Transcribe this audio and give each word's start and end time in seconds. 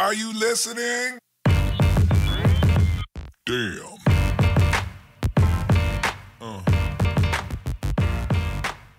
Are 0.00 0.14
you 0.14 0.32
listening? 0.32 1.18
Damn. 3.44 3.98
Uh. 6.40 6.62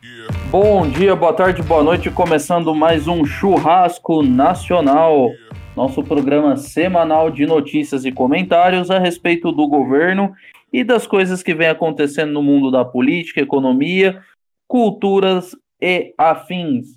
Yeah. 0.04 0.28
Bom 0.52 0.88
dia, 0.88 1.16
boa 1.16 1.34
tarde, 1.34 1.64
boa 1.64 1.82
noite. 1.82 2.12
Começando 2.12 2.76
mais 2.76 3.08
um 3.08 3.26
Churrasco 3.26 4.22
Nacional, 4.22 5.32
nosso 5.76 6.04
programa 6.04 6.56
semanal 6.56 7.31
de 7.31 7.47
notícias 7.47 8.05
e 8.05 8.11
comentários 8.11 8.91
a 8.91 8.99
respeito 8.99 9.52
do 9.52 9.68
governo 9.68 10.31
e 10.71 10.83
das 10.83 11.07
coisas 11.07 11.41
que 11.41 11.55
vem 11.55 11.70
acontecendo 11.70 12.31
no 12.31 12.43
mundo 12.43 12.70
da 12.70 12.86
política, 12.86 13.41
economia, 13.41 14.21
culturas 14.68 15.55
e 15.81 16.13
afins. 16.15 16.89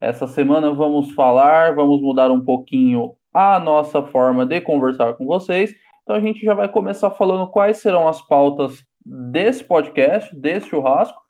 Essa 0.00 0.26
semana 0.26 0.74
vamos 0.74 1.12
falar, 1.12 1.76
vamos 1.76 2.02
mudar 2.02 2.28
um 2.32 2.40
pouquinho 2.40 3.14
a 3.32 3.58
nossa 3.58 4.02
forma 4.02 4.44
de 4.44 4.60
conversar 4.60 5.14
com 5.14 5.26
vocês. 5.26 5.74
Então 6.02 6.16
a 6.16 6.20
gente 6.20 6.44
já 6.44 6.54
vai 6.54 6.68
começar 6.68 7.10
falando 7.10 7.48
quais 7.48 7.78
serão 7.78 8.08
as 8.08 8.20
pautas 8.20 8.84
desse 9.04 9.64
podcast, 9.64 10.34
desse 10.34 10.68
churrasco, 10.68 11.20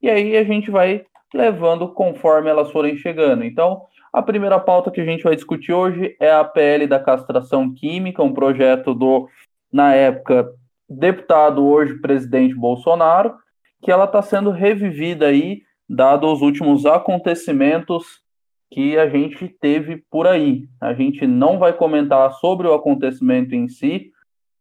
e 0.00 0.08
aí 0.08 0.36
a 0.36 0.44
gente 0.44 0.70
vai 0.70 1.04
levando 1.34 1.88
conforme 1.88 2.48
elas 2.48 2.70
forem 2.70 2.96
chegando. 2.96 3.44
Então, 3.44 3.82
a 4.12 4.22
primeira 4.22 4.58
pauta 4.58 4.90
que 4.90 5.00
a 5.00 5.04
gente 5.04 5.24
vai 5.24 5.34
discutir 5.34 5.72
hoje 5.72 6.16
é 6.18 6.32
a 6.32 6.44
PL 6.44 6.86
da 6.86 6.98
castração 6.98 7.72
química, 7.74 8.22
um 8.22 8.32
projeto 8.32 8.94
do, 8.94 9.28
na 9.72 9.94
época, 9.94 10.50
deputado, 10.88 11.66
hoje 11.66 12.00
presidente 12.00 12.54
Bolsonaro, 12.54 13.34
que 13.82 13.90
ela 13.90 14.04
está 14.04 14.22
sendo 14.22 14.50
revivida 14.50 15.26
aí, 15.26 15.62
dado 15.88 16.30
os 16.32 16.40
últimos 16.40 16.86
acontecimentos 16.86 18.22
que 18.70 18.98
a 18.98 19.08
gente 19.08 19.48
teve 19.48 20.04
por 20.10 20.26
aí. 20.26 20.68
A 20.80 20.92
gente 20.92 21.26
não 21.26 21.58
vai 21.58 21.72
comentar 21.72 22.32
sobre 22.34 22.66
o 22.66 22.74
acontecimento 22.74 23.54
em 23.54 23.68
si, 23.68 24.12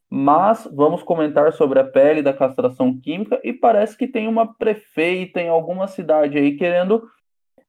mas 0.10 0.68
vamos 0.74 1.04
comentar 1.04 1.52
sobre 1.52 1.80
a 1.80 1.84
pele 1.84 2.22
da 2.22 2.34
castração 2.34 2.98
química 2.98 3.40
e 3.44 3.52
parece 3.52 3.98
que 3.98 4.08
tem 4.08 4.28
uma 4.28 4.54
prefeita 4.56 5.42
em 5.42 5.50
alguma 5.50 5.88
cidade 5.88 6.38
aí 6.38 6.56
querendo 6.56 7.04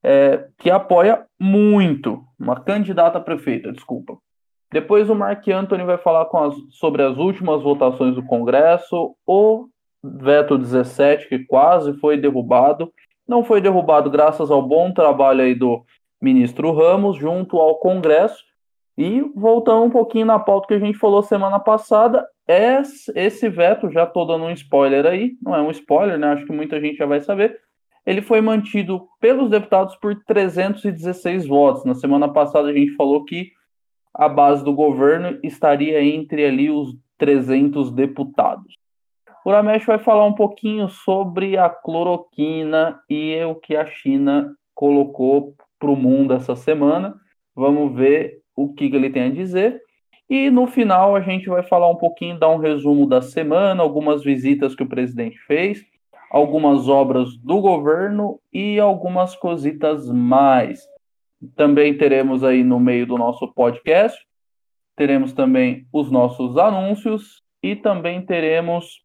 é, 0.03 0.48
que 0.58 0.70
apoia 0.70 1.27
muito, 1.39 2.22
uma 2.39 2.61
candidata 2.61 3.19
a 3.19 3.20
prefeita, 3.20 3.73
desculpa. 3.73 4.17
Depois 4.70 5.08
o 5.08 5.14
Mark 5.14 5.47
Anthony 5.48 5.83
vai 5.83 5.98
falar 5.98 6.28
as, 6.33 6.55
sobre 6.70 7.02
as 7.02 7.17
últimas 7.17 7.62
votações 7.62 8.14
do 8.14 8.23
Congresso, 8.23 9.17
o 9.27 9.67
veto 10.02 10.58
17, 10.58 11.28
que 11.28 11.41
quase 11.41 11.95
foi 11.95 12.17
derrubado. 12.17 12.92
Não 13.27 13.42
foi 13.42 13.61
derrubado 13.61 14.11
graças 14.11 14.50
ao 14.50 14.62
bom 14.62 14.92
trabalho 14.92 15.42
aí 15.42 15.55
do 15.55 15.84
ministro 16.20 16.72
Ramos 16.72 17.16
junto 17.16 17.58
ao 17.58 17.77
Congresso. 17.77 18.44
E 18.97 19.20
voltando 19.34 19.84
um 19.84 19.91
pouquinho 19.91 20.27
na 20.27 20.38
pauta 20.38 20.69
que 20.69 20.74
a 20.74 20.78
gente 20.78 20.98
falou 20.98 21.22
semana 21.22 21.61
passada, 21.61 22.27
esse 22.48 23.48
veto, 23.48 23.91
já 23.92 24.05
estou 24.05 24.27
dando 24.27 24.44
um 24.44 24.50
spoiler 24.50 25.06
aí, 25.06 25.36
não 25.41 25.55
é 25.55 25.62
um 25.62 25.70
spoiler, 25.70 26.19
né? 26.19 26.33
Acho 26.33 26.46
que 26.46 26.52
muita 26.52 26.80
gente 26.80 26.96
já 26.96 27.06
vai 27.06 27.20
saber. 27.20 27.61
Ele 28.05 28.22
foi 28.22 28.41
mantido 28.41 29.06
pelos 29.20 29.50
deputados 29.50 29.94
por 29.96 30.16
316 30.24 31.46
votos. 31.46 31.84
Na 31.84 31.94
semana 31.94 32.28
passada 32.33 32.69
a 32.69 32.72
gente 32.72 32.96
falou 32.96 33.24
que 33.24 33.52
a 34.14 34.28
base 34.28 34.64
do 34.64 34.72
governo 34.72 35.39
estaria 35.44 36.02
entre 36.02 36.44
ali 36.44 36.70
os 36.70 36.96
300 37.19 37.92
deputados. 37.92 38.74
O 39.44 39.50
Ramesh 39.50 39.84
vai 39.84 39.98
falar 39.98 40.24
um 40.24 40.33
pouquinho 40.33 40.89
sobre 40.89 41.56
a 41.56 41.69
cloroquina 41.69 43.00
e 43.08 43.41
o 43.44 43.55
que 43.55 43.77
a 43.77 43.86
China 43.86 44.55
colocou 44.74 45.55
para 45.78 45.90
o 45.90 45.96
mundo 45.96 46.34
essa 46.34 46.56
semana. 46.56 47.14
Vamos 47.54 47.94
ver 47.94 48.40
o 48.54 48.72
que, 48.72 48.90
que 48.90 48.96
ele 48.96 49.10
tem 49.10 49.24
a 49.24 49.30
dizer. 49.30 49.80
E 50.28 50.50
no 50.50 50.66
final 50.66 51.16
a 51.16 51.20
gente 51.20 51.48
vai 51.48 51.62
falar 51.62 51.88
um 51.90 51.96
pouquinho, 51.96 52.38
dar 52.38 52.50
um 52.50 52.58
resumo 52.58 53.06
da 53.06 53.22
semana, 53.22 53.82
algumas 53.82 54.22
visitas 54.22 54.74
que 54.74 54.82
o 54.82 54.88
presidente 54.88 55.38
fez, 55.46 55.82
algumas 56.30 56.88
obras 56.88 57.34
do 57.38 57.61
governo 57.61 58.38
e 58.52 58.78
algumas 58.78 59.34
cositas 59.34 60.11
mais. 60.11 60.80
Também 61.56 61.96
teremos 61.96 62.44
aí 62.44 62.62
no 62.62 62.78
meio 62.78 63.06
do 63.06 63.17
nosso 63.17 63.48
podcast, 63.55 64.18
teremos 64.94 65.33
também 65.33 65.86
os 65.92 66.11
nossos 66.11 66.58
anúncios 66.58 67.42
e 67.62 67.74
também 67.74 68.20
teremos 68.20 69.02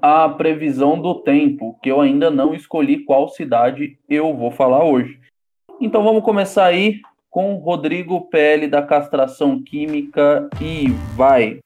a 0.00 0.28
previsão 0.28 1.00
do 1.00 1.16
tempo, 1.22 1.78
que 1.82 1.90
eu 1.90 2.00
ainda 2.00 2.30
não 2.30 2.54
escolhi 2.54 3.04
qual 3.04 3.28
cidade 3.28 3.98
eu 4.08 4.34
vou 4.34 4.50
falar 4.50 4.84
hoje. 4.84 5.18
Então 5.80 6.02
vamos 6.02 6.24
começar 6.24 6.64
aí 6.64 7.00
com 7.30 7.54
Rodrigo 7.54 8.28
PL 8.28 8.66
da 8.66 8.82
castração 8.82 9.62
química 9.62 10.50
e 10.60 10.88
vai. 11.14 11.60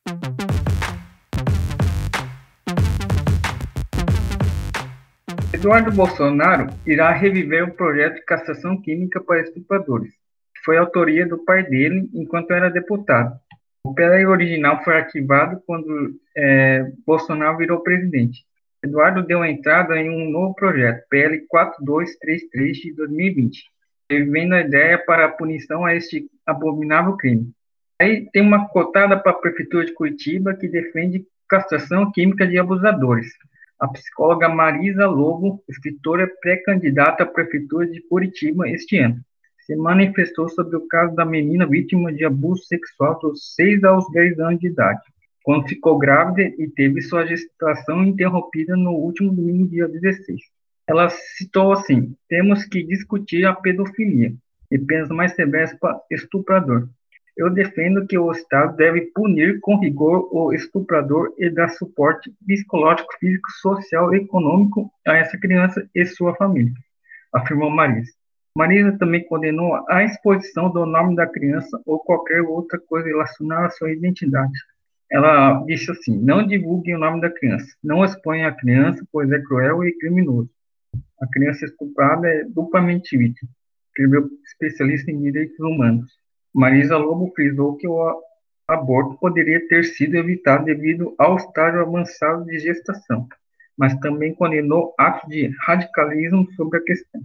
Eduardo 5.54 5.90
Bolsonaro 5.92 6.66
irá 6.86 7.10
reviver 7.12 7.64
o 7.64 7.72
projeto 7.72 8.16
de 8.16 8.24
castração 8.26 8.78
química 8.82 9.18
para 9.18 9.40
estupradores, 9.40 10.10
que 10.10 10.62
foi 10.62 10.76
autoria 10.76 11.26
do 11.26 11.38
pai 11.38 11.62
dele 11.62 12.06
enquanto 12.12 12.50
era 12.50 12.68
deputado. 12.68 13.34
O 13.82 13.94
PL 13.94 14.26
original 14.26 14.84
foi 14.84 14.94
arquivado 14.94 15.62
quando 15.66 16.14
é, 16.36 16.84
Bolsonaro 17.06 17.56
virou 17.56 17.80
presidente. 17.80 18.44
Eduardo 18.84 19.22
deu 19.22 19.42
entrada 19.42 19.96
em 19.96 20.10
um 20.10 20.30
novo 20.30 20.54
projeto, 20.54 21.02
PL 21.08 21.46
4233 21.48 22.76
de 22.76 22.94
2020, 22.94 23.71
vendo 24.20 24.54
a 24.54 24.60
ideia 24.60 24.98
para 24.98 25.26
a 25.26 25.32
punição 25.32 25.84
a 25.84 25.94
este 25.94 26.28
abominável 26.44 27.16
crime. 27.16 27.52
Aí 28.00 28.28
tem 28.32 28.42
uma 28.42 28.68
cotada 28.68 29.16
para 29.16 29.32
a 29.32 29.36
Prefeitura 29.36 29.84
de 29.84 29.94
Curitiba 29.94 30.54
que 30.54 30.68
defende 30.68 31.24
castração 31.48 32.10
química 32.10 32.46
de 32.46 32.58
abusadores. 32.58 33.28
A 33.78 33.88
psicóloga 33.88 34.48
Marisa 34.48 35.06
Lobo, 35.06 35.62
escritora 35.68 36.28
pré-candidata 36.40 37.22
à 37.22 37.26
Prefeitura 37.26 37.86
de 37.86 38.00
Curitiba 38.02 38.68
este 38.68 38.98
ano, 38.98 39.20
se 39.66 39.76
manifestou 39.76 40.48
sobre 40.48 40.76
o 40.76 40.86
caso 40.88 41.14
da 41.14 41.24
menina 41.24 41.66
vítima 41.66 42.12
de 42.12 42.24
abuso 42.24 42.64
sexual 42.64 43.18
dos 43.20 43.54
6 43.54 43.84
aos 43.84 44.10
10 44.10 44.40
anos 44.40 44.60
de 44.60 44.66
idade, 44.68 45.00
quando 45.42 45.68
ficou 45.68 45.98
grávida 45.98 46.42
e 46.58 46.68
teve 46.68 47.00
sua 47.00 47.26
gestação 47.26 48.04
interrompida 48.04 48.76
no 48.76 48.92
último 48.92 49.32
domingo, 49.32 49.68
dia 49.68 49.88
16 49.88 50.51
ela 50.86 51.08
citou 51.08 51.72
assim: 51.72 52.14
temos 52.28 52.64
que 52.64 52.82
discutir 52.82 53.44
a 53.44 53.54
pedofilia 53.54 54.34
e 54.70 54.78
penas 54.78 55.08
mais 55.10 55.34
severas 55.34 55.72
para 55.74 56.00
estuprador. 56.10 56.88
Eu 57.36 57.48
defendo 57.48 58.06
que 58.06 58.18
o 58.18 58.30
Estado 58.30 58.76
deve 58.76 59.02
punir 59.14 59.58
com 59.60 59.78
rigor 59.78 60.28
o 60.30 60.52
estuprador 60.52 61.32
e 61.38 61.48
dar 61.48 61.68
suporte 61.68 62.30
psicológico, 62.46 63.08
físico, 63.18 63.50
social 63.52 64.14
e 64.14 64.18
econômico 64.18 64.92
a 65.06 65.16
essa 65.16 65.38
criança 65.38 65.88
e 65.94 66.04
sua 66.04 66.34
família, 66.34 66.72
afirmou 67.32 67.70
Marisa. 67.70 68.12
Marisa 68.54 68.98
também 68.98 69.24
condenou 69.24 69.82
a 69.88 70.04
exposição 70.04 70.70
do 70.70 70.84
nome 70.84 71.16
da 71.16 71.26
criança 71.26 71.80
ou 71.86 71.98
qualquer 72.00 72.42
outra 72.42 72.78
coisa 72.78 73.08
relacionada 73.08 73.66
à 73.66 73.70
sua 73.70 73.90
identidade. 73.90 74.52
Ela 75.10 75.62
disse 75.64 75.90
assim: 75.90 76.18
não 76.18 76.46
divulguem 76.46 76.96
o 76.96 76.98
nome 76.98 77.20
da 77.20 77.30
criança, 77.30 77.66
não 77.82 78.04
exponham 78.04 78.48
a 78.48 78.52
criança, 78.52 79.06
pois 79.10 79.30
é 79.30 79.40
cruel 79.40 79.84
e 79.84 79.96
criminoso. 79.98 80.50
A 81.22 81.26
criança 81.28 81.64
estuprada 81.64 82.26
é 82.26 82.44
duplamente 82.44 83.16
vítima, 83.16 83.48
escreveu 83.86 84.28
especialista 84.44 85.08
em 85.08 85.22
direitos 85.22 85.56
humanos. 85.60 86.12
Marisa 86.52 86.96
Lobo 86.96 87.32
frisou 87.32 87.76
que 87.76 87.86
o 87.86 88.20
aborto 88.66 89.16
poderia 89.20 89.64
ter 89.68 89.84
sido 89.84 90.16
evitado 90.16 90.64
devido 90.64 91.14
ao 91.16 91.36
estágio 91.36 91.80
avançado 91.80 92.44
de 92.44 92.58
gestação, 92.58 93.28
mas 93.78 93.94
também 94.00 94.34
condenou 94.34 94.92
atos 94.98 95.28
de 95.30 95.46
radicalismo 95.60 96.50
sobre 96.54 96.78
a 96.78 96.82
questão, 96.82 97.20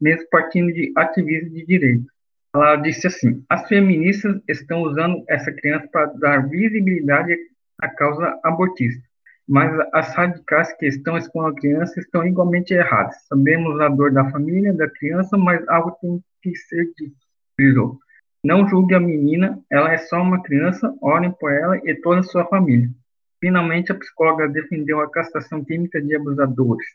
mesmo 0.00 0.28
partindo 0.30 0.72
de 0.72 0.92
ativistas 0.96 1.52
de 1.52 1.66
direito. 1.66 2.06
Ela 2.54 2.76
disse 2.76 3.08
assim: 3.08 3.44
as 3.48 3.66
feministas 3.66 4.40
estão 4.46 4.82
usando 4.82 5.24
essa 5.28 5.50
criança 5.50 5.88
para 5.88 6.06
dar 6.06 6.48
visibilidade 6.48 7.36
à 7.80 7.88
causa 7.88 8.38
abortista 8.44 9.09
mas 9.50 9.76
as 9.92 10.14
radicais 10.14 10.72
que 10.74 10.86
estão 10.86 11.18
expondo 11.18 11.48
a 11.48 11.54
criança 11.56 11.98
estão 11.98 12.24
igualmente 12.24 12.72
erradas. 12.72 13.16
Sabemos 13.26 13.80
a 13.80 13.88
dor 13.88 14.12
da 14.12 14.30
família, 14.30 14.72
da 14.72 14.88
criança, 14.88 15.36
mas 15.36 15.68
algo 15.68 15.90
tem 16.00 16.22
que 16.40 16.54
ser 16.54 16.88
dito. 16.96 17.98
Não 18.44 18.68
julgue 18.68 18.94
a 18.94 19.00
menina, 19.00 19.60
ela 19.68 19.92
é 19.92 19.98
só 19.98 20.22
uma 20.22 20.40
criança, 20.40 20.94
orem 21.02 21.32
por 21.32 21.50
ela 21.50 21.76
e 21.78 21.96
toda 21.96 22.20
a 22.20 22.22
sua 22.22 22.44
família. 22.46 22.88
Finalmente, 23.40 23.90
a 23.90 23.96
psicóloga 23.96 24.48
defendeu 24.48 25.00
a 25.00 25.10
castração 25.10 25.64
química 25.64 26.00
de 26.00 26.14
abusadores. 26.14 26.86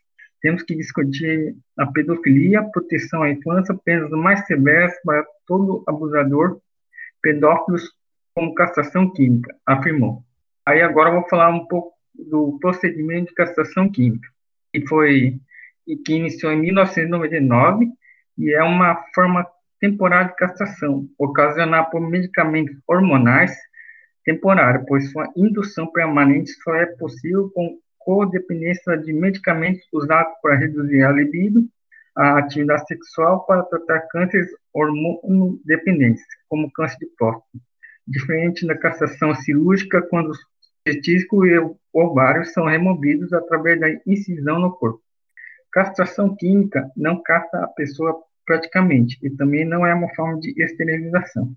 Temos 0.42 0.64
que 0.64 0.76
discutir 0.76 1.58
a 1.78 1.86
pedofilia, 1.88 2.64
proteção 2.64 3.24
à 3.24 3.30
infância, 3.30 3.78
penas 3.84 4.10
mais 4.12 4.46
severas 4.46 4.94
para 5.04 5.26
todo 5.46 5.84
abusador, 5.86 6.62
pedófilos 7.22 7.92
como 8.34 8.56
castração 8.56 9.12
química, 9.12 9.54
afirmou. 9.66 10.24
Aí 10.66 10.82
agora 10.82 11.10
eu 11.10 11.16
vou 11.16 11.30
falar 11.30 11.50
um 11.50 11.66
pouco 11.66 11.95
do 12.18 12.58
procedimento 12.60 13.30
de 13.30 13.36
castração 13.36 13.90
química, 13.90 14.28
que 14.74 14.86
foi 14.88 15.40
que 16.04 16.14
iniciou 16.14 16.52
em 16.52 16.62
1999 16.62 17.88
e 18.38 18.54
é 18.54 18.64
uma 18.64 18.96
forma 19.14 19.46
temporária 19.80 20.30
de 20.30 20.36
castração, 20.36 21.08
ocasionada 21.18 21.90
por 21.90 22.02
medicamentos 22.02 22.76
hormonais 22.88 23.56
temporária, 24.24 24.84
pois 24.88 25.12
sua 25.12 25.32
indução 25.36 25.88
permanente 25.92 26.52
só 26.64 26.74
é 26.76 26.88
possível 26.88 27.52
com 27.54 27.78
codependência 28.00 28.98
de 28.98 29.14
medicamentos 29.14 29.82
usados 29.94 30.34
para 30.42 30.56
reduzir 30.56 31.04
a 31.04 31.12
libido, 31.12 31.68
a 32.16 32.40
atividade 32.40 32.86
sexual 32.88 33.46
para 33.46 33.64
tratar 33.64 34.08
cânceres 34.08 34.50
hormonodependentes, 34.74 36.24
como 36.48 36.72
câncer 36.72 36.98
de 37.00 37.08
próstata. 37.18 37.46
Diferente 38.08 38.66
da 38.66 38.78
castração 38.78 39.34
cirúrgica, 39.36 40.02
quando 40.04 40.32
testículos 40.84 41.50
e 41.50 41.76
ovários 41.96 42.52
são 42.52 42.66
removidos 42.66 43.32
através 43.32 43.80
da 43.80 43.88
incisão 44.06 44.60
no 44.60 44.72
corpo. 44.72 45.02
Castração 45.72 46.36
química 46.36 46.92
não 46.96 47.22
castra 47.24 47.64
a 47.64 47.68
pessoa 47.68 48.22
praticamente 48.46 49.18
e 49.24 49.30
também 49.30 49.66
não 49.66 49.86
é 49.86 49.94
uma 49.94 50.14
forma 50.14 50.40
de 50.40 50.54
esterilização. 50.62 51.52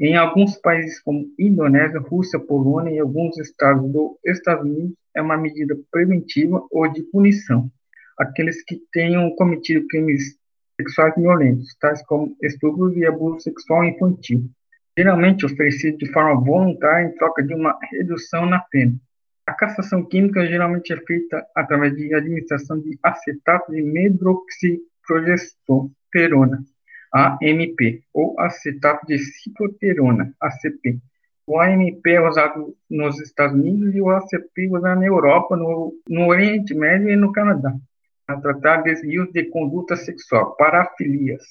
Em 0.00 0.16
alguns 0.16 0.56
países 0.56 1.00
como 1.00 1.30
Indonésia, 1.38 2.00
Rússia, 2.00 2.40
Polônia 2.40 2.90
e 2.90 2.98
alguns 2.98 3.38
estados 3.38 3.88
dos 3.92 4.16
Estados 4.24 4.64
Unidos, 4.64 4.96
é 5.14 5.22
uma 5.22 5.36
medida 5.36 5.78
preventiva 5.90 6.62
ou 6.70 6.88
de 6.90 7.02
punição. 7.04 7.70
Aqueles 8.18 8.64
que 8.64 8.80
tenham 8.92 9.30
cometido 9.36 9.86
crimes 9.88 10.38
sexuais 10.80 11.14
violentos, 11.16 11.76
tais 11.80 12.04
como 12.06 12.34
estupro 12.42 12.92
e 12.96 13.06
abuso 13.06 13.40
sexual 13.40 13.84
infantil, 13.84 14.50
geralmente 14.98 15.46
oferecido 15.46 15.98
de 15.98 16.10
forma 16.12 16.40
voluntária 16.44 17.06
em 17.06 17.14
troca 17.14 17.42
de 17.42 17.54
uma 17.54 17.78
redução 17.92 18.46
na 18.46 18.58
pena. 18.58 18.94
A 19.46 19.54
castração 19.54 20.04
química 20.04 20.44
geralmente 20.46 20.92
é 20.92 20.96
feita 20.98 21.46
através 21.54 21.96
de 21.96 22.14
administração 22.14 22.78
de 22.78 22.98
acetato 23.02 23.72
de 23.72 23.82
medroxiprogesterona, 23.82 26.62
AMP, 27.12 28.04
ou 28.14 28.38
acetato 28.38 29.04
de 29.06 29.18
cicloterona, 29.18 30.32
ACP. 30.40 31.00
O 31.44 31.60
AMP 31.60 32.06
é 32.06 32.20
usado 32.20 32.76
nos 32.88 33.20
Estados 33.20 33.56
Unidos 33.56 33.92
e 33.94 34.00
o 34.00 34.10
ACP 34.10 34.66
é 34.66 34.68
usado 34.68 35.00
na 35.00 35.06
Europa, 35.06 35.56
no, 35.56 35.92
no 36.08 36.28
Oriente 36.28 36.72
Médio 36.72 37.10
e 37.10 37.16
no 37.16 37.32
Canadá, 37.32 37.74
para 38.24 38.40
tratar 38.40 38.82
desvios 38.82 39.32
de 39.32 39.46
conduta 39.46 39.96
sexual, 39.96 40.54
parafilias. 40.56 41.42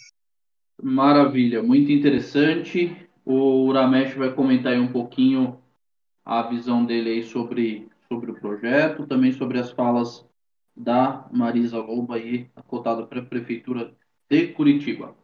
Maravilha, 0.82 1.62
muito 1.62 1.92
interessante. 1.92 2.96
O 3.26 3.66
Uramesh 3.68 4.16
vai 4.16 4.34
comentar 4.34 4.72
aí 4.72 4.80
um 4.80 4.92
pouquinho 4.92 5.61
a 6.26 6.44
visão 6.44 6.86
dele 6.86 7.10
aí 7.10 7.24
sobre, 7.24 7.90
sobre 8.08 8.32
o 8.32 8.40
projeto, 8.40 9.08
também 9.08 9.32
sobre 9.32 9.60
as 9.60 9.72
falas 9.72 10.26
da 10.76 11.28
Marisa 11.32 11.78
Lobo 11.80 12.14
aí, 12.14 12.50
acotada 12.56 13.06
para 13.06 13.20
a 13.20 13.26
Prefeitura 13.26 13.94
de 14.30 14.48
Curitiba. 14.54 15.16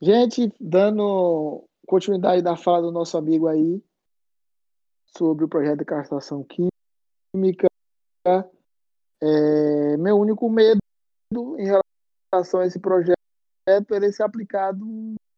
Gente, 0.00 0.52
dando 0.60 1.64
continuidade 1.86 2.42
da 2.42 2.56
fala 2.56 2.82
do 2.82 2.92
nosso 2.92 3.16
amigo 3.16 3.46
aí 3.46 3.82
sobre 5.06 5.44
o 5.44 5.48
projeto 5.48 5.78
de 5.78 5.84
castração 5.84 6.44
química, 6.44 7.68
é, 9.22 9.96
meu 9.96 10.18
único 10.18 10.50
medo 10.50 10.80
em 11.58 11.66
relação 12.32 12.60
a 12.60 12.66
esse 12.66 12.80
projeto 12.80 13.16
é 13.68 13.78
ele 13.90 14.12
ser 14.12 14.24
aplicado 14.24 14.84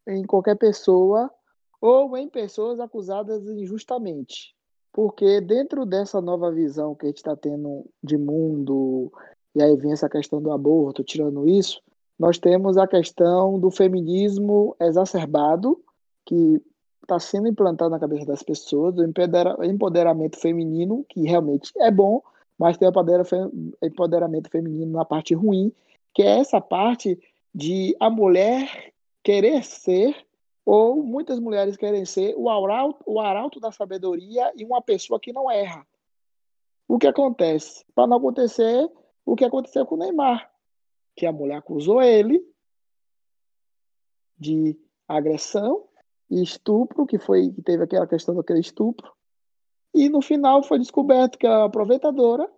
em 0.07 0.25
qualquer 0.25 0.57
pessoa 0.57 1.31
ou 1.79 2.15
em 2.17 2.27
pessoas 2.27 2.79
acusadas 2.79 3.47
injustamente. 3.47 4.55
Porque 4.91 5.41
dentro 5.41 5.85
dessa 5.85 6.21
nova 6.21 6.51
visão 6.51 6.95
que 6.95 7.05
a 7.05 7.09
gente 7.09 7.17
está 7.17 7.35
tendo 7.35 7.85
de 8.01 8.17
mundo, 8.17 9.11
e 9.53 9.61
aí 9.61 9.75
vem 9.75 9.91
essa 9.91 10.09
questão 10.09 10.41
do 10.41 10.51
aborto, 10.51 11.03
tirando 11.03 11.47
isso, 11.47 11.81
nós 12.17 12.37
temos 12.37 12.77
a 12.77 12.87
questão 12.87 13.59
do 13.59 13.69
feminismo 13.69 14.75
exacerbado, 14.79 15.81
que 16.25 16.61
está 17.01 17.19
sendo 17.19 17.47
implantado 17.47 17.91
na 17.91 17.99
cabeça 17.99 18.25
das 18.25 18.41
pessoas, 18.41 18.95
do 18.95 19.03
empoderamento 19.05 20.39
feminino, 20.39 21.05
que 21.09 21.21
realmente 21.23 21.71
é 21.77 21.91
bom, 21.91 22.21
mas 22.57 22.77
tem 22.77 22.87
o 22.87 22.91
empoderamento 23.83 24.49
feminino 24.49 24.93
na 24.93 25.05
parte 25.05 25.35
ruim, 25.35 25.71
que 26.13 26.23
é 26.23 26.39
essa 26.39 26.61
parte 26.61 27.19
de 27.53 27.95
a 27.99 28.09
mulher 28.09 28.93
querer 29.21 29.63
ser, 29.63 30.15
ou 30.65 31.03
muitas 31.03 31.39
mulheres 31.39 31.77
querem 31.77 32.05
ser, 32.05 32.33
o 32.35 32.49
arauto, 32.49 33.03
o 33.05 33.19
arauto 33.19 33.59
da 33.59 33.71
sabedoria 33.71 34.51
e 34.55 34.65
uma 34.65 34.81
pessoa 34.81 35.19
que 35.19 35.31
não 35.31 35.49
erra. 35.49 35.85
O 36.87 36.97
que 36.97 37.07
acontece? 37.07 37.85
Para 37.93 38.07
não 38.07 38.17
acontecer 38.17 38.89
o 39.25 39.35
que 39.35 39.45
aconteceu 39.45 39.85
com 39.85 39.95
o 39.95 39.97
Neymar 39.97 40.51
que 41.15 41.25
a 41.25 41.31
mulher 41.31 41.57
acusou 41.57 42.01
ele 42.01 42.43
de 44.37 44.77
agressão 45.07 45.87
e 46.29 46.43
estupro, 46.43 47.05
que 47.05 47.17
foi 47.17 47.51
que 47.51 47.61
teve 47.61 47.83
aquela 47.83 48.05
questão 48.05 48.35
daquele 48.35 48.59
estupro. 48.59 49.11
E 49.93 50.09
no 50.09 50.21
final 50.21 50.61
foi 50.61 50.77
descoberto 50.77 51.37
que 51.37 51.45
ela 51.45 51.55
era 51.55 51.63
uma 51.63 51.69
aproveitadora 51.69 52.51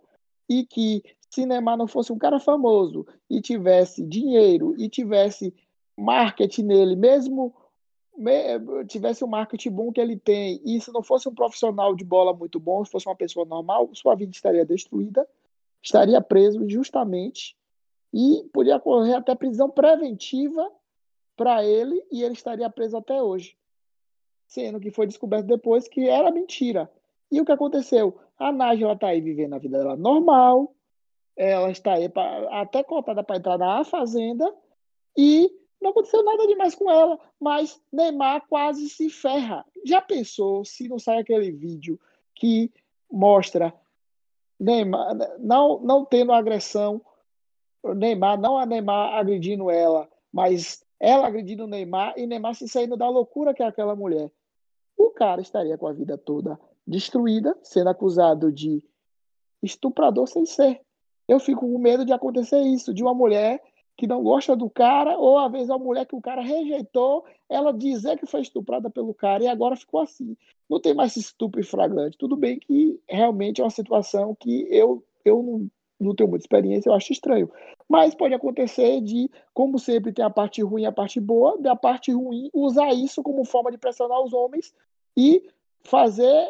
e 0.48 0.66
que 0.66 1.02
se 1.30 1.46
Neymar 1.46 1.76
não 1.76 1.86
fosse 1.86 2.12
um 2.12 2.18
cara 2.18 2.40
famoso 2.40 3.06
e 3.30 3.40
tivesse 3.40 4.02
dinheiro 4.02 4.74
e 4.76 4.88
tivesse 4.88 5.54
marketing 5.96 6.64
nele, 6.64 6.96
mesmo 6.96 7.54
tivesse 8.86 9.24
um 9.24 9.28
marketing 9.28 9.70
bom 9.70 9.92
que 9.92 10.00
ele 10.00 10.16
tem, 10.16 10.60
e 10.64 10.80
se 10.80 10.92
não 10.92 11.02
fosse 11.02 11.28
um 11.28 11.34
profissional 11.34 11.94
de 11.94 12.04
bola 12.04 12.32
muito 12.32 12.58
bom, 12.58 12.84
se 12.84 12.90
fosse 12.90 13.06
uma 13.06 13.16
pessoa 13.16 13.46
normal, 13.46 13.90
sua 13.94 14.14
vida 14.14 14.32
estaria 14.32 14.64
destruída, 14.64 15.26
estaria 15.82 16.20
preso 16.20 16.68
justamente 16.68 17.56
e 18.12 18.44
podia 18.52 18.76
ocorrer 18.76 19.16
até 19.16 19.34
prisão 19.34 19.70
preventiva 19.70 20.70
para 21.36 21.64
ele 21.64 22.04
e 22.10 22.22
ele 22.22 22.34
estaria 22.34 22.68
preso 22.68 22.96
até 22.96 23.22
hoje. 23.22 23.56
Sendo 24.46 24.80
que 24.80 24.90
foi 24.90 25.06
descoberto 25.06 25.46
depois 25.46 25.86
que 25.86 26.08
era 26.08 26.30
mentira. 26.30 26.90
E 27.30 27.40
o 27.40 27.44
que 27.44 27.52
aconteceu? 27.52 28.18
A 28.38 28.50
Nájila 28.50 28.94
está 28.94 29.08
aí 29.08 29.20
vivendo 29.20 29.54
a 29.54 29.58
vida 29.58 29.78
dela 29.78 29.96
normal, 29.96 30.74
ela 31.36 31.70
está 31.70 31.94
aí 31.94 32.08
pra, 32.08 32.60
até 32.60 32.82
contada 32.82 33.22
para 33.22 33.36
entrar 33.36 33.58
na 33.58 33.84
fazenda 33.84 34.52
e 35.16 35.50
não 35.80 35.90
aconteceu 35.90 36.22
nada 36.24 36.46
demais 36.46 36.74
com 36.74 36.90
ela, 36.90 37.18
mas 37.40 37.80
Neymar 37.92 38.46
quase 38.48 38.88
se 38.88 39.08
ferra. 39.08 39.64
Já 39.84 40.00
pensou 40.00 40.64
se 40.64 40.88
não 40.88 40.98
sai 40.98 41.18
aquele 41.18 41.50
vídeo 41.50 41.98
que 42.34 42.70
mostra 43.10 43.72
Neymar 44.58 45.14
não, 45.38 45.80
não 45.80 46.04
tendo 46.04 46.32
agressão 46.32 47.00
Neymar, 47.94 48.38
não 48.40 48.58
a 48.58 48.66
Neymar 48.66 49.14
agredindo 49.14 49.70
ela, 49.70 50.08
mas 50.32 50.84
ela 50.98 51.28
agredindo 51.28 51.66
Neymar 51.66 52.14
e 52.16 52.26
Neymar 52.26 52.54
se 52.54 52.68
saindo 52.68 52.96
da 52.96 53.08
loucura 53.08 53.54
que 53.54 53.62
é 53.62 53.66
aquela 53.66 53.94
mulher. 53.94 54.30
O 54.96 55.10
cara 55.10 55.40
estaria 55.40 55.78
com 55.78 55.86
a 55.86 55.92
vida 55.92 56.18
toda 56.18 56.58
destruída, 56.84 57.56
sendo 57.62 57.90
acusado 57.90 58.50
de 58.50 58.82
estuprador 59.62 60.26
sem 60.26 60.44
ser. 60.44 60.80
Eu 61.28 61.38
fico 61.38 61.60
com 61.60 61.78
medo 61.78 62.04
de 62.04 62.12
acontecer 62.12 62.60
isso, 62.62 62.92
de 62.92 63.02
uma 63.02 63.14
mulher 63.14 63.62
que 63.98 64.06
não 64.06 64.22
gosta 64.22 64.54
do 64.54 64.70
cara, 64.70 65.18
ou 65.18 65.36
às 65.36 65.50
vezes 65.50 65.70
a 65.70 65.76
mulher 65.76 66.06
que 66.06 66.14
o 66.14 66.20
cara 66.20 66.40
rejeitou, 66.40 67.24
ela 67.48 67.72
dizer 67.72 68.16
que 68.16 68.26
foi 68.26 68.40
estuprada 68.40 68.88
pelo 68.88 69.12
cara 69.12 69.42
e 69.42 69.48
agora 69.48 69.74
ficou 69.74 70.00
assim. 70.00 70.36
Não 70.70 70.78
tem 70.78 70.94
mais 70.94 71.10
esse 71.10 71.26
estupro 71.26 71.62
flagrante. 71.64 72.16
Tudo 72.16 72.36
bem 72.36 72.60
que 72.60 73.00
realmente 73.08 73.60
é 73.60 73.64
uma 73.64 73.70
situação 73.70 74.36
que 74.38 74.68
eu, 74.70 75.04
eu 75.24 75.42
não 75.42 75.68
não 76.00 76.14
tenho 76.14 76.30
muita 76.30 76.44
experiência, 76.44 76.88
eu 76.88 76.94
acho 76.94 77.12
estranho. 77.12 77.50
Mas 77.88 78.14
pode 78.14 78.32
acontecer 78.32 79.00
de, 79.00 79.28
como 79.52 79.80
sempre, 79.80 80.12
tem 80.12 80.24
a 80.24 80.30
parte 80.30 80.62
ruim 80.62 80.82
e 80.82 80.86
a 80.86 80.92
parte 80.92 81.18
boa, 81.18 81.58
da 81.58 81.74
parte 81.74 82.12
ruim, 82.12 82.48
usar 82.54 82.94
isso 82.94 83.20
como 83.20 83.44
forma 83.44 83.72
de 83.72 83.78
pressionar 83.78 84.22
os 84.22 84.32
homens 84.32 84.72
e 85.16 85.42
fazer 85.82 86.48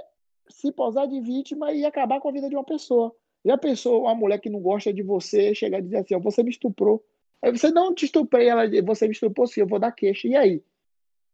se 0.50 0.70
posar 0.70 1.08
de 1.08 1.18
vítima 1.18 1.72
e 1.72 1.82
acabar 1.86 2.20
com 2.20 2.28
a 2.28 2.32
vida 2.32 2.50
de 2.50 2.56
uma 2.56 2.64
pessoa. 2.64 3.10
Já 3.42 3.56
pensou 3.56 4.02
uma 4.02 4.14
mulher 4.14 4.38
que 4.38 4.50
não 4.50 4.60
gosta 4.60 4.92
de 4.92 5.02
você 5.02 5.54
chegar 5.54 5.78
e 5.78 5.82
dizer 5.82 5.96
assim: 5.96 6.18
você 6.18 6.42
me 6.42 6.50
estuprou. 6.50 7.02
Aí 7.42 7.56
você 7.56 7.70
não 7.70 7.94
te 7.94 8.06
estuprei, 8.06 8.48
ela, 8.48 8.64
você 8.82 9.06
me 9.06 9.12
estuprou 9.12 9.46
sim, 9.46 9.60
eu 9.60 9.66
vou 9.66 9.78
dar 9.78 9.92
queixa. 9.92 10.28
E 10.28 10.36
aí? 10.36 10.62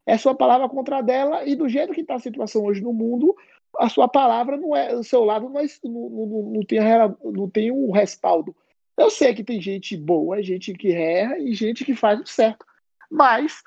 É 0.06 0.18
sua 0.18 0.34
palavra 0.34 0.68
contra 0.68 1.00
dela, 1.00 1.44
e 1.44 1.56
do 1.56 1.68
jeito 1.68 1.94
que 1.94 2.02
está 2.02 2.16
a 2.16 2.20
situação 2.20 2.62
hoje 2.62 2.82
no 2.82 2.92
mundo, 2.92 3.34
a 3.78 3.88
sua 3.88 4.06
palavra 4.06 4.56
não 4.56 4.76
é, 4.76 4.94
o 4.94 5.02
seu 5.02 5.25
lado 5.25 5.49
não, 5.49 5.58
é, 5.58 5.64
não, 5.82 5.90
não, 6.11 6.42
não, 6.52 6.62
tem, 6.62 6.78
não 7.32 7.49
tem 7.49 7.73
um 7.73 7.90
respaldo. 7.90 8.54
Eu 8.96 9.11
sei 9.11 9.34
que 9.34 9.42
tem 9.42 9.61
gente 9.61 9.96
boa, 9.96 10.42
gente 10.42 10.73
que 10.75 10.92
erra 10.92 11.38
e 11.38 11.54
gente 11.54 11.84
que 11.84 11.94
faz 11.94 12.20
o 12.20 12.26
certo. 12.26 12.64
Mas, 13.11 13.62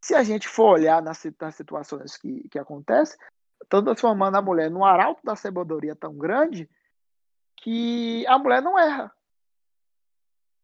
se 0.00 0.14
a 0.14 0.22
gente 0.22 0.48
for 0.48 0.74
olhar 0.74 1.02
nas, 1.02 1.22
nas 1.40 1.54
situações 1.54 2.16
que, 2.16 2.48
que 2.48 2.58
acontecem, 2.58 3.18
estão 3.62 3.82
transformando 3.82 4.36
a 4.36 4.42
mulher 4.42 4.70
num 4.70 4.84
arauto 4.84 5.20
da 5.24 5.36
sabedoria 5.36 5.94
tão 5.94 6.14
grande 6.14 6.68
que 7.56 8.26
a 8.26 8.38
mulher 8.38 8.62
não 8.62 8.78
erra. 8.78 9.12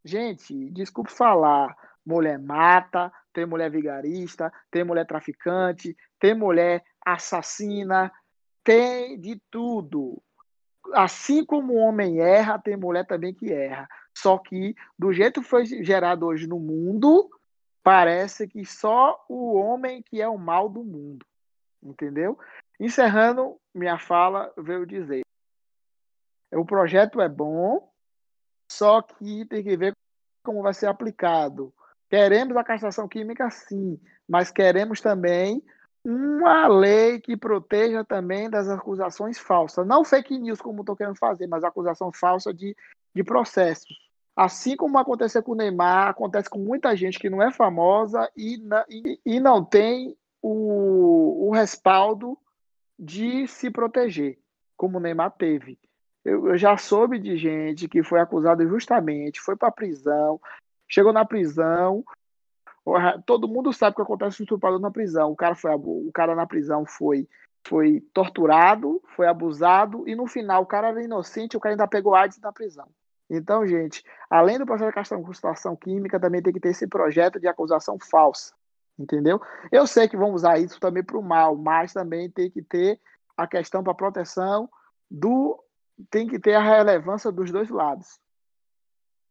Gente, 0.08 0.70
desculpe 0.70 1.12
falar, 1.12 1.76
mulher 2.02 2.38
mata, 2.38 3.12
tem 3.30 3.44
mulher 3.44 3.70
vigarista, 3.70 4.50
tem 4.70 4.82
mulher 4.82 5.06
traficante, 5.06 5.94
tem 6.18 6.34
mulher 6.34 6.82
assassina, 7.04 8.10
tem 8.64 9.20
de 9.20 9.38
tudo. 9.50 10.22
Assim 10.94 11.44
como 11.44 11.74
o 11.74 11.76
homem 11.76 12.20
erra, 12.22 12.58
tem 12.58 12.74
mulher 12.74 13.06
também 13.06 13.34
que 13.34 13.52
erra. 13.52 13.86
Só 14.16 14.38
que, 14.38 14.74
do 14.98 15.12
jeito 15.12 15.42
que 15.42 15.46
foi 15.46 15.66
gerado 15.66 16.24
hoje 16.24 16.46
no 16.46 16.58
mundo, 16.58 17.28
parece 17.82 18.48
que 18.48 18.64
só 18.64 19.22
o 19.28 19.56
homem 19.58 20.02
que 20.02 20.22
é 20.22 20.28
o 20.28 20.38
mal 20.38 20.70
do 20.70 20.82
mundo, 20.82 21.26
entendeu? 21.82 22.38
Encerrando 22.80 23.60
minha 23.74 23.98
fala, 23.98 24.50
veio 24.56 24.86
dizer: 24.86 25.20
o 26.50 26.64
projeto 26.64 27.20
é 27.20 27.28
bom, 27.28 27.92
só 28.68 29.02
que 29.02 29.44
tem 29.46 29.62
que 29.62 29.76
ver 29.76 29.94
como 30.42 30.62
vai 30.62 30.74
ser 30.74 30.86
aplicado. 30.86 31.72
Queremos 32.08 32.56
a 32.56 32.64
castração 32.64 33.08
química, 33.08 33.50
sim, 33.50 33.98
mas 34.28 34.50
queremos 34.50 35.00
também 35.00 35.62
uma 36.04 36.66
lei 36.66 37.20
que 37.20 37.36
proteja 37.36 38.04
também 38.04 38.48
das 38.48 38.68
acusações 38.68 39.38
falsas. 39.38 39.86
Não 39.86 40.04
fake 40.04 40.38
news, 40.38 40.60
como 40.60 40.80
estou 40.80 40.96
querendo 40.96 41.16
fazer, 41.16 41.46
mas 41.46 41.64
acusação 41.64 42.12
falsa 42.12 42.52
de, 42.52 42.74
de 43.14 43.22
processos. 43.22 44.08
Assim 44.34 44.76
como 44.76 44.98
aconteceu 44.98 45.42
com 45.42 45.52
o 45.52 45.56
Neymar, 45.56 46.08
acontece 46.08 46.48
com 46.48 46.60
muita 46.60 46.96
gente 46.96 47.18
que 47.18 47.28
não 47.28 47.42
é 47.42 47.52
famosa 47.52 48.30
e, 48.36 48.62
e, 48.88 49.20
e 49.26 49.40
não 49.40 49.64
tem 49.64 50.16
o, 50.40 51.48
o 51.48 51.50
respaldo 51.50 52.38
de 52.98 53.46
se 53.48 53.70
proteger, 53.70 54.38
como 54.76 54.98
o 54.98 55.00
Neymar 55.00 55.32
teve. 55.32 55.78
Eu, 56.28 56.48
eu 56.48 56.58
já 56.58 56.76
soube 56.76 57.18
de 57.18 57.36
gente 57.36 57.88
que 57.88 58.02
foi 58.02 58.20
acusada 58.20 58.66
justamente, 58.66 59.40
foi 59.40 59.56
para 59.56 59.70
prisão, 59.70 60.40
chegou 60.86 61.12
na 61.12 61.24
prisão, 61.24 62.04
todo 63.26 63.48
mundo 63.48 63.72
sabe 63.72 63.92
o 63.92 63.96
que 63.96 64.02
acontece 64.02 64.36
com 64.36 64.42
o 64.42 64.44
estuprador 64.44 64.80
na 64.80 64.90
prisão. 64.90 65.30
O 65.30 65.36
cara, 65.36 65.54
foi, 65.54 65.74
o 65.74 66.10
cara 66.12 66.34
na 66.34 66.46
prisão 66.46 66.84
foi, 66.86 67.28
foi 67.66 68.00
torturado, 68.12 69.02
foi 69.16 69.26
abusado, 69.26 70.08
e 70.08 70.14
no 70.14 70.26
final 70.26 70.62
o 70.62 70.66
cara 70.66 70.88
era 70.88 71.02
inocente, 71.02 71.56
o 71.56 71.60
cara 71.60 71.74
ainda 71.74 71.86
pegou 71.86 72.14
AIDS 72.14 72.38
na 72.40 72.52
prisão. 72.52 72.86
Então, 73.30 73.66
gente, 73.66 74.02
além 74.30 74.58
do 74.58 74.64
processo 74.64 74.90
de 74.90 74.96
castração 75.26 75.76
química, 75.76 76.18
também 76.18 76.42
tem 76.42 76.52
que 76.52 76.60
ter 76.60 76.70
esse 76.70 76.86
projeto 76.86 77.38
de 77.38 77.46
acusação 77.46 77.98
falsa, 77.98 78.54
entendeu? 78.98 79.40
Eu 79.70 79.86
sei 79.86 80.08
que 80.08 80.16
vão 80.16 80.32
usar 80.32 80.58
isso 80.58 80.80
também 80.80 81.02
para 81.02 81.18
o 81.18 81.22
mal, 81.22 81.54
mas 81.54 81.92
também 81.92 82.30
tem 82.30 82.50
que 82.50 82.62
ter 82.62 82.98
a 83.36 83.46
questão 83.46 83.82
para 83.82 83.94
proteção 83.94 84.68
do. 85.10 85.62
Tem 86.10 86.26
que 86.26 86.38
ter 86.38 86.54
a 86.54 86.62
relevância 86.62 87.30
dos 87.30 87.50
dois 87.50 87.68
lados. 87.68 88.18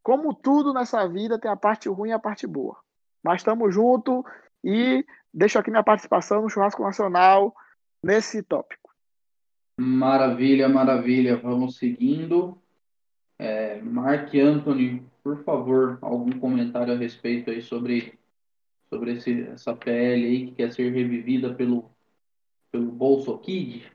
Como 0.02 0.34
tudo 0.34 0.72
nessa 0.72 1.06
vida, 1.06 1.38
tem 1.38 1.50
a 1.50 1.56
parte 1.56 1.88
ruim 1.88 2.10
e 2.10 2.12
a 2.12 2.18
parte 2.18 2.46
boa. 2.46 2.76
Mas 3.22 3.40
estamos 3.40 3.74
juntos 3.74 4.22
e 4.62 5.04
deixo 5.32 5.58
aqui 5.58 5.70
minha 5.70 5.82
participação 5.82 6.42
no 6.42 6.48
Churrasco 6.48 6.82
Nacional 6.82 7.54
nesse 8.02 8.42
tópico. 8.42 8.90
Maravilha, 9.78 10.68
maravilha. 10.68 11.36
Vamos 11.36 11.76
seguindo. 11.76 12.60
É, 13.38 13.80
Mark 13.80 14.34
Anthony, 14.34 15.06
por 15.22 15.44
favor, 15.44 15.98
algum 16.02 16.38
comentário 16.40 16.92
a 16.92 16.96
respeito 16.96 17.50
aí 17.50 17.62
sobre, 17.62 18.18
sobre 18.88 19.12
esse, 19.12 19.42
essa 19.42 19.76
PL 19.76 20.24
aí 20.24 20.46
que 20.46 20.54
quer 20.56 20.72
ser 20.72 20.92
revivida 20.92 21.54
pelo, 21.54 21.88
pelo 22.72 22.90
Bolso 22.90 23.38
Kid? 23.38 23.92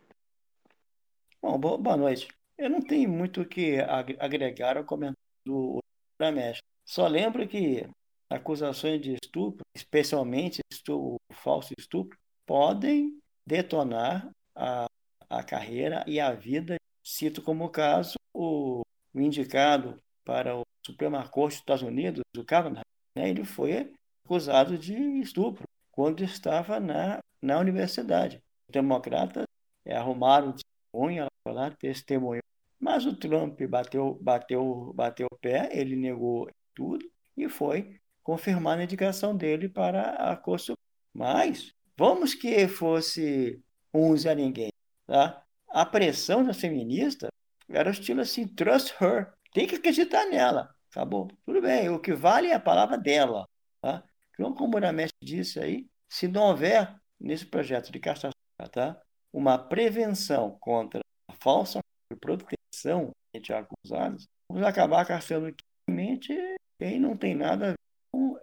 Bom, 1.42 1.60
boa 1.60 1.98
noite. 1.98 2.28
Eu 2.58 2.70
não 2.70 2.82
tenho 2.82 3.10
muito 3.10 3.42
o 3.42 3.46
que 3.46 3.78
agregar 4.20 4.78
ao 4.78 4.86
comentário 4.86 5.18
do 5.46 5.84
Ramesh. 6.20 6.60
Só 6.86 7.08
lembro 7.08 7.48
que 7.48 7.88
acusações 8.30 9.02
de 9.02 9.16
estupro, 9.22 9.66
especialmente 9.76 10.62
o 10.90 11.18
falso 11.32 11.74
estupro, 11.78 12.18
podem 12.46 13.20
detonar 13.46 14.30
a, 14.56 14.88
a 15.30 15.44
carreira 15.44 16.04
e 16.08 16.20
a 16.20 16.34
vida. 16.34 16.78
Cito 17.04 17.42
como 17.42 17.70
caso 17.70 18.16
o 18.34 18.84
o 19.14 19.22
indicado 19.22 20.02
para 20.26 20.56
o 20.56 20.64
Suprema 20.84 21.28
Corte 21.28 21.56
dos 21.56 21.60
Estados 21.60 21.84
Unidos, 21.84 22.24
o 22.36 22.44
Kavanaugh, 22.44 22.84
né, 23.16 23.30
ele 23.30 23.46
foi 23.46 23.94
acusado 24.26 24.78
de 24.78 24.94
estupro 25.20 25.64
quando 25.92 26.24
estava 26.24 26.80
na, 26.80 27.20
na 27.42 27.60
universidade. 27.60 28.42
Os 28.68 28.74
democratas 28.74 29.46
é, 29.86 29.96
arrumaram 29.96 30.56
testemunha 30.94 31.28
lá, 31.46 31.72
testemunhou. 31.72 32.44
Mas 32.80 33.06
o 33.06 33.16
Trump 33.16 33.60
bateu, 33.64 34.18
bateu, 34.22 34.94
bateu 34.94 35.28
o 35.32 35.38
pé, 35.38 35.70
ele 35.72 35.96
negou 35.96 36.50
tudo 36.76 37.06
e 37.36 37.50
foi 37.50 38.00
confirmar 38.22 38.78
a 38.78 38.84
indicação 38.84 39.36
dele 39.36 39.68
para 39.68 40.32
a 40.32 40.36
Corte. 40.38 40.74
Mas 41.14 41.74
vamos 41.98 42.34
que 42.34 42.68
fosse 42.68 43.62
um 43.94 44.16
Zé 44.16 44.36
Ninguém. 44.36 44.72
Tá? 45.08 45.44
A 45.70 45.86
pressão 45.86 46.44
das 46.44 46.60
feministas 46.60 47.30
era 47.70 47.90
o 47.90 47.94
estilo 47.94 48.22
assim, 48.22 48.48
trust 48.48 48.94
her. 49.02 49.34
Tem 49.54 49.68
que 49.68 49.76
acreditar 49.76 50.26
nela. 50.26 50.74
Acabou. 50.92 51.30
Tudo 51.46 51.62
bem. 51.62 51.90
O 51.90 52.00
que 52.00 52.14
vale 52.14 52.48
é 52.48 52.56
a 52.56 52.60
palavra 52.60 52.98
dela. 52.98 53.48
Tá? 53.82 54.04
Então, 54.34 54.54
como 54.54 54.78
o 54.78 54.80
Ramesh 54.80 55.12
disse 55.22 55.60
aí, 55.60 55.88
se 56.08 56.28
não 56.28 56.44
houver 56.50 56.96
nesse 57.20 57.46
projeto 57.46 57.92
de 57.92 58.00
castração 58.00 58.34
tá? 58.72 59.02
Uma 59.34 59.58
prevenção 59.58 60.58
contra 60.60 61.02
a 61.30 61.34
falsa 61.34 61.80
proteção 62.22 63.12
entre 63.34 63.54
acusados, 63.54 64.28
vamos 64.48 64.64
acabar 64.66 65.06
castrando 65.06 65.54
quimicamente 65.88 66.34
quem 66.78 67.00
não 67.00 67.18
tem 67.18 67.34
nada 67.34 67.66
a, 67.66 67.70
ver 67.70 67.78
com, 68.12 68.38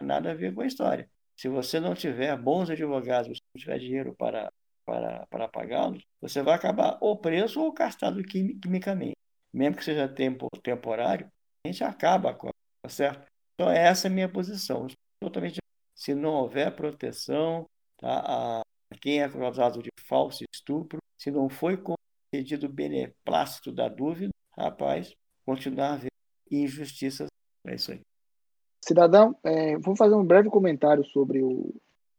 nada 0.00 0.30
a 0.30 0.34
ver 0.34 0.54
com 0.54 0.60
a 0.60 0.66
história. 0.66 1.08
Se 1.36 1.48
você 1.48 1.80
não 1.80 1.94
tiver 1.94 2.36
bons 2.36 2.70
advogados, 2.70 3.36
se 3.36 3.42
não 3.54 3.60
tiver 3.60 3.78
dinheiro 3.78 4.14
para 4.14 4.50
para, 4.86 5.26
para 5.26 5.48
pagá-los, 5.48 6.00
você 6.20 6.42
vai 6.42 6.54
acabar 6.54 6.96
ou 7.00 7.18
preso 7.18 7.60
ou 7.60 7.72
castrado 7.72 8.22
quimicamente. 8.22 9.16
Mesmo 9.52 9.76
que 9.76 9.84
seja 9.84 10.08
tempo, 10.08 10.48
temporário, 10.62 11.28
a 11.64 11.68
gente 11.68 11.82
acaba 11.82 12.32
com 12.32 12.50
tá 12.82 12.88
certo? 12.88 13.26
Então, 13.54 13.70
essa 13.70 14.06
é 14.06 14.10
a 14.10 14.14
minha 14.14 14.28
posição. 14.28 14.86
Totalmente. 15.20 15.58
Se 15.94 16.14
não 16.14 16.34
houver 16.34 16.74
proteção 16.76 17.66
tá, 17.96 18.60
a 18.60 18.62
quem 19.00 19.20
é 19.20 19.24
acusado 19.24 19.82
de 19.82 19.88
falso 20.08 20.44
estupro, 20.52 20.98
se 21.16 21.30
não 21.30 21.48
foi 21.48 21.76
concedido 21.76 22.66
o 22.66 22.72
beneplácito 22.72 23.72
da 23.72 23.88
dúvida, 23.88 24.32
rapaz, 24.56 25.14
continuar 25.44 25.94
havendo 25.94 26.10
injustiças. 26.50 27.28
É 27.66 27.74
isso 27.74 27.92
aí. 27.92 28.00
Cidadão, 28.80 29.36
é, 29.42 29.76
vou 29.78 29.96
fazer 29.96 30.14
um 30.14 30.24
breve 30.24 30.48
comentário 30.48 31.04
sobre 31.06 31.42
o, 31.42 31.74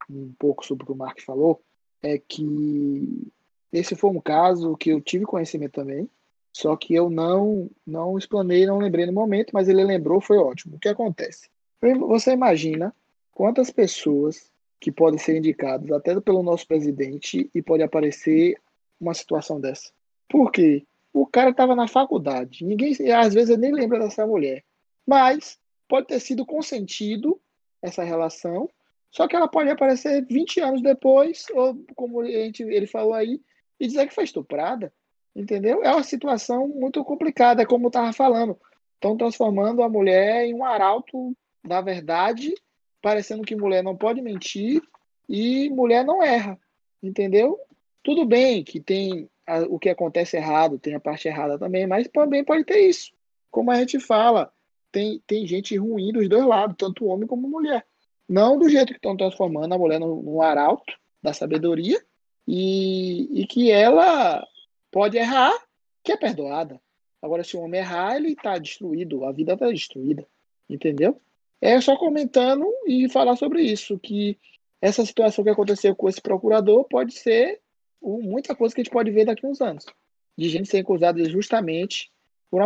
um 0.09 0.33
pouco 0.37 0.65
sobre 0.65 0.83
o 0.83 0.87
que 0.87 0.91
o 0.91 0.95
Mark 0.95 1.21
falou 1.21 1.61
é 2.01 2.17
que 2.17 3.31
esse 3.71 3.95
foi 3.95 4.09
um 4.09 4.21
caso 4.21 4.77
que 4.77 4.89
eu 4.89 5.01
tive 5.01 5.25
conhecimento 5.25 5.73
também, 5.73 6.09
só 6.53 6.75
que 6.75 6.93
eu 6.93 7.09
não 7.09 7.69
não 7.85 8.17
explanei, 8.17 8.65
não 8.65 8.79
lembrei 8.79 9.05
no 9.05 9.13
momento, 9.13 9.51
mas 9.53 9.67
ele 9.67 9.83
lembrou, 9.83 10.19
foi 10.19 10.37
ótimo. 10.37 10.75
O 10.75 10.79
que 10.79 10.89
acontece? 10.89 11.49
Você 11.81 12.31
imagina 12.31 12.93
quantas 13.31 13.69
pessoas 13.69 14.51
que 14.79 14.91
podem 14.91 15.19
ser 15.19 15.37
indicadas 15.37 15.91
até 15.91 16.19
pelo 16.21 16.43
nosso 16.43 16.67
presidente 16.67 17.49
e 17.53 17.61
pode 17.61 17.83
aparecer 17.83 18.55
uma 18.99 19.13
situação 19.13 19.59
dessa? 19.59 19.91
Por 20.29 20.51
quê? 20.51 20.85
O 21.13 21.25
cara 21.25 21.49
estava 21.49 21.75
na 21.75 21.87
faculdade, 21.87 22.63
ninguém 22.63 22.95
às 23.11 23.33
vezes 23.33 23.57
nem 23.57 23.73
lembra 23.73 23.99
dessa 23.99 24.25
mulher, 24.27 24.63
mas 25.05 25.57
pode 25.87 26.07
ter 26.07 26.19
sido 26.19 26.45
consentido 26.45 27.39
essa 27.81 28.03
relação 28.03 28.69
só 29.11 29.27
que 29.27 29.35
ela 29.35 29.47
pode 29.47 29.69
aparecer 29.69 30.25
20 30.25 30.59
anos 30.59 30.81
depois, 30.81 31.45
ou 31.53 31.75
como 31.95 32.21
a 32.21 32.27
gente, 32.27 32.63
ele 32.63 32.87
falou 32.87 33.13
aí, 33.13 33.41
e 33.79 33.87
dizer 33.87 34.07
que 34.07 34.13
foi 34.13 34.23
estuprada. 34.23 34.93
Entendeu? 35.35 35.83
É 35.83 35.91
uma 35.91 36.03
situação 36.03 36.67
muito 36.67 37.03
complicada, 37.03 37.65
como 37.65 37.85
eu 37.85 37.89
estava 37.89 38.11
falando. 38.11 38.59
Estão 38.95 39.17
transformando 39.17 39.83
a 39.83 39.89
mulher 39.89 40.45
em 40.45 40.53
um 40.53 40.65
arauto 40.65 41.35
da 41.63 41.81
verdade, 41.81 42.53
parecendo 43.01 43.43
que 43.43 43.55
mulher 43.55 43.83
não 43.83 43.95
pode 43.95 44.21
mentir 44.21 44.81
e 45.27 45.69
mulher 45.69 46.05
não 46.05 46.23
erra. 46.23 46.59
Entendeu? 47.01 47.59
Tudo 48.03 48.25
bem 48.25 48.63
que 48.63 48.79
tem 48.79 49.29
a, 49.45 49.59
o 49.61 49.79
que 49.79 49.89
acontece 49.89 50.37
errado, 50.37 50.79
tem 50.79 50.95
a 50.95 50.99
parte 50.99 51.27
errada 51.27 51.57
também, 51.57 51.87
mas 51.87 52.07
também 52.07 52.43
pode 52.43 52.63
ter 52.63 52.79
isso. 52.79 53.11
Como 53.49 53.71
a 53.71 53.75
gente 53.75 53.99
fala, 53.99 54.51
tem, 54.91 55.21
tem 55.25 55.45
gente 55.45 55.77
ruim 55.77 56.11
dos 56.11 56.27
dois 56.27 56.45
lados, 56.45 56.75
tanto 56.77 57.05
homem 57.05 57.27
como 57.27 57.47
mulher. 57.47 57.85
Não 58.27 58.57
do 58.57 58.69
jeito 58.69 58.87
que 58.87 58.97
estão 58.97 59.15
transformando 59.15 59.73
a 59.73 59.77
mulher 59.77 59.99
no 59.99 60.41
arauto 60.41 60.93
da 61.21 61.33
sabedoria 61.33 62.01
e, 62.47 63.41
e 63.41 63.47
que 63.47 63.71
ela 63.71 64.45
pode 64.91 65.17
errar, 65.17 65.53
que 66.03 66.11
é 66.11 66.17
perdoada. 66.17 66.79
Agora, 67.21 67.43
se 67.43 67.55
o 67.55 67.61
homem 67.61 67.79
errar, 67.79 68.15
ele 68.15 68.33
está 68.33 68.57
destruído, 68.57 69.25
a 69.25 69.31
vida 69.31 69.53
está 69.53 69.69
destruída. 69.69 70.27
Entendeu? 70.69 71.19
É 71.61 71.79
só 71.81 71.97
comentando 71.97 72.65
e 72.85 73.09
falar 73.09 73.35
sobre 73.35 73.61
isso, 73.61 73.97
que 73.99 74.37
essa 74.81 75.05
situação 75.05 75.43
que 75.43 75.49
aconteceu 75.49 75.95
com 75.95 76.07
esse 76.07 76.21
procurador 76.21 76.83
pode 76.85 77.13
ser 77.13 77.59
muita 78.01 78.55
coisa 78.55 78.75
que 78.75 78.81
a 78.81 78.83
gente 78.83 78.93
pode 78.93 79.09
ver 79.09 79.25
daqui 79.25 79.45
a 79.45 79.49
uns 79.49 79.61
anos. 79.61 79.85
De 80.37 80.49
gente 80.49 80.69
ser 80.69 80.79
acusada 80.79 81.27
justamente 81.27 82.11
por. 82.49 82.61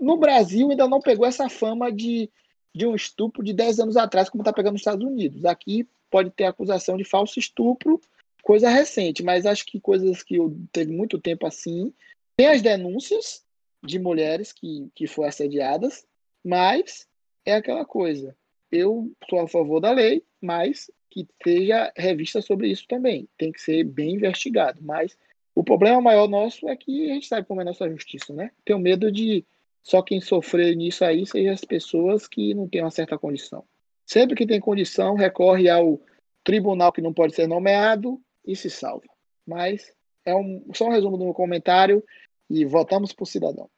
No 0.00 0.16
Brasil 0.16 0.70
ainda 0.70 0.86
não 0.86 1.00
pegou 1.00 1.26
essa 1.26 1.48
fama 1.48 1.90
de 1.90 2.30
de 2.74 2.86
um 2.86 2.94
estupro 2.94 3.42
de 3.42 3.52
10 3.52 3.80
anos 3.80 3.96
atrás, 3.96 4.28
como 4.28 4.42
está 4.42 4.52
pegando 4.52 4.74
nos 4.74 4.82
Estados 4.82 5.04
Unidos. 5.04 5.44
Aqui 5.44 5.88
pode 6.10 6.30
ter 6.30 6.44
acusação 6.44 6.96
de 6.96 7.04
falso 7.04 7.38
estupro, 7.38 8.00
coisa 8.42 8.68
recente, 8.68 9.22
mas 9.22 9.46
acho 9.46 9.66
que 9.66 9.80
coisas 9.80 10.22
que 10.22 10.36
eu 10.36 10.56
teve 10.72 10.92
muito 10.92 11.18
tempo 11.18 11.46
assim. 11.46 11.92
Tem 12.36 12.46
as 12.46 12.62
denúncias 12.62 13.44
de 13.82 13.98
mulheres 13.98 14.52
que, 14.52 14.88
que 14.94 15.06
foram 15.06 15.28
assediadas, 15.28 16.06
mas 16.44 17.08
é 17.48 17.54
aquela 17.54 17.84
coisa. 17.84 18.36
eu 18.70 19.10
sou 19.28 19.40
a 19.40 19.48
favor 19.48 19.80
da 19.80 19.90
lei, 19.90 20.22
mas 20.40 20.90
que 21.10 21.26
seja 21.42 21.90
revista 21.96 22.42
sobre 22.42 22.68
isso 22.68 22.86
também. 22.86 23.26
Tem 23.38 23.50
que 23.50 23.60
ser 23.60 23.82
bem 23.84 24.14
investigado. 24.14 24.80
Mas 24.82 25.16
o 25.54 25.64
problema 25.64 26.00
maior 26.00 26.28
nosso 26.28 26.68
é 26.68 26.76
que 26.76 27.10
a 27.10 27.14
gente 27.14 27.26
sabe 27.26 27.46
como 27.46 27.60
é 27.60 27.62
a 27.62 27.66
nossa 27.66 27.88
justiça, 27.88 28.34
né? 28.34 28.50
Tenho 28.64 28.78
medo 28.78 29.10
de 29.10 29.44
só 29.82 30.02
quem 30.02 30.20
sofrer 30.20 30.76
nisso 30.76 31.02
aí 31.04 31.24
seja 31.24 31.52
as 31.52 31.64
pessoas 31.64 32.28
que 32.28 32.52
não 32.52 32.68
têm 32.68 32.82
uma 32.82 32.90
certa 32.90 33.16
condição. 33.16 33.64
Sempre 34.04 34.36
que 34.36 34.46
tem 34.46 34.60
condição, 34.60 35.14
recorre 35.14 35.70
ao 35.70 35.98
tribunal 36.44 36.92
que 36.92 37.00
não 37.00 37.14
pode 37.14 37.34
ser 37.34 37.46
nomeado 37.46 38.20
e 38.46 38.54
se 38.54 38.68
salva. 38.68 39.06
Mas 39.46 39.90
é 40.26 40.34
um, 40.34 40.62
só 40.74 40.86
um 40.86 40.92
resumo 40.92 41.16
do 41.16 41.24
meu 41.24 41.34
comentário 41.34 42.04
e 42.50 42.66
votamos 42.66 43.12
por 43.14 43.26
cidadão. 43.26 43.70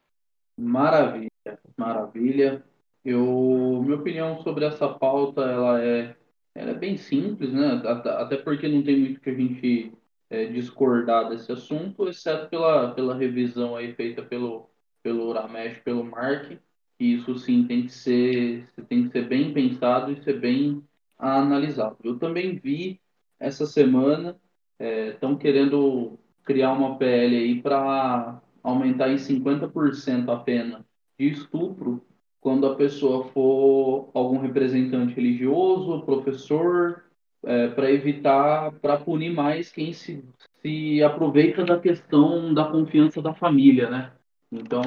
Maravilha, 0.57 1.31
maravilha. 1.77 2.65
Eu, 3.05 3.83
minha 3.83 3.97
opinião 3.97 4.43
sobre 4.43 4.65
essa 4.65 4.89
pauta, 4.89 5.43
ela 5.43 5.83
é, 5.83 6.17
ela 6.55 6.71
é 6.73 6.75
bem 6.75 6.97
simples, 6.97 7.53
né? 7.53 7.83
Até 7.85 8.37
porque 8.37 8.69
não 8.69 8.83
tem 8.83 8.99
muito 8.99 9.21
que 9.21 9.31
a 9.31 9.35
gente 9.35 9.93
é, 10.29 10.47
discordar 10.47 11.29
desse 11.29 11.51
assunto, 11.51 12.09
exceto 12.09 12.49
pela, 12.49 12.95
pela 12.95 13.17
revisão 13.17 13.75
aí 13.77 13.95
feita 13.95 14.23
pelo, 14.23 14.71
pelo 15.03 15.29
Uramesh, 15.29 15.79
pelo 15.81 16.05
Mark, 16.05 16.59
que 16.99 17.05
isso 17.05 17.37
sim 17.39 17.67
tem 17.67 17.85
que 17.87 17.93
ser, 17.93 18.69
tem 18.89 19.05
que 19.07 19.13
ser 19.13 19.27
bem 19.29 19.53
pensado 19.53 20.13
e 20.13 20.23
ser 20.23 20.39
bem 20.39 20.83
analisado. 21.19 21.97
Eu 22.05 22.19
também 22.19 22.57
vi 22.59 23.01
essa 23.39 23.67
semana, 23.67 24.39
estão 24.79 25.33
é, 25.33 25.37
querendo 25.37 26.19
criar 26.45 26.73
uma 26.73 26.99
PL 26.99 27.37
aí 27.37 27.63
para 27.63 28.43
aumentar 28.63 29.11
em 29.11 29.17
50% 29.17 30.29
a 30.29 30.37
pena 30.39 30.85
de 31.19 31.29
estupro 31.29 32.05
quando 32.41 32.67
a 32.67 32.75
pessoa 32.75 33.25
for 33.29 34.11
algum 34.15 34.39
representante 34.39 35.15
religioso, 35.15 36.03
professor, 36.03 37.05
é, 37.43 37.69
para 37.69 37.91
evitar, 37.91 38.73
para 38.81 38.99
punir 38.99 39.33
mais 39.33 39.71
quem 39.71 39.93
se, 39.93 40.25
se 40.61 41.03
aproveita 41.03 41.65
da 41.65 41.79
questão 41.79 42.53
da 42.53 42.65
confiança 42.65 43.21
da 43.21 43.35
família, 43.35 43.91
né? 43.91 44.13
Então, 44.51 44.83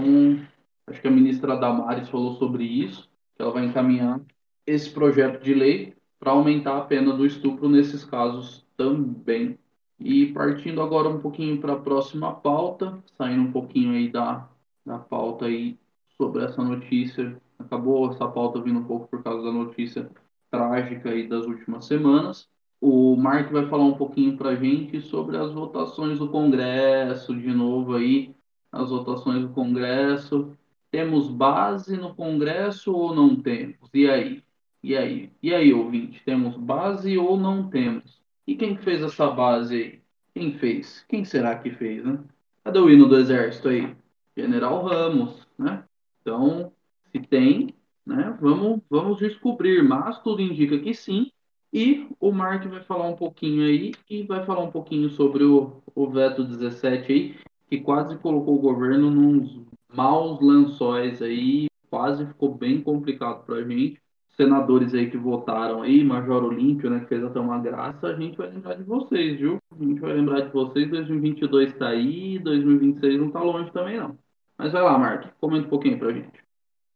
acho 0.88 1.02
que 1.02 1.08
a 1.08 1.12
ministra 1.12 1.56
Damares 1.56 2.10
falou 2.10 2.34
sobre 2.36 2.64
isso, 2.64 3.10
que 3.36 3.42
ela 3.42 3.52
vai 3.52 3.66
encaminhar 3.66 4.20
esse 4.66 4.90
projeto 4.90 5.42
de 5.44 5.54
lei 5.54 5.96
para 6.20 6.32
aumentar 6.32 6.78
a 6.78 6.82
pena 6.82 7.14
do 7.14 7.26
estupro 7.26 7.70
nesses 7.70 8.04
casos 8.04 8.66
também. 8.78 9.58
E 10.00 10.28
partindo 10.28 10.82
agora 10.82 11.08
um 11.08 11.20
pouquinho 11.20 11.60
para 11.60 11.74
a 11.74 11.80
próxima 11.80 12.34
pauta, 12.34 13.02
saindo 13.18 13.44
um 13.44 13.52
pouquinho 13.52 13.92
aí 13.92 14.10
da, 14.10 14.50
da 14.86 15.00
pauta 15.00 15.46
aí 15.46 15.78
sobre 16.18 16.44
essa 16.44 16.64
notícia, 16.64 17.42
acabou 17.58 18.12
essa 18.12 18.28
pauta 18.28 18.62
vindo 18.62 18.80
um 18.80 18.84
pouco 18.84 19.08
por 19.08 19.24
causa 19.24 19.44
da 19.44 19.52
notícia 19.52 20.10
trágica 20.50 21.10
aí 21.10 21.28
das 21.28 21.46
últimas 21.46 21.86
semanas. 21.86 22.48
O 22.80 23.16
Mark 23.16 23.52
vai 23.52 23.68
falar 23.68 23.86
um 23.86 23.94
pouquinho 23.94 24.38
para 24.38 24.50
a 24.50 24.56
gente 24.56 25.02
sobre 25.02 25.38
as 25.38 25.52
votações 25.54 26.20
do 26.20 26.28
Congresso, 26.30 27.34
de 27.34 27.54
novo 27.54 27.96
aí, 27.96 28.36
as 28.72 28.90
votações 28.90 29.42
do 29.42 29.50
Congresso. 29.50 30.52
Temos 30.92 31.30
base 31.30 31.98
no 31.98 32.14
Congresso 32.14 32.94
ou 32.94 33.16
não 33.16 33.36
temos? 33.36 33.90
E 33.94 34.10
aí? 34.10 34.44
E 34.84 34.98
aí? 34.98 35.32
E 35.42 35.54
aí, 35.54 35.74
ouvinte? 35.74 36.22
Temos 36.26 36.58
base 36.58 37.18
ou 37.18 37.38
não 37.38 37.70
temos? 37.70 38.22
E 38.46 38.54
quem 38.54 38.76
fez 38.76 39.02
essa 39.02 39.30
base 39.32 39.76
aí? 39.76 40.02
Quem 40.34 40.54
fez? 40.58 41.06
Quem 41.08 41.24
será 41.24 41.58
que 41.58 41.72
fez, 41.72 42.04
né? 42.04 42.20
Cadê 42.64 42.80
o 42.80 42.90
hino 42.90 43.08
do 43.08 43.18
Exército 43.18 43.70
aí? 43.70 43.96
General 44.36 44.84
Ramos, 44.84 45.48
né? 45.58 45.84
Então, 46.22 46.72
se 47.14 47.22
tem, 47.22 47.74
né? 48.06 48.36
Vamos, 48.42 48.82
vamos 48.90 49.20
descobrir, 49.20 49.84
mas 49.84 50.20
tudo 50.22 50.42
indica 50.42 50.80
que 50.80 50.94
sim. 50.94 51.32
E 51.72 52.08
o 52.20 52.32
Mark 52.32 52.66
vai 52.68 52.84
falar 52.84 53.08
um 53.08 53.16
pouquinho 53.16 53.66
aí 53.66 53.94
e 54.10 54.24
vai 54.24 54.46
falar 54.46 54.62
um 54.62 54.72
pouquinho 54.72 55.10
sobre 55.10 55.44
o, 55.44 55.82
o 55.96 56.08
veto 56.10 56.44
17 56.44 57.12
aí, 57.12 57.36
que 57.68 57.80
quase 57.80 58.18
colocou 58.18 58.56
o 58.56 58.62
governo 58.62 59.10
nos 59.10 59.60
maus 59.92 60.40
lençóis 60.42 61.22
aí, 61.22 61.68
quase 61.90 62.26
ficou 62.26 62.54
bem 62.54 62.82
complicado 62.82 63.46
para 63.46 63.56
a 63.56 63.64
gente. 63.64 64.02
Senadores 64.36 64.96
aí 64.96 65.12
que 65.12 65.18
votaram 65.18 65.84
aí, 65.84 66.04
Major 66.04 66.44
Olímpio, 66.44 66.90
né, 66.90 67.02
que 67.02 67.06
fez 67.06 67.24
até 67.24 67.40
uma 67.40 67.60
graça, 67.60 68.08
a 68.08 68.16
gente 68.16 68.36
vai 68.36 68.50
lembrar 68.50 68.74
de 68.76 68.84
vocês, 68.84 69.40
viu? 69.40 69.60
A 69.72 69.84
gente 69.84 70.00
vai 70.00 70.14
lembrar 70.14 70.42
de 70.42 70.52
vocês, 70.52 70.90
2022 70.90 71.70
está 71.72 71.90
aí, 71.90 72.40
2026 72.40 73.20
não 73.20 73.28
está 73.28 73.42
longe 73.44 73.72
também 73.72 73.98
não. 74.00 74.18
Mas 74.58 74.72
vai 74.72 74.82
lá, 74.82 74.98
Mark, 74.98 75.28
comenta 75.40 75.68
um 75.68 75.70
pouquinho 75.70 76.00
para 76.00 76.10
a 76.10 76.14
gente. 76.14 76.43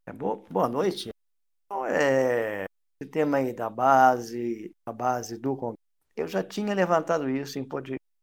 É, 0.07 0.13
boa, 0.13 0.69
noite. 0.69 1.11
Então, 1.65 1.85
é, 1.85 2.65
esse 2.99 3.09
tema 3.11 3.37
aí 3.37 3.53
da 3.53 3.69
base, 3.69 4.73
a 4.85 4.93
base 4.93 5.37
do 5.37 5.55
Congresso, 5.55 5.77
eu 6.15 6.27
já 6.27 6.41
tinha 6.41 6.73
levantado 6.73 7.29
isso 7.29 7.59
em 7.59 7.67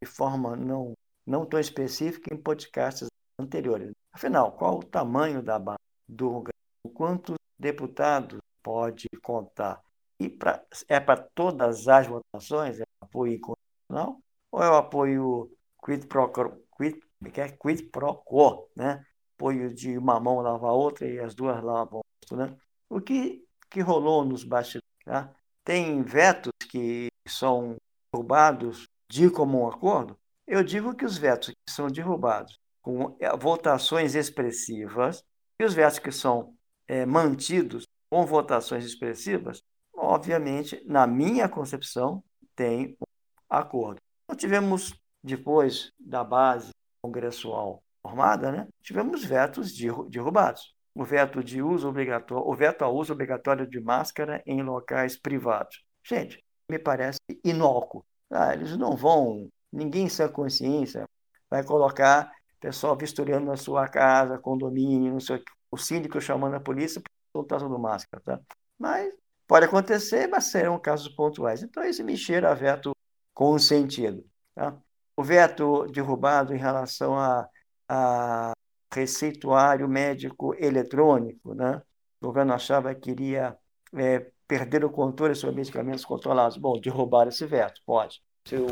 de 0.03 0.07
forma 0.07 0.57
não, 0.57 0.95
não 1.27 1.45
tão 1.45 1.61
específica 1.61 2.33
em 2.33 2.39
podcasts 2.39 3.09
anteriores. 3.39 3.93
Afinal, 4.13 4.53
qual 4.53 4.79
o 4.79 4.85
tamanho 4.85 5.43
da 5.43 5.59
base 5.59 5.79
do 6.09 6.31
Congresso? 6.31 6.55
Quantos 6.95 7.37
deputados 7.59 8.41
pode 8.63 9.09
contar? 9.23 9.83
E 10.19 10.31
pra, 10.31 10.65
é 10.89 10.99
para 10.99 11.21
todas 11.35 11.87
as 11.87 12.07
votações? 12.07 12.81
É 12.81 12.85
apoio 13.01 13.35
incondicional? 13.35 14.21
Ou 14.51 14.63
é 14.63 14.71
o 14.71 14.77
apoio 14.77 15.51
quid 15.85 16.07
pro, 16.07 16.31
quid, 16.79 16.99
é, 17.37 17.49
quid 17.51 17.91
pro 17.91 18.15
quo, 18.25 18.71
né? 18.75 19.05
Apoio 19.45 19.75
de 19.75 19.99
uma 19.99 20.19
mão 20.19 20.41
lavar 20.41 20.71
a 20.71 20.75
outra 20.75 21.07
e 21.07 21.21
as 21.21 21.35
duas 21.35 21.63
lavam 21.63 22.01
o 22.31 22.37
né? 22.37 22.57
O 22.89 23.01
que, 23.01 23.45
que 23.71 23.81
rolou 23.81 24.25
nos 24.25 24.43
bastidores? 24.43 24.89
Tá? 25.05 25.31
Tem 25.63 26.03
vetos 26.03 26.53
que 26.71 27.09
são 27.29 27.77
derrubados 28.11 28.89
de 29.11 29.31
comum 29.31 29.69
acordo? 29.69 30.17
Eu 30.47 30.65
digo 30.65 30.95
que 30.95 31.05
os 31.05 31.19
vetos 31.19 31.49
que 31.49 31.73
são 31.73 31.89
derrubados 31.89 32.59
com 32.81 33.17
é, 33.21 33.35
votações 33.37 34.15
expressivas 34.15 35.23
e 35.59 35.65
os 35.65 35.75
vetos 35.75 35.99
que 35.99 36.11
são 36.11 36.55
é, 36.89 37.05
mantidos 37.05 37.87
com 38.09 38.25
votações 38.25 38.85
expressivas, 38.85 39.63
obviamente, 39.95 40.83
na 40.87 41.07
minha 41.07 41.49
concepção, 41.49 42.23
tem 42.55 42.97
um 43.01 43.05
acordo. 43.49 44.01
Nós 44.29 44.39
tivemos, 44.39 44.95
depois 45.23 45.93
da 45.99 46.23
base 46.23 46.71
congressual 47.03 47.84
formada, 48.05 48.53
né, 48.53 48.69
tivemos 48.83 49.25
vetos 49.25 49.73
derrubados. 50.11 50.75
O 50.95 51.03
veto 51.05 51.43
de 51.43 51.63
uso 51.63 51.89
obrigatório, 51.89 52.47
o 52.47 52.55
veto 52.55 52.85
ao 52.85 52.95
uso 52.95 53.13
obrigatório 53.13 53.67
de 53.67 53.81
máscara 53.81 54.43
em 54.47 54.63
locais 54.63 55.17
privados. 55.17 55.83
Gente, 56.05 56.45
me 56.69 56.79
parece 56.79 57.19
inócuo. 57.43 58.05
Ah, 58.31 58.53
eles 58.53 58.77
não 58.77 58.95
vão, 58.95 59.51
ninguém 59.73 60.09
sem 60.09 60.29
consciência 60.29 61.09
vai 61.51 61.65
colocar 61.65 62.31
pessoal 62.61 62.97
vistoriando 62.97 63.47
na 63.47 63.57
sua 63.57 63.89
casa, 63.89 64.39
condomínio, 64.39 65.13
não 65.13 65.21
sei, 65.21 65.43
o 65.71 65.77
síndico 65.77 66.21
chamando 66.21 66.55
a 66.55 66.61
polícia 66.61 67.03
por 67.33 67.43
estar 67.43 67.57
usando 67.57 67.79
máscara, 67.79 68.23
tá? 68.25 68.41
Mas 68.79 69.13
pode 69.47 69.67
acontecer, 69.67 70.27
mas 70.29 70.45
serão 70.45 70.79
casos 70.79 71.09
pontuais. 71.09 71.63
Então, 71.63 71.83
esse 71.83 72.03
me 72.03 72.17
cheira 72.17 72.51
a 72.51 72.55
veto 72.55 72.97
consentido. 73.35 74.25
Tá? 74.55 74.77
O 75.17 75.23
veto 75.23 75.87
derrubado 75.89 76.55
em 76.55 76.59
relação 76.59 77.19
a 77.19 77.49
a 77.89 78.53
receituário 78.93 79.89
médico 79.89 80.55
eletrônico. 80.59 81.55
Né? 81.55 81.83
O 82.21 82.27
governo 82.27 82.53
achava 82.53 82.95
que 82.95 83.11
iria 83.11 83.57
é, 83.95 84.31
perder 84.47 84.85
o 84.85 84.91
controle 84.91 85.35
sobre 85.35 85.57
medicamentos 85.57 86.05
controlados. 86.05 86.57
Bom, 86.57 86.79
derrubar 86.81 87.29
esse 87.29 87.45
veto, 87.47 87.81
pode. 87.85 88.23
Se 88.47 88.57
o 88.57 88.67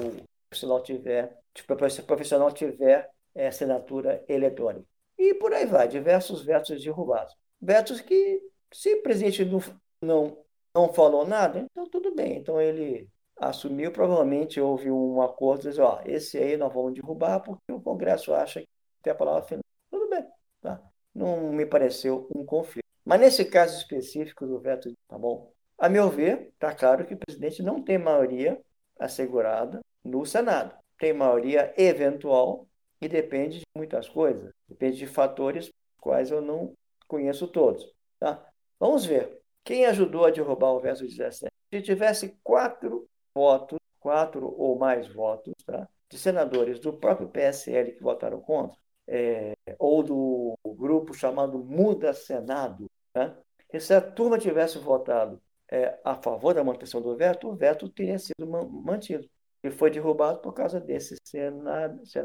profissional 0.49 0.83
tiver, 0.83 1.39
se 1.55 2.01
o 2.01 2.05
profissional 2.07 2.53
tiver 2.53 3.11
é, 3.35 3.49
assinatura 3.49 4.25
eletrônica. 4.29 4.87
E 5.19 5.35
por 5.35 5.53
aí 5.53 5.67
vai, 5.67 5.89
diversos 5.89 6.45
vetos 6.45 6.83
derrubados. 6.83 7.35
Vetos 7.61 8.01
que, 8.01 8.41
se 8.73 8.95
o 8.95 9.03
presidente 9.03 9.45
não, 9.45 9.61
não, 10.03 10.39
não 10.75 10.93
falou 10.93 11.27
nada, 11.27 11.61
então 11.61 11.85
tudo 11.89 12.15
bem. 12.15 12.39
Então 12.39 12.61
ele 12.61 13.09
assumiu, 13.37 13.93
provavelmente 13.93 14.61
houve 14.61 14.91
um 14.91 15.21
acordo, 15.23 15.69
dizer, 15.69 15.83
ó, 15.83 16.01
esse 16.05 16.39
aí 16.39 16.57
nós 16.57 16.73
vamos 16.73 16.95
derrubar 16.95 17.41
porque 17.41 17.73
o 17.73 17.81
Congresso 17.81 18.33
acha 18.35 18.61
que 18.61 18.69
tem 19.03 19.13
a 19.13 19.17
palavra 19.17 19.43
final. 19.43 19.65
Tudo 19.91 20.09
bem, 20.09 20.27
tá? 20.61 20.81
Não 21.15 21.53
me 21.53 21.67
pareceu 21.67 22.29
um 22.35 22.45
conflito. 22.45 22.87
Mas 23.05 23.21
nesse 23.21 23.45
caso 23.45 23.77
específico 23.77 24.47
do 24.47 24.59
veto, 24.59 24.93
tá 25.09 25.19
bom? 25.19 25.53
A 25.77 25.89
meu 25.89 26.09
ver, 26.09 26.53
está 26.55 26.73
claro 26.75 27.05
que 27.05 27.15
o 27.15 27.19
presidente 27.19 27.63
não 27.63 27.83
tem 27.83 27.99
maioria 27.99 28.61
assegurada 28.99 29.81
no 30.05 30.25
Senado. 30.25 30.75
Tem 30.99 31.13
maioria 31.13 31.75
eventual 31.77 32.69
e 33.01 33.09
depende 33.09 33.59
de 33.59 33.67
muitas 33.77 34.09
coisas. 34.09 34.53
Depende 34.69 34.99
de 34.99 35.07
fatores 35.07 35.71
quais 35.99 36.31
eu 36.31 36.41
não 36.41 36.73
conheço 37.09 37.49
todos. 37.49 37.93
Tá? 38.21 38.47
Vamos 38.79 39.05
ver. 39.05 39.41
Quem 39.65 39.87
ajudou 39.87 40.25
a 40.25 40.31
derrubar 40.31 40.73
o 40.73 40.81
veto 40.81 41.05
17? 41.05 41.53
Se 41.73 41.83
tivesse 41.83 42.37
quatro 42.43 43.09
votos, 43.35 43.79
quatro 43.99 44.55
ou 44.57 44.79
mais 44.79 45.09
votos, 45.09 45.55
tá? 45.65 45.89
de 46.09 46.19
senadores 46.19 46.79
do 46.79 46.93
próprio 46.93 47.29
PSL 47.29 47.93
que 47.93 48.03
votaram 48.03 48.41
contra, 48.41 48.77
é, 49.07 49.55
ou 49.79 50.03
do 50.03 50.59
grupo 50.65 51.15
chamado 51.15 51.59
Muda 51.59 52.13
Senado, 52.13 52.91
né? 53.15 53.37
e 53.73 53.81
se 53.81 53.95
a 53.95 54.01
turma 54.01 54.39
tivesse 54.39 54.79
votado 54.79 55.41
é, 55.71 55.99
a 56.05 56.15
favor 56.15 56.55
da 56.55 56.63
manutenção 56.63 57.01
do 57.01 57.17
veto, 57.17 57.49
o 57.49 57.57
veto 57.57 57.89
teria 57.89 58.19
sido 58.19 58.47
mantido. 58.47 59.27
E 59.65 59.71
foi 59.71 59.91
derrubado 59.91 60.41
por 60.41 60.53
causa 60.53 60.81
desses 60.81 61.19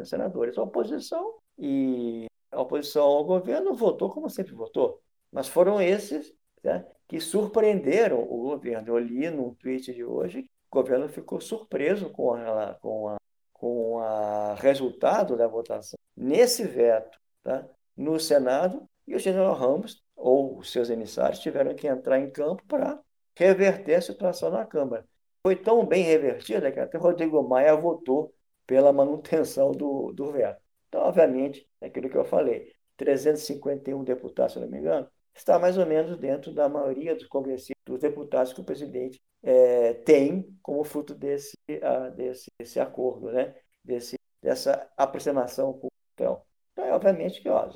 senadores. 0.04 0.58
A 0.58 0.64
oposição 0.64 1.36
e 1.58 2.26
a 2.52 2.62
oposição 2.62 3.04
ao 3.04 3.24
governo 3.24 3.74
votou 3.74 4.10
como 4.10 4.30
sempre 4.30 4.54
votou. 4.54 5.02
Mas 5.32 5.48
foram 5.48 5.82
esses 5.82 6.34
né, 6.64 6.86
que 7.08 7.20
surpreenderam 7.20 8.20
o 8.22 8.50
governo. 8.50 8.90
Eu 8.90 8.98
li 8.98 9.30
no 9.30 9.56
tweet 9.56 9.94
de 9.94 10.04
hoje 10.04 10.44
que 10.44 10.50
o 10.72 10.82
governo 10.82 11.08
ficou 11.08 11.40
surpreso 11.40 12.10
com 12.10 12.34
a, 12.34 12.74
com 12.82 13.10
a, 13.10 13.17
com 13.58 13.96
o 13.96 14.54
resultado 14.56 15.36
da 15.36 15.48
votação 15.48 15.98
nesse 16.16 16.64
veto 16.64 17.20
tá, 17.44 17.68
no 17.96 18.20
Senado 18.20 18.88
e 19.08 19.16
o 19.16 19.20
general 19.20 19.54
Ramos 19.54 20.04
ou 20.16 20.64
seus 20.64 20.90
emissários 20.90 21.40
tiveram 21.40 21.76
que 21.76 21.88
entrar 21.88 22.20
em 22.20 22.30
campo 22.30 22.64
para 22.68 23.00
reverter 23.36 23.96
a 23.96 24.02
situação 24.02 24.50
na 24.50 24.66
Câmara. 24.66 25.06
Foi 25.44 25.56
tão 25.56 25.86
bem 25.86 26.04
revertida 26.04 26.72
que 26.72 26.80
até 26.80 26.98
Rodrigo 26.98 27.42
Maia 27.44 27.76
votou 27.76 28.34
pela 28.66 28.92
manutenção 28.92 29.72
do, 29.72 30.12
do 30.12 30.32
veto. 30.32 30.62
Então, 30.90 31.02
obviamente, 31.02 31.68
é 31.80 31.88
aquilo 31.88 32.10
que 32.10 32.18
eu 32.18 32.26
falei, 32.26 32.74
351 32.98 34.04
deputados, 34.04 34.54
se 34.54 34.60
não 34.60 34.68
me 34.68 34.80
engano, 34.80 35.08
está 35.38 35.60
mais 35.60 35.78
ou 35.78 35.86
menos 35.86 36.18
dentro 36.18 36.54
da 36.54 36.68
maioria 36.68 37.16
dos 37.16 37.28
congressistas, 37.28 37.76
dos 37.86 38.00
deputados 38.00 38.54
que 38.54 38.62
o 38.62 38.64
presidente 38.64 39.22
é, 39.44 39.94
tem 39.94 40.58
como 40.62 40.84
fruto 40.84 41.14
desse, 41.14 41.56
uh, 41.70 42.12
desse, 42.16 42.52
desse 42.60 42.80
acordo, 42.80 43.32
né? 43.32 43.56
desse, 43.84 44.20
dessa 44.42 44.90
aproximação 44.98 45.74
com 45.74 45.88
o 45.88 45.92
então, 46.14 46.42
então, 46.74 46.84
é 46.84 46.94
obviamente 46.94 47.42
que 47.42 47.48
ó, 47.48 47.70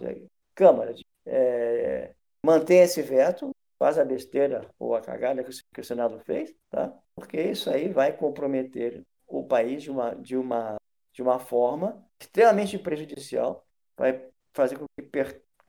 Câmara 0.56 0.96
é, 1.26 2.14
mantém 2.44 2.82
esse 2.82 3.02
veto, 3.04 3.56
faz 3.78 4.00
a 4.00 4.06
besteira 4.06 4.68
ou 4.80 4.96
a 4.96 5.02
cagada 5.02 5.44
que 5.44 5.82
o 5.82 5.84
Senado 5.84 6.20
fez, 6.20 6.54
tá? 6.70 6.92
porque 7.16 7.40
isso 7.40 7.70
aí 7.70 7.90
vai 7.90 8.16
comprometer 8.16 9.04
o 9.28 9.44
país 9.44 9.84
de 9.84 9.92
uma, 9.92 10.16
de 10.16 10.36
uma, 10.36 10.78
de 11.14 11.22
uma 11.22 11.40
forma 11.40 12.04
extremamente 12.20 12.78
prejudicial, 12.80 13.66
vai 13.96 14.28
fazer 14.54 14.78
com 14.78 14.86
que 14.96 15.04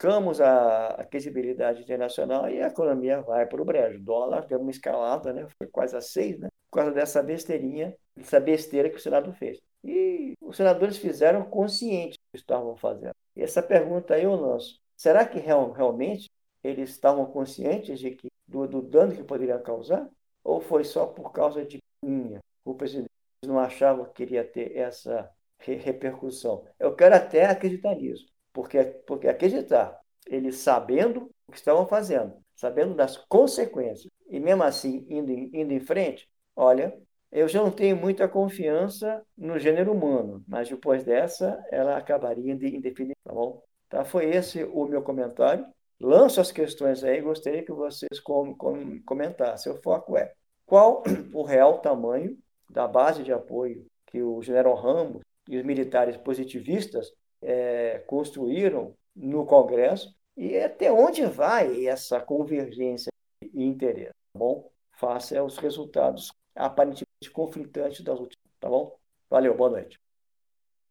percamos 0.02 0.40
a, 0.40 0.88
a 0.88 1.80
internacional 1.80 2.50
e 2.50 2.60
a 2.60 2.66
economia 2.66 3.20
vai 3.20 3.46
para 3.46 3.62
o 3.62 3.64
brejo. 3.64 4.00
O 4.00 4.02
dólar 4.02 4.46
deu 4.46 4.60
uma 4.60 4.70
escalada, 4.70 5.32
né? 5.32 5.46
foi 5.56 5.68
quase 5.68 5.96
a 5.96 6.00
seis, 6.00 6.40
né? 6.40 6.48
por 6.68 6.78
causa 6.78 6.92
dessa 6.92 7.22
besteirinha, 7.22 7.96
dessa 8.16 8.40
besteira 8.40 8.90
que 8.90 8.96
o 8.96 9.00
Senado 9.00 9.32
fez. 9.32 9.60
E 9.84 10.34
os 10.40 10.56
senadores 10.56 10.96
fizeram 10.98 11.44
consciente 11.44 12.18
do 12.18 12.32
que 12.32 12.38
estavam 12.38 12.74
fazendo. 12.74 13.14
E 13.36 13.42
essa 13.42 13.62
pergunta 13.62 14.14
aí 14.14 14.24
eu 14.24 14.34
lanço. 14.34 14.80
Será 14.96 15.24
que 15.24 15.38
real, 15.38 15.70
realmente 15.70 16.28
eles 16.64 16.90
estavam 16.90 17.24
conscientes 17.26 18.00
de 18.00 18.10
que, 18.10 18.28
do, 18.46 18.66
do 18.66 18.82
dano 18.82 19.14
que 19.14 19.22
poderia 19.22 19.58
causar? 19.58 20.08
Ou 20.42 20.60
foi 20.60 20.82
só 20.82 21.06
por 21.06 21.30
causa 21.30 21.64
de 21.64 21.78
minha? 22.02 22.40
O 22.64 22.74
presidente 22.74 23.10
não 23.44 23.58
achava 23.58 24.04
que 24.06 24.14
queria 24.14 24.42
ter 24.44 24.76
essa 24.76 25.30
re 25.58 25.76
repercussão. 25.76 26.64
Eu 26.78 26.94
quero 26.94 27.14
até 27.14 27.46
acreditar 27.46 27.94
nisso, 27.94 28.26
porque, 28.52 28.82
porque 29.06 29.28
acreditar, 29.28 29.98
eles 30.26 30.56
sabendo 30.56 31.30
o 31.46 31.52
que 31.52 31.58
estavam 31.58 31.86
fazendo, 31.86 32.34
sabendo 32.54 32.94
das 32.94 33.16
consequências, 33.16 34.10
e 34.28 34.38
mesmo 34.40 34.62
assim 34.62 35.06
indo, 35.08 35.32
indo 35.32 35.72
em 35.72 35.80
frente, 35.80 36.28
olha, 36.54 36.96
eu 37.30 37.48
já 37.48 37.62
não 37.62 37.70
tenho 37.70 37.96
muita 37.96 38.28
confiança 38.28 39.24
no 39.36 39.58
gênero 39.58 39.92
humano, 39.92 40.44
mas 40.46 40.68
depois 40.68 41.02
dessa, 41.02 41.62
ela 41.70 41.96
acabaria 41.96 42.52
indefinitiva, 42.52 43.16
tá 43.24 43.32
bom? 43.32 43.62
Tá, 43.88 44.04
foi 44.04 44.30
esse 44.30 44.64
o 44.64 44.86
meu 44.86 45.02
comentário. 45.02 45.66
Lanço 46.00 46.40
as 46.40 46.50
questões 46.50 47.04
aí, 47.04 47.20
gostaria 47.20 47.64
que 47.64 47.72
vocês 47.72 48.20
com, 48.20 48.54
com, 48.54 49.02
comentassem. 49.04 49.72
O 49.72 49.80
foco 49.82 50.16
é 50.16 50.32
qual 50.66 51.02
o 51.32 51.42
real 51.42 51.78
tamanho 51.78 52.36
da 52.68 52.88
base 52.88 53.22
de 53.22 53.32
apoio 53.32 53.86
que 54.06 54.22
o 54.22 54.42
general 54.42 54.74
Ramos 54.74 55.22
e 55.48 55.56
os 55.56 55.64
militares 55.64 56.16
positivistas 56.18 57.12
é, 57.42 57.98
construíram 58.06 58.94
no 59.14 59.44
Congresso 59.44 60.14
e 60.36 60.56
até 60.56 60.90
onde 60.90 61.26
vai 61.26 61.86
essa 61.86 62.20
convergência 62.20 63.12
e 63.42 63.64
interesse, 63.64 64.14
tá 64.32 64.38
bom? 64.38 64.70
Face 64.92 65.36
aos 65.36 65.58
resultados 65.58 66.32
aparentemente 66.54 67.30
conflitantes 67.32 68.02
das 68.02 68.18
últimas, 68.18 68.38
tá 68.60 68.68
bom? 68.68 68.96
Valeu, 69.28 69.56
boa 69.56 69.70
noite. 69.70 69.98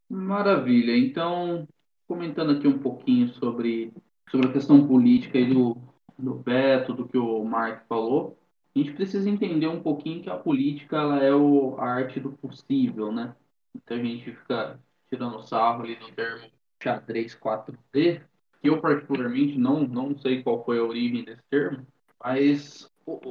Maravilha. 0.10 0.98
Então, 0.98 1.68
comentando 2.08 2.52
aqui 2.52 2.68
um 2.68 2.80
pouquinho 2.80 3.30
sobre 3.36 3.94
sobre 4.32 4.48
a 4.48 4.54
questão 4.54 4.88
política 4.88 5.38
e 5.38 5.54
do, 5.54 5.78
do 6.18 6.36
veto, 6.38 6.94
do 6.94 7.08
que 7.08 7.18
o 7.18 7.44
Mark 7.44 7.86
falou, 7.88 8.40
a 8.74 8.80
gente 8.80 8.94
precisa 8.94 9.30
entender 9.30 9.68
um 9.68 9.84
pouquinho 9.84 10.24
que 10.24 10.30
a 10.30 10.38
política 10.38 10.96
ela 10.96 11.22
é 11.22 11.34
o, 11.34 11.76
a 11.78 11.86
arte 11.86 12.20
do 12.20 12.32
possível, 12.32 13.12
né? 13.12 13.36
Então 13.76 13.98
a 13.98 14.02
gente 14.02 14.32
fica 14.32 14.80
tirando 15.12 15.42
sarro 15.44 15.84
ali 15.84 15.98
no 16.00 16.10
termo 16.12 16.48
xadrez 16.82 17.36
4D, 17.36 18.22
que 18.62 18.70
eu 18.70 18.80
particularmente 18.82 19.58
não, 19.58 19.82
não 19.82 20.18
sei 20.18 20.42
qual 20.42 20.64
foi 20.64 20.80
a 20.80 20.84
origem 20.84 21.24
desse 21.24 21.44
termo, 21.50 21.86
mas 22.24 22.90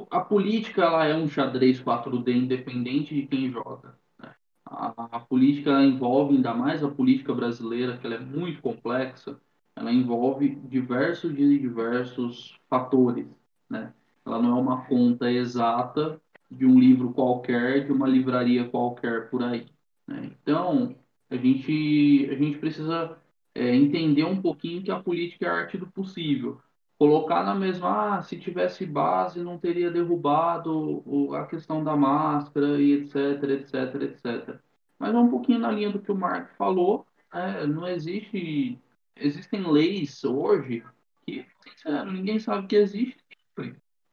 a 0.09 0.19
política 0.19 0.83
ela 0.83 1.05
é 1.05 1.15
um 1.15 1.27
xadrez 1.27 1.81
4D 1.81 2.33
independente 2.35 3.15
de 3.15 3.25
quem 3.25 3.49
joga. 3.49 3.97
Né? 4.19 4.33
A, 4.65 5.17
a 5.17 5.19
política 5.19 5.83
envolve 5.83 6.35
ainda 6.35 6.53
mais 6.53 6.83
a 6.83 6.89
política 6.89 7.33
brasileira, 7.33 7.97
que 7.97 8.05
ela 8.05 8.15
é 8.15 8.19
muito 8.19 8.61
complexa, 8.61 9.39
ela 9.75 9.91
envolve 9.91 10.49
diversos 10.49 11.31
e 11.31 11.57
diversos 11.57 12.59
fatores, 12.69 13.25
né? 13.69 13.93
Ela 14.25 14.39
não 14.39 14.57
é 14.57 14.61
uma 14.61 14.85
conta 14.85 15.31
exata 15.31 16.21
de 16.49 16.65
um 16.65 16.77
livro 16.77 17.11
qualquer, 17.13 17.85
de 17.85 17.91
uma 17.91 18.07
livraria 18.07 18.67
qualquer 18.69 19.29
por 19.29 19.41
aí. 19.41 19.65
Né? 20.05 20.31
Então, 20.41 20.95
a 21.31 21.37
gente, 21.37 22.27
a 22.29 22.35
gente 22.35 22.57
precisa 22.59 23.17
é, 23.55 23.73
entender 23.75 24.25
um 24.25 24.41
pouquinho 24.41 24.83
que 24.83 24.91
a 24.91 24.99
política 24.99 25.45
é 25.45 25.49
a 25.49 25.53
arte 25.53 25.77
do 25.77 25.87
possível. 25.87 26.61
Colocar 26.99 27.43
na 27.43 27.55
mesma, 27.55 28.17
ah, 28.17 28.21
se 28.21 28.37
tivesse 28.37 28.85
base, 28.85 29.41
não 29.41 29.57
teria 29.57 29.89
derrubado 29.89 31.03
a 31.33 31.45
questão 31.47 31.83
da 31.83 31.95
máscara 31.95 32.79
e 32.79 32.93
etc, 32.93 33.43
etc, 33.43 34.01
etc. 34.03 34.59
Mas 34.99 35.15
é 35.15 35.17
um 35.17 35.29
pouquinho 35.29 35.59
na 35.59 35.71
linha 35.71 35.89
do 35.89 35.99
que 35.99 36.11
o 36.11 36.15
Mark 36.15 36.55
falou, 36.57 37.07
né? 37.33 37.65
não 37.65 37.87
existe 37.87 38.77
existem 39.15 39.69
leis 39.69 40.23
hoje 40.23 40.83
que, 41.25 41.45
sincero, 41.63 42.11
ninguém 42.11 42.39
sabe 42.39 42.67
que 42.67 42.75
existe, 42.75 43.23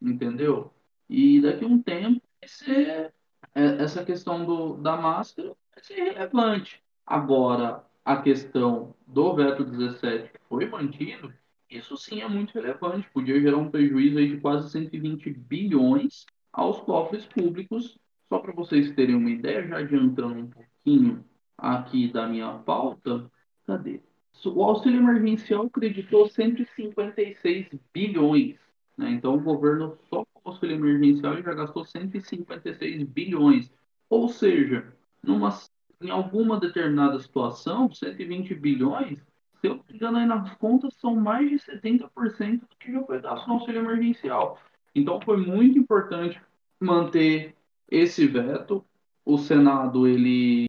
entendeu? 0.01 0.73
E 1.09 1.41
daqui 1.41 1.65
a 1.65 1.69
um 1.69 1.83
tempo, 1.83 2.23
esse, 2.41 2.71
é, 2.71 3.13
essa 3.55 4.05
questão 4.05 4.45
do, 4.45 4.77
da 4.77 4.97
máscara 4.97 5.55
vai 5.75 5.85
ser 5.85 5.95
relevante. 6.13 6.83
Agora, 7.11 7.83
a 8.05 8.19
questão 8.19 8.95
do 9.07 9.35
veto 9.35 9.65
17 9.65 10.31
que 10.31 10.39
foi 10.47 10.67
mantido, 10.67 11.33
isso 11.71 11.97
sim 11.97 12.21
é 12.21 12.29
muito 12.29 12.53
relevante. 12.53 13.09
Podia 13.15 13.41
gerar 13.41 13.57
um 13.57 13.71
prejuízo 13.71 14.19
aí 14.19 14.29
de 14.29 14.41
quase 14.43 14.71
120 14.71 15.31
bilhões 15.31 16.27
aos 16.53 16.81
cofres 16.81 17.25
públicos. 17.25 17.99
Só 18.29 18.39
para 18.39 18.53
vocês 18.53 18.91
terem 18.93 19.15
uma 19.15 19.31
ideia, 19.31 19.67
já 19.67 19.79
adiantando 19.79 20.35
um 20.39 20.47
pouquinho 20.49 21.25
aqui 21.57 22.13
da 22.13 22.29
minha 22.29 22.53
pauta, 22.59 23.31
cadê? 23.67 24.03
O 24.45 24.63
auxílio 24.63 25.01
emergencial 25.01 25.65
acreditou 25.65 26.29
156 26.29 27.69
bilhões. 27.91 28.57
Né? 28.99 29.13
Então, 29.13 29.35
o 29.35 29.41
governo 29.41 29.97
só 30.11 30.27
com 30.27 30.41
o 30.45 30.53
auxílio 30.53 30.77
emergencial 30.77 31.43
já 31.43 31.55
gastou 31.55 31.87
156 31.87 33.03
bilhões. 33.05 33.73
Ou 34.11 34.29
seja, 34.29 34.93
numa, 35.23 35.59
em 36.01 36.11
alguma 36.11 36.59
determinada 36.61 37.19
situação, 37.21 37.93
120 37.93 38.55
bilhões, 38.55 39.19
se 39.61 39.67
eu 39.67 39.85
engano 39.89 40.19
aí 40.19 40.27
nas 40.27 40.55
contas, 40.57 40.95
são 40.95 41.17
mais 41.17 41.51
de 41.51 41.57
70% 41.59 42.61
do 42.61 42.77
que 42.79 42.93
já 42.93 43.03
foi 43.03 43.21
gasto 43.21 43.47
no 43.49 43.55
auxílio 43.55 43.81
emergencial. 43.81 44.59
Então, 44.95 45.21
foi 45.21 45.37
muito 45.37 45.79
importante 45.79 46.41
manter 46.81 47.57
esse 47.91 48.27
veto. 48.27 48.85
O 49.25 49.37
Senado 49.37 50.07
ele 50.07 50.69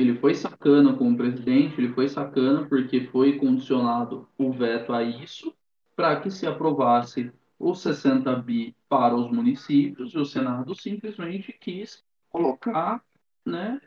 ele 0.00 0.16
foi 0.16 0.34
sacana 0.34 0.94
como 0.94 1.14
presidente, 1.14 1.78
ele 1.78 1.92
foi 1.92 2.08
sacana 2.08 2.66
porque 2.66 3.02
foi 3.08 3.36
condicionado 3.36 4.26
o 4.38 4.50
veto 4.50 4.94
a 4.94 5.02
isso, 5.02 5.54
para 5.94 6.18
que 6.18 6.30
se 6.30 6.46
aprovasse 6.46 7.30
os 7.58 7.82
60 7.82 8.34
bi 8.36 8.74
para 8.88 9.14
os 9.14 9.30
municípios, 9.30 10.14
e 10.14 10.18
o 10.18 10.24
Senado 10.24 10.74
simplesmente 10.74 11.52
quis 11.52 12.02
colocar, 12.30 13.04
né, 13.44 13.78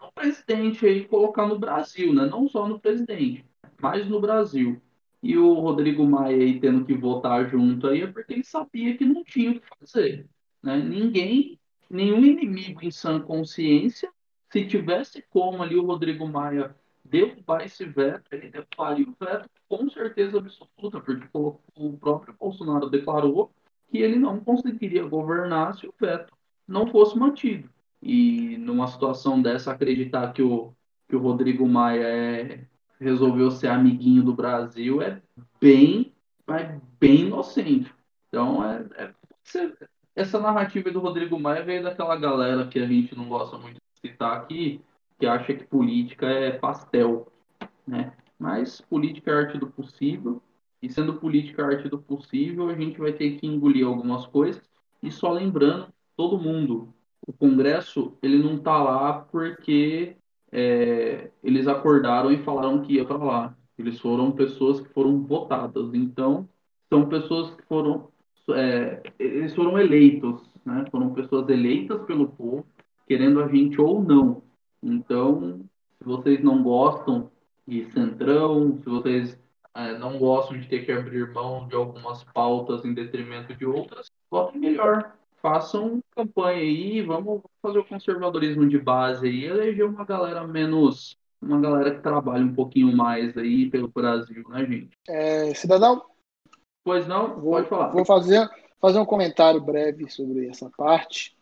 no 0.00 0.12
presidente 0.12 0.86
aí, 0.86 1.04
colocar 1.06 1.46
no 1.46 1.58
Brasil, 1.58 2.12
né, 2.14 2.26
não 2.26 2.48
só 2.48 2.66
no 2.66 2.80
presidente, 2.80 3.44
mas 3.80 4.08
no 4.08 4.20
Brasil. 4.20 4.80
E 5.22 5.36
o 5.36 5.52
Rodrigo 5.54 6.06
Maia 6.06 6.36
aí 6.36 6.58
tendo 6.58 6.84
que 6.84 6.94
votar 6.94 7.48
junto 7.50 7.88
aí 7.88 8.02
é 8.02 8.06
porque 8.06 8.32
ele 8.32 8.44
sabia 8.44 8.96
que 8.96 9.04
não 9.04 9.22
tinha 9.22 9.50
o 9.50 9.60
que 9.60 9.66
fazer. 9.78 10.26
Né? 10.62 10.78
Ninguém, 10.78 11.58
nenhum 11.90 12.24
inimigo 12.24 12.82
em 12.82 12.90
sã 12.90 13.20
consciência 13.20 14.10
se 14.50 14.66
tivesse 14.66 15.22
como 15.30 15.62
ali 15.62 15.76
o 15.76 15.84
Rodrigo 15.84 16.26
Maia 16.26 16.74
derrubar 17.04 17.64
esse 17.64 17.84
veto, 17.84 18.32
ele 18.32 18.48
derrubaria 18.48 19.06
o 19.06 19.14
veto 19.18 19.48
com 19.68 19.88
certeza 19.90 20.38
absoluta, 20.38 21.00
porque 21.00 21.28
o 21.32 21.98
próprio 21.98 22.34
Bolsonaro 22.38 22.88
declarou 22.88 23.52
que 23.88 23.98
ele 23.98 24.16
não 24.16 24.40
conseguiria 24.40 25.04
governar 25.04 25.76
se 25.76 25.86
o 25.86 25.94
veto 25.98 26.32
não 26.66 26.86
fosse 26.86 27.18
mantido. 27.18 27.68
E 28.02 28.56
numa 28.58 28.86
situação 28.88 29.40
dessa, 29.40 29.72
acreditar 29.72 30.32
que 30.32 30.42
o, 30.42 30.72
que 31.08 31.16
o 31.16 31.20
Rodrigo 31.20 31.68
Maia 31.68 32.06
é, 32.06 32.66
resolveu 32.98 33.50
ser 33.50 33.68
amiguinho 33.68 34.22
do 34.22 34.34
Brasil 34.34 35.02
é 35.02 35.20
bem, 35.60 36.12
é 36.48 36.78
bem 36.98 37.26
inocente. 37.26 37.92
Então, 38.28 38.64
é, 38.64 38.86
é, 38.96 39.14
essa 40.14 40.40
narrativa 40.40 40.90
do 40.90 41.00
Rodrigo 41.00 41.38
Maia 41.38 41.64
veio 41.64 41.82
daquela 41.82 42.16
galera 42.16 42.66
que 42.66 42.78
a 42.78 42.86
gente 42.86 43.16
não 43.16 43.28
gosta 43.28 43.58
muito 43.58 43.76
de 43.76 44.10
citar 44.10 44.36
aqui, 44.36 44.80
que 45.18 45.26
acha 45.26 45.52
que 45.52 45.64
política 45.64 46.26
é 46.26 46.52
pastel, 46.52 47.30
né? 47.86 48.12
Mas 48.38 48.80
política 48.80 49.30
é 49.30 49.34
arte 49.34 49.58
do 49.58 49.66
possível, 49.66 50.42
e 50.82 50.90
sendo 50.90 51.14
política 51.14 51.64
arte 51.64 51.88
do 51.88 51.98
possível, 51.98 52.68
a 52.70 52.74
gente 52.74 52.98
vai 52.98 53.12
ter 53.12 53.36
que 53.36 53.46
engolir 53.46 53.86
algumas 53.86 54.26
coisas. 54.26 54.62
E 55.02 55.10
só 55.10 55.30
lembrando, 55.30 55.92
todo 56.16 56.38
mundo, 56.38 56.94
o 57.26 57.32
Congresso, 57.32 58.16
ele 58.22 58.38
não 58.38 58.56
está 58.56 58.82
lá 58.82 59.12
porque 59.30 60.16
é, 60.52 61.30
eles 61.42 61.66
acordaram 61.68 62.32
e 62.32 62.42
falaram 62.42 62.82
que 62.82 62.94
ia 62.94 63.04
para 63.04 63.22
lá. 63.22 63.56
Eles 63.78 63.98
foram 63.98 64.32
pessoas 64.32 64.80
que 64.80 64.92
foram 64.92 65.22
votadas. 65.22 65.94
Então, 65.94 66.48
são 66.88 67.08
pessoas 67.08 67.54
que 67.54 67.62
foram. 67.62 68.08
É, 68.50 69.02
eles 69.18 69.54
foram 69.54 69.78
eleitos, 69.78 70.42
né? 70.64 70.84
Foram 70.90 71.14
pessoas 71.14 71.48
eleitas 71.48 72.02
pelo 72.02 72.28
povo, 72.28 72.66
querendo 73.06 73.40
a 73.40 73.48
gente 73.48 73.80
ou 73.80 74.02
não. 74.02 74.42
Então, 74.82 75.60
se 75.98 76.04
vocês 76.04 76.42
não 76.42 76.62
gostam 76.62 77.30
de 77.66 77.84
centrão, 77.92 78.78
se 78.82 78.88
vocês 78.88 79.38
é, 79.74 79.96
não 79.98 80.18
gostam 80.18 80.58
de 80.58 80.68
ter 80.68 80.84
que 80.84 80.92
abrir 80.92 81.32
mão 81.32 81.68
de 81.68 81.76
algumas 81.76 82.24
pautas 82.24 82.84
em 82.84 82.92
detrimento 82.92 83.54
de 83.54 83.64
outras, 83.64 84.10
votem 84.30 84.60
melhor. 84.60 85.16
Façam 85.42 86.02
campanha 86.14 86.58
aí, 86.58 87.02
vamos 87.02 87.42
fazer 87.62 87.78
o 87.78 87.84
conservadorismo 87.84 88.68
de 88.68 88.78
base 88.78 89.26
aí, 89.26 89.44
eleger 89.44 89.86
uma 89.86 90.04
galera 90.04 90.46
menos. 90.46 91.18
Uma 91.40 91.58
galera 91.58 91.94
que 91.94 92.02
trabalha 92.02 92.44
um 92.44 92.54
pouquinho 92.54 92.94
mais 92.94 93.36
aí 93.38 93.70
pelo 93.70 93.88
Brasil, 93.88 94.44
né, 94.50 94.66
gente? 94.66 94.90
É, 95.08 95.54
cidadão? 95.54 96.04
Pois 96.84 97.06
não, 97.06 97.40
vou, 97.40 97.52
pode 97.52 97.68
falar. 97.68 97.88
Vou 97.88 98.04
fazer, 98.04 98.46
fazer 98.78 98.98
um 98.98 99.06
comentário 99.06 99.60
breve 99.60 100.10
sobre 100.10 100.48
essa 100.48 100.70
parte. 100.76 101.34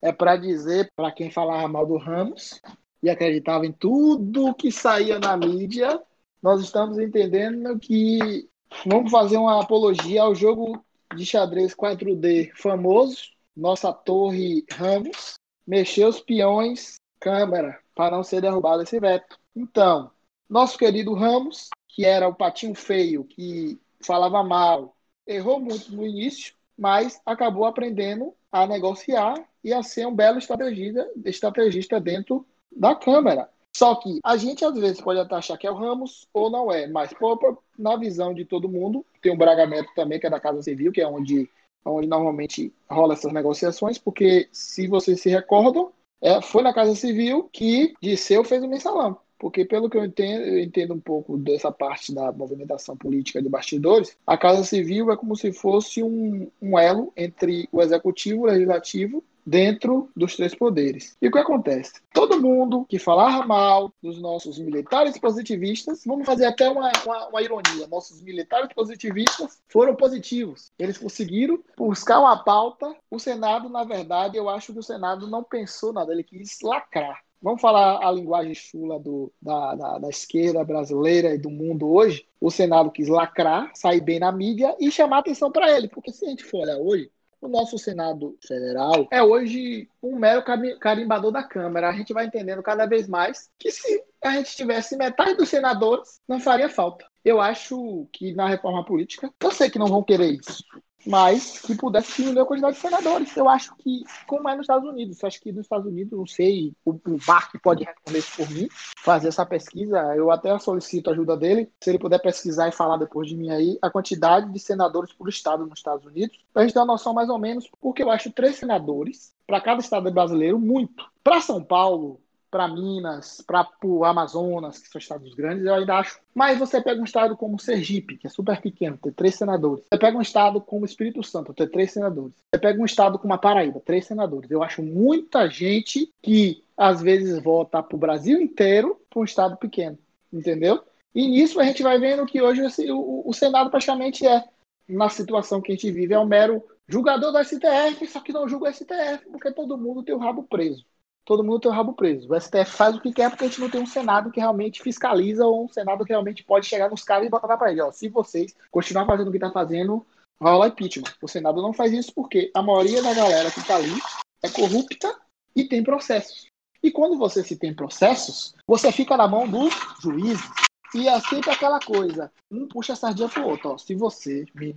É 0.00 0.10
para 0.10 0.36
dizer, 0.36 0.90
para 0.96 1.12
quem 1.12 1.30
falava 1.30 1.68
mal 1.68 1.86
do 1.86 1.98
Ramos 1.98 2.62
e 3.02 3.10
acreditava 3.10 3.66
em 3.66 3.72
tudo 3.72 4.54
que 4.54 4.72
saía 4.72 5.18
na 5.18 5.36
mídia, 5.36 6.00
nós 6.42 6.62
estamos 6.62 6.98
entendendo 6.98 7.78
que 7.78 8.48
vamos 8.86 9.10
fazer 9.10 9.36
uma 9.36 9.60
apologia 9.60 10.22
ao 10.22 10.34
jogo 10.34 10.82
de 11.14 11.26
xadrez 11.26 11.74
4D 11.74 12.50
famoso, 12.54 13.30
nossa 13.56 13.92
torre 13.92 14.64
Ramos, 14.70 15.34
mexer 15.66 16.06
os 16.06 16.20
peões, 16.20 16.94
câmera, 17.20 17.78
para 17.94 18.16
não 18.16 18.22
ser 18.22 18.40
derrubado 18.40 18.82
esse 18.82 18.98
veto. 18.98 19.38
Então, 19.54 20.10
nosso 20.48 20.78
querido 20.78 21.14
Ramos, 21.14 21.68
que 21.88 22.04
era 22.04 22.28
o 22.28 22.34
patinho 22.34 22.74
feio, 22.74 23.24
que 23.24 23.80
falava 24.04 24.42
mal, 24.42 24.96
errou 25.26 25.60
muito 25.60 25.94
no 25.94 26.06
início, 26.06 26.54
mas 26.76 27.20
acabou 27.24 27.64
aprendendo 27.64 28.34
a 28.50 28.66
negociar 28.66 29.34
e 29.62 29.72
a 29.72 29.82
ser 29.82 30.06
um 30.06 30.14
belo 30.14 30.38
estrategista, 30.38 31.08
estrategista 31.24 32.00
dentro 32.00 32.46
da 32.70 32.94
Câmara. 32.94 33.48
Só 33.74 33.94
que 33.94 34.18
a 34.22 34.36
gente 34.36 34.64
às 34.64 34.74
vezes 34.74 35.00
pode 35.00 35.18
até 35.18 35.34
achar 35.34 35.56
que 35.56 35.66
é 35.66 35.70
o 35.70 35.76
Ramos 35.76 36.28
ou 36.32 36.50
não 36.50 36.70
é, 36.70 36.86
mas 36.86 37.12
por, 37.14 37.58
na 37.78 37.96
visão 37.96 38.34
de 38.34 38.44
todo 38.44 38.68
mundo, 38.68 39.04
tem 39.22 39.32
o 39.32 39.38
Bragamento 39.38 39.88
também, 39.94 40.20
que 40.20 40.26
é 40.26 40.30
da 40.30 40.40
Casa 40.40 40.62
Civil, 40.62 40.92
que 40.92 41.00
é 41.00 41.06
onde, 41.06 41.48
onde 41.84 42.06
normalmente 42.06 42.72
rola 42.88 43.14
essas 43.14 43.32
negociações, 43.32 43.98
porque 43.98 44.48
se 44.52 44.86
vocês 44.86 45.20
se 45.20 45.28
recordam, 45.28 45.92
é, 46.20 46.40
foi 46.40 46.62
na 46.62 46.72
Casa 46.72 46.94
Civil 46.94 47.48
que 47.52 47.94
Disseu 48.00 48.44
fez 48.44 48.62
o 48.62 48.68
mensalão. 48.68 49.18
Porque, 49.42 49.64
pelo 49.64 49.90
que 49.90 49.96
eu 49.96 50.04
entendo, 50.04 50.44
eu 50.44 50.60
entendo 50.60 50.94
um 50.94 51.00
pouco 51.00 51.36
dessa 51.36 51.72
parte 51.72 52.14
da 52.14 52.30
movimentação 52.30 52.96
política 52.96 53.42
de 53.42 53.48
bastidores, 53.48 54.16
a 54.24 54.38
Casa 54.38 54.62
Civil 54.62 55.10
é 55.10 55.16
como 55.16 55.34
se 55.34 55.52
fosse 55.52 56.00
um, 56.00 56.48
um 56.62 56.78
elo 56.78 57.12
entre 57.16 57.68
o 57.72 57.82
executivo 57.82 58.46
e 58.46 58.50
o 58.50 58.52
legislativo 58.52 59.24
dentro 59.44 60.08
dos 60.14 60.36
três 60.36 60.54
poderes. 60.54 61.16
E 61.20 61.26
o 61.26 61.32
que 61.32 61.40
acontece? 61.40 61.94
Todo 62.12 62.40
mundo 62.40 62.86
que 62.88 63.00
falava 63.00 63.44
mal 63.44 63.92
dos 64.00 64.22
nossos 64.22 64.60
militares 64.60 65.18
positivistas, 65.18 66.04
vamos 66.06 66.24
fazer 66.24 66.44
até 66.44 66.70
uma, 66.70 66.92
uma, 67.04 67.26
uma, 67.26 67.42
ironia, 67.42 67.88
nossos 67.88 68.22
militares 68.22 68.72
positivistas 68.72 69.60
foram 69.66 69.96
positivos. 69.96 70.70
Eles 70.78 70.98
conseguiram 70.98 71.58
buscar 71.76 72.20
uma 72.20 72.44
pauta. 72.44 72.94
O 73.10 73.18
Senado, 73.18 73.68
na 73.68 73.82
verdade, 73.82 74.36
eu 74.36 74.48
acho 74.48 74.72
que 74.72 74.78
o 74.78 74.84
Senado 74.84 75.26
não 75.26 75.42
pensou 75.42 75.92
nada, 75.92 76.12
ele 76.12 76.22
quis 76.22 76.60
lacrar. 76.62 77.20
Vamos 77.42 77.60
falar 77.60 78.06
a 78.06 78.10
linguagem 78.12 78.54
chula 78.54 79.00
do, 79.00 79.32
da, 79.42 79.74
da, 79.74 79.98
da, 79.98 80.08
esquerda 80.08 80.62
brasileira 80.62 81.34
e 81.34 81.38
do 81.38 81.50
mundo 81.50 81.92
hoje. 81.92 82.24
O 82.40 82.52
Senado 82.52 82.92
quis 82.92 83.08
lacrar, 83.08 83.72
sair 83.74 84.00
bem 84.00 84.20
na 84.20 84.30
mídia 84.30 84.76
e 84.78 84.92
chamar 84.92 85.18
atenção 85.18 85.50
para 85.50 85.76
ele. 85.76 85.88
Porque 85.88 86.12
se 86.12 86.24
a 86.24 86.28
gente 86.28 86.44
for 86.44 86.60
olhar 86.60 86.76
hoje, 86.76 87.10
o 87.40 87.48
nosso 87.48 87.76
Senado 87.76 88.38
Federal 88.46 89.08
é 89.10 89.20
hoje 89.20 89.88
um 90.00 90.16
mero 90.16 90.44
carimbador 90.78 91.32
da 91.32 91.42
Câmara. 91.42 91.88
A 91.88 91.92
gente 91.92 92.12
vai 92.12 92.26
entendendo 92.26 92.62
cada 92.62 92.86
vez 92.86 93.08
mais 93.08 93.50
que 93.58 93.72
se 93.72 94.04
a 94.22 94.30
gente 94.30 94.54
tivesse 94.54 94.96
metade 94.96 95.34
dos 95.34 95.48
senadores, 95.48 96.20
não 96.28 96.38
faria 96.38 96.68
falta. 96.68 97.04
Eu 97.24 97.40
acho 97.40 98.06
que 98.12 98.32
na 98.32 98.48
reforma 98.48 98.84
política, 98.84 99.32
eu 99.40 99.50
sei 99.50 99.68
que 99.68 99.78
não 99.78 99.86
vão 99.88 100.04
querer 100.04 100.30
isso, 100.30 100.62
mas 101.06 101.60
que 101.60 101.74
pudesse 101.74 102.16
diminuir 102.16 102.42
a 102.42 102.46
quantidade 102.46 102.76
de 102.76 102.82
senadores. 102.82 103.36
Eu 103.36 103.48
acho 103.48 103.74
que, 103.76 104.04
como 104.26 104.48
é 104.48 104.54
nos 104.54 104.64
Estados 104.64 104.88
Unidos, 104.88 105.22
eu 105.22 105.26
acho 105.26 105.40
que 105.40 105.52
nos 105.52 105.66
Estados 105.66 105.86
Unidos, 105.86 106.18
não 106.18 106.26
sei, 106.26 106.72
o, 106.84 106.92
o 106.92 107.18
Mark 107.26 107.54
pode 107.62 107.84
responder 107.84 108.18
isso 108.18 108.36
por 108.36 108.50
mim, 108.50 108.68
fazer 108.98 109.28
essa 109.28 109.44
pesquisa, 109.44 109.98
eu 110.16 110.30
até 110.30 110.56
solicito 110.58 111.10
a 111.10 111.12
ajuda 111.12 111.36
dele, 111.36 111.70
se 111.80 111.90
ele 111.90 111.98
puder 111.98 112.20
pesquisar 112.20 112.68
e 112.68 112.72
falar 112.72 112.96
depois 112.96 113.28
de 113.28 113.36
mim 113.36 113.50
aí, 113.50 113.78
a 113.82 113.90
quantidade 113.90 114.50
de 114.52 114.58
senadores 114.58 115.12
por 115.12 115.28
estado 115.28 115.66
nos 115.66 115.78
Estados 115.78 116.06
Unidos, 116.06 116.38
para 116.52 116.62
a 116.62 116.64
gente 116.64 116.74
ter 116.74 116.80
uma 116.80 116.86
noção 116.86 117.12
mais 117.12 117.28
ou 117.28 117.38
menos, 117.38 117.68
porque 117.80 118.02
eu 118.02 118.10
acho 118.10 118.30
três 118.30 118.56
senadores 118.56 119.32
para 119.46 119.60
cada 119.60 119.80
estado 119.80 120.10
brasileiro 120.10 120.58
muito. 120.58 121.04
Para 121.22 121.40
São 121.40 121.62
Paulo, 121.62 122.20
para 122.52 122.68
Minas, 122.68 123.42
para 123.46 123.66
o 123.82 124.04
Amazonas, 124.04 124.78
que 124.78 124.90
são 124.90 124.98
estados 124.98 125.34
grandes, 125.34 125.64
eu 125.64 125.74
ainda 125.74 125.96
acho. 125.96 126.20
Mas 126.34 126.58
você 126.58 126.82
pega 126.82 127.00
um 127.00 127.04
estado 127.04 127.34
como 127.34 127.58
Sergipe, 127.58 128.18
que 128.18 128.26
é 128.26 128.30
super 128.30 128.60
pequeno, 128.60 128.98
tem 129.02 129.10
três 129.10 129.36
senadores. 129.36 129.82
Você 129.90 129.98
pega 129.98 130.18
um 130.18 130.20
estado 130.20 130.60
como 130.60 130.84
Espírito 130.84 131.22
Santo, 131.22 131.54
tem 131.54 131.66
três 131.66 131.92
senadores. 131.92 132.34
Você 132.52 132.60
pega 132.60 132.78
um 132.78 132.84
estado 132.84 133.18
como 133.18 133.32
a 133.32 133.38
Paraíba, 133.38 133.80
três 133.80 134.04
senadores. 134.04 134.50
Eu 134.50 134.62
acho 134.62 134.82
muita 134.82 135.48
gente 135.48 136.12
que 136.20 136.62
às 136.76 137.00
vezes 137.00 137.42
vota 137.42 137.82
para 137.82 137.96
o 137.96 137.98
Brasil 137.98 138.38
inteiro 138.38 139.00
para 139.08 139.20
um 139.20 139.24
estado 139.24 139.56
pequeno, 139.56 139.98
entendeu? 140.30 140.82
E 141.14 141.26
nisso 141.26 141.58
a 141.58 141.64
gente 141.64 141.82
vai 141.82 141.98
vendo 141.98 142.26
que 142.26 142.42
hoje 142.42 142.60
o, 142.90 143.30
o 143.30 143.32
Senado 143.32 143.70
praticamente 143.70 144.26
é, 144.26 144.44
na 144.86 145.08
situação 145.08 145.62
que 145.62 145.72
a 145.72 145.74
gente 145.74 145.90
vive, 145.90 146.12
é 146.12 146.18
um 146.18 146.26
mero 146.26 146.62
julgador 146.86 147.32
do 147.32 147.42
STF, 147.42 148.06
só 148.06 148.20
que 148.20 148.32
não 148.32 148.46
julga 148.46 148.68
o 148.68 148.72
STF, 148.74 149.24
porque 149.30 149.50
todo 149.52 149.78
mundo 149.78 150.02
tem 150.02 150.14
o 150.14 150.18
rabo 150.18 150.42
preso 150.42 150.84
todo 151.24 151.44
mundo 151.44 151.60
tem 151.60 151.70
o 151.70 151.74
rabo 151.74 151.92
preso. 151.92 152.32
O 152.32 152.40
STF 152.40 152.70
faz 152.70 152.96
o 152.96 153.00
que 153.00 153.12
quer 153.12 153.30
porque 153.30 153.44
a 153.44 153.48
gente 153.48 153.60
não 153.60 153.70
tem 153.70 153.80
um 153.80 153.86
Senado 153.86 154.30
que 154.30 154.40
realmente 154.40 154.82
fiscaliza 154.82 155.46
ou 155.46 155.64
um 155.64 155.68
Senado 155.68 156.04
que 156.04 156.12
realmente 156.12 156.44
pode 156.44 156.66
chegar 156.66 156.90
nos 156.90 157.04
caras 157.04 157.26
e 157.26 157.30
botar 157.30 157.56
para 157.56 157.70
ele. 157.70 157.82
Ó, 157.82 157.92
se 157.92 158.08
vocês 158.08 158.54
continuar 158.70 159.06
fazendo 159.06 159.28
o 159.28 159.30
que 159.30 159.36
está 159.36 159.50
fazendo, 159.50 160.04
vai 160.40 160.52
rolar 160.52 160.68
impeachment. 160.68 161.12
O 161.22 161.28
Senado 161.28 161.62
não 161.62 161.72
faz 161.72 161.92
isso 161.92 162.12
porque 162.14 162.50
a 162.54 162.62
maioria 162.62 163.02
da 163.02 163.14
galera 163.14 163.50
que 163.50 163.60
está 163.60 163.76
ali 163.76 163.94
é 164.42 164.48
corrupta 164.48 165.14
e 165.54 165.64
tem 165.64 165.82
processos. 165.82 166.46
E 166.82 166.90
quando 166.90 167.16
você 167.16 167.44
se 167.44 167.56
tem 167.56 167.72
processos, 167.72 168.54
você 168.66 168.90
fica 168.90 169.16
na 169.16 169.28
mão 169.28 169.46
dos 169.46 169.72
juízes. 170.00 170.50
E 170.94 171.08
é 171.08 171.20
sempre 171.20 171.50
aquela 171.50 171.78
coisa, 171.80 172.30
um 172.50 172.66
puxa 172.66 172.92
a 172.92 172.96
sardinha 172.96 173.28
pro 173.28 173.46
outro. 173.46 173.70
Ó, 173.70 173.78
se 173.78 173.94
você 173.94 174.44
me 174.54 174.76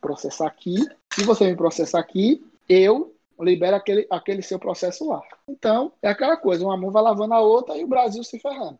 processar 0.00 0.48
aqui, 0.48 0.74
se 1.14 1.24
você 1.24 1.48
me 1.48 1.56
processar 1.56 2.00
aqui, 2.00 2.44
eu 2.68 3.11
libera 3.40 3.76
aquele, 3.76 4.06
aquele 4.10 4.42
seu 4.42 4.58
processo 4.58 5.08
lá. 5.08 5.22
Então, 5.48 5.92
é 6.02 6.08
aquela 6.08 6.36
coisa, 6.36 6.64
uma 6.64 6.76
mão 6.76 6.90
vai 6.90 7.02
lavando 7.02 7.34
a 7.34 7.40
outra 7.40 7.76
e 7.76 7.84
o 7.84 7.88
Brasil 7.88 8.22
se 8.22 8.38
ferrando. 8.38 8.78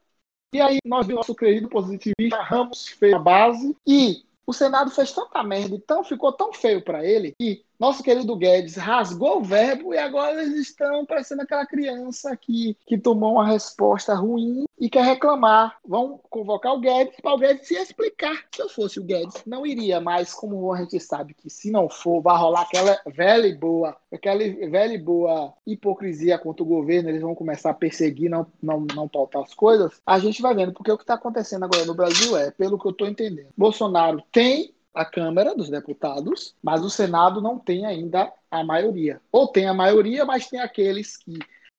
E 0.55 0.61
aí, 0.61 0.79
nós 0.85 1.09
nosso 1.09 1.35
querido 1.35 1.69
positivista 1.69 2.43
Ramos 2.43 2.89
fez 2.89 3.15
a 3.15 3.19
base 3.19 3.77
e 3.87 4.25
o 4.47 4.53
Senado 4.53 4.91
fez 4.91 5.13
tanta 5.13 5.43
merda, 5.43 5.75
então 5.75 6.05
ficou 6.05 6.33
tão 6.33 6.53
feio 6.53 6.83
para 6.83 7.05
ele 7.07 7.33
que 7.39 7.65
nosso 7.83 8.01
querido 8.01 8.37
Guedes 8.37 8.77
rasgou 8.77 9.39
o 9.39 9.43
verbo 9.43 9.93
e 9.93 9.99
agora 9.99 10.41
eles 10.41 10.69
estão 10.69 11.05
parecendo 11.05 11.43
aquela 11.43 11.67
criança 11.67 12.37
que, 12.37 12.77
que 12.87 12.97
tomou 12.97 13.33
uma 13.33 13.45
resposta 13.45 14.15
ruim 14.15 14.67
e 14.79 14.89
quer 14.89 15.03
reclamar. 15.03 15.77
Vão 15.85 16.21
convocar 16.31 16.75
o 16.75 16.79
Guedes 16.79 17.17
para 17.21 17.35
o 17.35 17.39
Guedes 17.39 17.67
se 17.67 17.75
explicar. 17.75 18.45
Se 18.55 18.63
eu 18.63 18.69
fosse 18.69 19.01
o 19.01 19.03
Guedes, 19.03 19.43
não 19.45 19.67
iria, 19.67 20.01
mas 20.01 20.33
como 20.33 20.73
a 20.73 20.79
gente 20.79 21.01
sabe 21.01 21.35
que 21.35 21.51
se 21.51 21.73
não 21.73 21.89
for, 21.89 22.23
vai 22.23 22.39
rolar 22.39 22.61
aquela 22.61 23.01
velha 23.05 23.49
e 23.49 23.55
boa, 23.57 23.97
aquela 24.13 24.39
velha 24.39 24.95
e 24.95 24.99
boa 24.99 25.53
hipocrisia 25.67 26.39
contra 26.39 26.63
o 26.63 26.67
governo, 26.67 27.09
eles 27.09 27.21
vão 27.21 27.35
começar 27.35 27.71
a 27.71 27.75
perseguir, 27.75 28.31
não, 28.31 28.47
não, 28.63 28.87
não 28.95 29.09
pautar 29.09 29.43
as 29.43 29.55
coisas. 29.55 30.01
A 30.07 30.21
gente 30.21 30.41
vai 30.41 30.55
vendo, 30.55 30.73
porque 30.73 30.93
o 30.93 30.97
que 30.97 31.03
está 31.03 31.15
acontecendo 31.15 31.65
agora 31.65 31.85
no 31.85 31.97
Brasil 31.97 32.37
é, 32.37 32.53
pelo 32.53 32.79
que 32.79 32.87
eu 32.87 32.93
estou 32.93 33.09
entendendo, 33.09 33.49
Bolsonaro 33.57 34.23
tem 34.31 34.73
a 34.95 35.05
Câmara 35.05 35.55
dos 35.55 35.71
Deputados, 35.71 36.55
mas 36.63 36.85
o 36.85 36.91
Senado 36.91 37.41
não 37.41 37.59
tem 37.59 37.87
ainda 37.87 38.33
a 38.51 38.63
maioria. 38.63 39.21
Ou 39.31 39.49
tem 39.49 39.67
a 39.67 39.75
maioria, 39.75 40.25
mas 40.25 40.49
tem 40.49 40.61
aqueles 40.61 41.17
que 41.17 41.39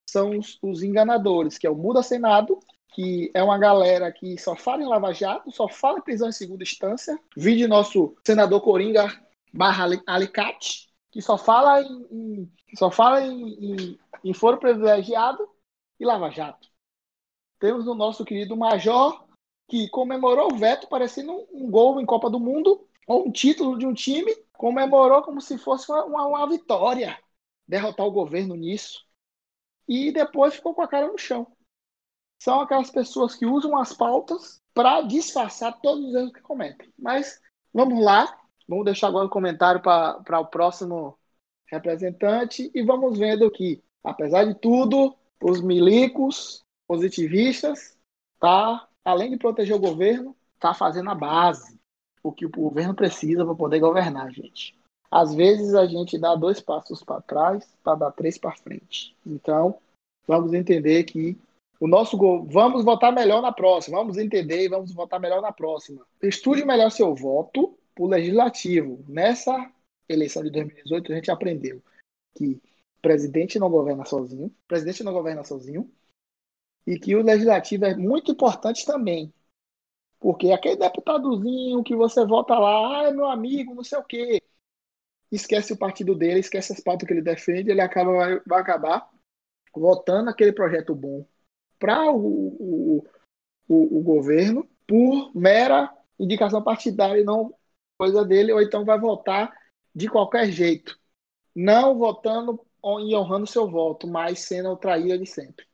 são 0.09 0.37
os, 0.37 0.57
os 0.61 0.83
enganadores, 0.83 1.57
que 1.57 1.67
é 1.67 1.69
o 1.69 1.75
Muda 1.75 2.01
Senado, 2.01 2.59
que 2.93 3.31
é 3.33 3.41
uma 3.41 3.57
galera 3.57 4.11
que 4.11 4.37
só 4.37 4.55
fala 4.55 4.83
em 4.83 4.87
Lava 4.87 5.11
Jato, 5.13 5.51
só 5.51 5.67
fala 5.67 5.99
em 5.99 6.03
prisão 6.03 6.29
em 6.29 6.33
segunda 6.33 6.63
instância. 6.63 7.19
Vide 7.35 7.67
nosso 7.67 8.15
senador 8.23 8.61
Coringa 8.61 9.07
barra 9.51 9.85
Alicate, 10.07 10.89
que 11.11 11.21
só 11.21 11.37
fala 11.37 11.81
em, 11.81 12.07
em 12.11 12.51
só 12.75 12.89
fala 12.89 13.21
em, 13.21 13.53
em, 13.53 13.99
em 14.23 14.33
foro 14.33 14.57
privilegiado 14.57 15.47
e 15.99 16.05
Lava 16.05 16.29
Jato. 16.31 16.67
Temos 17.59 17.87
o 17.87 17.95
nosso 17.95 18.25
querido 18.25 18.57
Major, 18.57 19.23
que 19.67 19.87
comemorou 19.89 20.51
o 20.51 20.57
veto 20.57 20.87
parecendo 20.87 21.31
um, 21.31 21.47
um 21.53 21.71
gol 21.71 22.01
em 22.01 22.05
Copa 22.05 22.29
do 22.29 22.39
Mundo, 22.39 22.87
ou 23.07 23.27
um 23.27 23.31
título 23.31 23.77
de 23.77 23.85
um 23.85 23.93
time, 23.93 24.33
comemorou 24.53 25.21
como 25.21 25.41
se 25.41 25.57
fosse 25.57 25.91
uma, 25.91 26.05
uma, 26.05 26.27
uma 26.27 26.49
vitória 26.49 27.17
derrotar 27.67 28.05
o 28.05 28.11
governo 28.11 28.55
nisso. 28.55 29.05
E 29.87 30.11
depois 30.11 30.55
ficou 30.55 30.73
com 30.73 30.81
a 30.81 30.87
cara 30.87 31.07
no 31.07 31.17
chão. 31.17 31.47
São 32.39 32.61
aquelas 32.61 32.89
pessoas 32.89 33.35
que 33.35 33.45
usam 33.45 33.77
as 33.77 33.93
pautas 33.93 34.61
para 34.73 35.01
disfarçar 35.01 35.79
todos 35.81 36.05
os 36.05 36.15
erros 36.15 36.33
que 36.33 36.41
cometem. 36.41 36.93
Mas 36.97 37.39
vamos 37.73 38.03
lá, 38.03 38.37
vamos 38.67 38.85
deixar 38.85 39.07
agora 39.07 39.27
o 39.27 39.29
comentário 39.29 39.81
para 39.81 40.39
o 40.39 40.47
próximo 40.47 41.17
representante 41.67 42.71
e 42.73 42.83
vamos 42.83 43.17
vendo 43.17 43.49
que, 43.51 43.83
apesar 44.03 44.45
de 44.45 44.55
tudo, 44.55 45.15
os 45.41 45.61
milicos 45.61 46.63
positivistas 46.87 47.97
tá, 48.39 48.87
além 49.03 49.31
de 49.31 49.37
proteger 49.37 49.75
o 49.75 49.79
governo, 49.79 50.35
tá 50.59 50.73
fazendo 50.73 51.09
a 51.09 51.15
base, 51.15 51.79
o 52.23 52.31
que 52.31 52.45
o 52.45 52.49
governo 52.49 52.95
precisa 52.95 53.45
para 53.45 53.53
poder 53.53 53.79
governar, 53.79 54.31
gente. 54.31 54.73
Às 55.11 55.35
vezes 55.35 55.75
a 55.75 55.85
gente 55.85 56.17
dá 56.17 56.33
dois 56.35 56.59
passos 56.59 57.03
para 57.03 57.21
trás 57.21 57.67
para 57.83 57.95
dar 57.95 58.11
três 58.11 58.37
para 58.37 58.55
frente. 58.55 59.15
Então, 59.25 59.77
vamos 60.25 60.53
entender 60.53 61.03
que 61.03 61.37
o 61.79 61.87
nosso 61.87 62.17
gol, 62.17 62.45
vamos 62.45 62.85
votar 62.85 63.11
melhor 63.11 63.41
na 63.41 63.51
próxima, 63.51 63.97
vamos 63.97 64.17
entender 64.17 64.63
e 64.63 64.69
vamos 64.69 64.93
votar 64.93 65.19
melhor 65.19 65.41
na 65.41 65.51
próxima. 65.51 66.05
Estude 66.21 66.65
melhor 66.65 66.89
seu 66.89 67.13
voto 67.13 67.77
para 67.93 68.03
o 68.03 68.07
legislativo. 68.07 69.03
Nessa 69.07 69.69
eleição 70.07 70.43
de 70.43 70.49
2018, 70.49 71.11
a 71.11 71.15
gente 71.15 71.29
aprendeu 71.29 71.81
que 72.35 72.53
o 72.97 73.01
presidente 73.01 73.59
não 73.59 73.69
governa 73.69 74.05
sozinho, 74.05 74.49
presidente 74.67 75.03
não 75.03 75.13
governa 75.13 75.43
sozinho, 75.43 75.91
e 76.87 76.97
que 76.97 77.15
o 77.15 77.21
legislativo 77.21 77.85
é 77.85 77.95
muito 77.95 78.31
importante 78.31 78.85
também. 78.85 79.31
Porque 80.23 80.53
aquele 80.53 80.77
deputadozinho 80.77 81.83
que 81.83 81.97
você 81.97 82.25
vota 82.25 82.57
lá, 82.57 83.01
ah, 83.01 83.09
é 83.09 83.11
meu 83.11 83.25
amigo, 83.25 83.75
não 83.75 83.83
sei 83.83 83.99
o 83.99 84.03
quê, 84.05 84.41
esquece 85.29 85.73
o 85.73 85.77
partido 85.77 86.15
dele, 86.15 86.39
esquece 86.39 86.71
as 86.71 86.79
pautas 86.79 87.05
que 87.05 87.13
ele 87.13 87.21
defende, 87.21 87.69
ele 87.69 87.81
acaba, 87.81 88.13
vai, 88.13 88.39
vai 88.47 88.61
acabar 88.61 89.09
votando 89.75 90.29
aquele 90.29 90.53
projeto 90.53 90.95
bom 90.95 91.27
para 91.77 92.09
o, 92.09 92.17
o, 92.17 93.07
o, 93.67 93.97
o 93.99 94.01
governo 94.01 94.65
por 94.87 95.35
mera 95.35 95.93
indicação 96.17 96.63
partidária 96.63 97.19
e 97.19 97.25
não 97.25 97.53
coisa 97.97 98.23
dele, 98.23 98.53
ou 98.53 98.61
então 98.61 98.85
vai 98.85 98.97
votar 98.97 99.53
de 99.93 100.07
qualquer 100.07 100.49
jeito, 100.49 100.97
não 101.53 101.97
votando 101.97 102.65
e 103.01 103.13
honrando 103.13 103.45
seu 103.45 103.69
voto, 103.69 104.07
mas 104.07 104.39
sendo 104.39 104.69
o 104.69 104.77
traíra 104.77 105.17
de 105.17 105.25
sempre. 105.25 105.65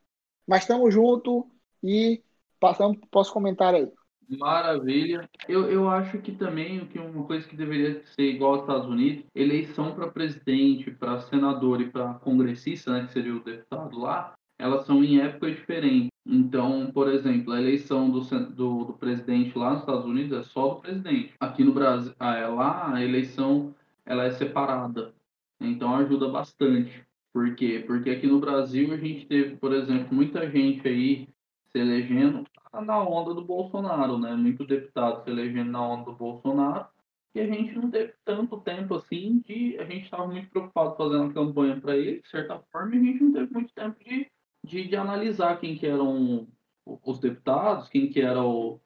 Mas 0.47 0.63
estamos 0.63 0.91
juntos 0.91 1.43
e 1.83 2.23
passamos 2.59 2.97
para 2.97 3.05
o 3.05 3.09
próximo 3.09 3.35
comentário 3.35 3.79
aí. 3.79 3.98
Maravilha. 4.37 5.27
Eu, 5.47 5.69
eu 5.71 5.89
acho 5.89 6.19
que 6.19 6.31
também 6.31 6.85
que 6.85 6.99
uma 6.99 7.23
coisa 7.23 7.47
que 7.47 7.55
deveria 7.55 8.03
ser 8.05 8.23
igual 8.23 8.53
aos 8.53 8.61
Estados 8.61 8.87
Unidos, 8.87 9.25
eleição 9.33 9.95
para 9.95 10.11
presidente, 10.11 10.91
para 10.91 11.19
senador 11.21 11.81
e 11.81 11.89
para 11.89 12.13
congressista, 12.15 12.93
né, 12.93 13.05
que 13.05 13.11
seria 13.11 13.35
o 13.35 13.43
deputado 13.43 13.97
lá, 13.97 14.33
elas 14.59 14.85
são 14.85 15.03
em 15.03 15.19
épocas 15.19 15.55
diferentes. 15.55 16.09
Então, 16.27 16.91
por 16.93 17.07
exemplo, 17.07 17.53
a 17.53 17.59
eleição 17.59 18.11
do, 18.11 18.19
do, 18.21 18.85
do, 18.85 18.93
presidente 18.93 19.57
lá 19.57 19.71
nos 19.71 19.79
Estados 19.79 20.05
Unidos 20.05 20.37
é 20.37 20.43
só 20.43 20.75
do 20.75 20.81
presidente. 20.81 21.33
Aqui 21.39 21.63
no 21.63 21.73
Brasil, 21.73 22.13
ah, 22.19 22.35
é 22.35 22.45
lá 22.45 22.93
a 22.93 23.03
eleição 23.03 23.73
ela 24.05 24.25
é 24.25 24.31
separada. 24.31 25.13
Então 25.59 25.95
ajuda 25.95 26.27
bastante. 26.29 27.03
Por 27.33 27.55
quê? 27.55 27.83
Porque 27.85 28.09
aqui 28.09 28.27
no 28.27 28.39
Brasil 28.39 28.93
a 28.93 28.97
gente 28.97 29.25
teve, 29.25 29.55
por 29.55 29.73
exemplo, 29.73 30.13
muita 30.13 30.49
gente 30.49 30.87
aí 30.87 31.27
se 31.71 31.79
elegendo 31.79 32.43
na 32.73 33.03
onda 33.03 33.33
do 33.33 33.43
Bolsonaro, 33.43 34.17
né? 34.17 34.35
Muito 34.35 34.65
deputado 34.65 35.23
se 35.23 35.29
elegendo 35.29 35.71
na 35.71 35.81
onda 35.81 36.05
do 36.05 36.17
Bolsonaro. 36.17 36.87
E 37.33 37.39
a 37.39 37.45
gente 37.45 37.75
não 37.75 37.91
teve 37.91 38.13
tanto 38.25 38.59
tempo 38.61 38.95
assim 38.95 39.39
de. 39.45 39.77
A 39.79 39.85
gente 39.85 40.05
estava 40.05 40.27
muito 40.27 40.49
preocupado 40.49 40.95
fazendo 40.95 41.29
a 41.29 41.33
campanha 41.33 41.79
para 41.79 41.95
ele, 41.95 42.21
de 42.21 42.29
certa 42.29 42.59
forma, 42.71 42.95
e 42.95 42.99
a 42.99 43.03
gente 43.03 43.23
não 43.23 43.33
teve 43.33 43.53
muito 43.53 43.73
tempo 43.73 44.03
de, 44.03 44.31
de, 44.63 44.87
de 44.87 44.95
analisar 44.95 45.59
quem 45.59 45.77
que 45.77 45.85
eram 45.85 46.47
os 46.85 47.19
deputados, 47.19 47.87
quem 47.89 48.09
que 48.09 48.21
eram 48.21 48.79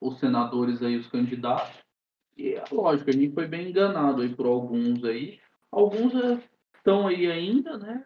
os 0.00 0.18
senadores 0.18 0.82
aí, 0.82 0.96
os 0.96 1.06
candidatos. 1.06 1.82
E 2.36 2.54
é 2.54 2.64
lógico, 2.70 3.10
a 3.10 3.12
gente 3.12 3.32
foi 3.32 3.46
bem 3.46 3.70
enganado 3.70 4.22
aí 4.22 4.34
por 4.34 4.46
alguns 4.46 5.02
aí. 5.04 5.40
Alguns 5.70 6.12
estão 6.74 7.06
aí 7.06 7.30
ainda, 7.30 7.78
né? 7.78 8.04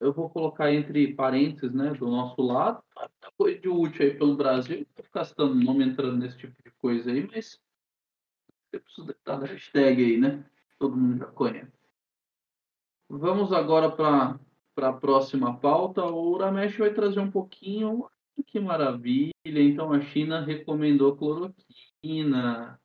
Eu 0.00 0.12
vou 0.12 0.28
colocar 0.30 0.72
entre 0.72 1.14
parênteses, 1.14 1.72
né, 1.72 1.92
do 1.94 2.08
nosso 2.08 2.40
lado. 2.42 2.82
Coisa 3.36 3.58
de 3.58 3.68
útil 3.68 4.06
aí 4.06 4.14
pelo 4.16 4.36
Brasil. 4.36 4.78
Não 4.78 4.86
vou 4.96 5.04
ficar 5.04 5.24
citando 5.24 5.54
nome 5.54 5.84
entrando 5.84 6.16
nesse 6.18 6.36
tipo 6.36 6.54
de 6.62 6.70
coisa 6.72 7.10
aí, 7.10 7.26
mas 7.26 7.60
eu 8.72 8.80
preciso 8.80 9.10
estar 9.10 9.36
da 9.36 9.46
hashtag 9.46 10.04
aí, 10.04 10.16
né? 10.18 10.44
Todo 10.78 10.96
mundo 10.96 11.18
já 11.18 11.26
conhece. 11.26 11.72
Vamos 13.08 13.52
agora 13.52 13.90
para 13.90 14.38
a 14.76 14.92
próxima 14.92 15.56
pauta. 15.58 16.04
O 16.04 16.32
Uramesh 16.32 16.76
vai 16.76 16.92
trazer 16.92 17.20
um 17.20 17.30
pouquinho. 17.30 18.08
Que 18.46 18.58
maravilha! 18.58 19.32
Então 19.44 19.92
a 19.92 20.00
China 20.00 20.40
recomendou 20.40 21.16
cloroquina. 21.16 22.80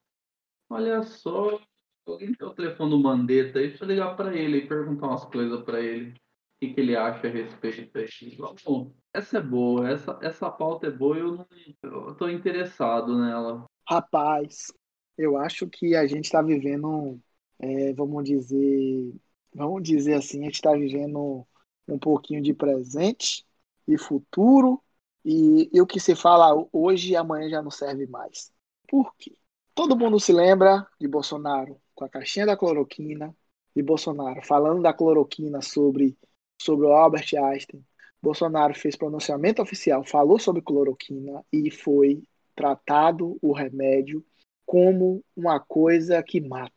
Olha 0.70 1.02
só, 1.02 1.60
alguém 2.06 2.34
tem 2.34 2.48
o 2.48 2.54
telefone 2.54 2.92
do 2.92 3.00
Mandetta 3.00 3.58
aí, 3.58 3.70
deixa 3.70 3.84
eu 3.84 3.88
ligar 3.88 4.16
para 4.16 4.36
ele 4.36 4.60
e 4.60 4.68
perguntar 4.68 5.08
umas 5.08 5.26
coisas 5.26 5.64
para 5.64 5.82
ele. 5.82 6.14
Que, 6.60 6.74
que 6.74 6.82
ele 6.82 6.96
acha 6.96 7.28
a 7.28 7.32
respeito 7.32 8.06
disso. 8.06 8.38
Vamos. 8.66 8.94
Essa 9.14 9.38
é 9.40 9.42
boa, 9.42 9.90
essa, 9.90 10.20
essa 10.22 10.52
pauta 10.52 10.88
é 10.88 10.92
boa 10.92 11.18
eu, 11.18 11.36
não, 11.36 11.48
eu 11.84 12.16
tô 12.16 12.30
interessado 12.30 13.18
nela. 13.18 13.66
Rapaz, 13.88 14.72
eu 15.18 15.36
acho 15.38 15.68
que 15.68 15.96
a 15.96 16.06
gente 16.06 16.26
está 16.26 16.42
vivendo, 16.42 17.20
é, 17.58 17.94
vamos 17.94 18.24
dizer, 18.24 19.14
vamos 19.54 19.82
dizer 19.82 20.14
assim, 20.14 20.42
a 20.42 20.44
gente 20.46 20.56
está 20.56 20.74
vivendo 20.74 21.46
um 21.88 21.98
pouquinho 21.98 22.42
de 22.42 22.54
presente 22.54 23.46
e 23.88 23.98
futuro, 23.98 24.82
e, 25.26 25.70
e 25.74 25.82
o 25.82 25.88
que 25.88 26.00
se 26.00 26.16
fala 26.16 26.66
hoje 26.72 27.12
e 27.12 27.16
amanhã 27.16 27.50
já 27.50 27.62
não 27.62 27.72
serve 27.72 28.06
mais. 28.08 28.52
Por 28.88 29.14
quê? 29.18 29.36
Todo 29.74 29.98
mundo 29.98 30.20
se 30.20 30.32
lembra 30.32 30.88
de 31.00 31.08
Bolsonaro 31.08 31.80
com 31.96 32.06
a 32.06 32.10
caixinha 32.10 32.46
da 32.46 32.56
cloroquina, 32.56 33.36
de 33.76 33.84
Bolsonaro 33.84 34.42
falando 34.44 34.82
da 34.82 34.94
cloroquina 34.94 35.62
sobre, 35.62 36.18
sobre 36.60 36.86
o 36.86 36.92
Albert 36.92 37.28
Einstein. 37.36 37.84
Bolsonaro 38.22 38.74
fez 38.74 38.96
pronunciamento 38.96 39.62
oficial, 39.62 40.04
falou 40.04 40.38
sobre 40.38 40.62
cloroquina 40.62 41.44
e 41.52 41.72
foi 41.72 42.22
tratado 42.56 43.38
o 43.42 43.54
remédio 43.54 44.26
como 44.66 45.24
uma 45.36 45.60
coisa 45.60 46.22
que 46.22 46.42
mata. 46.42 46.74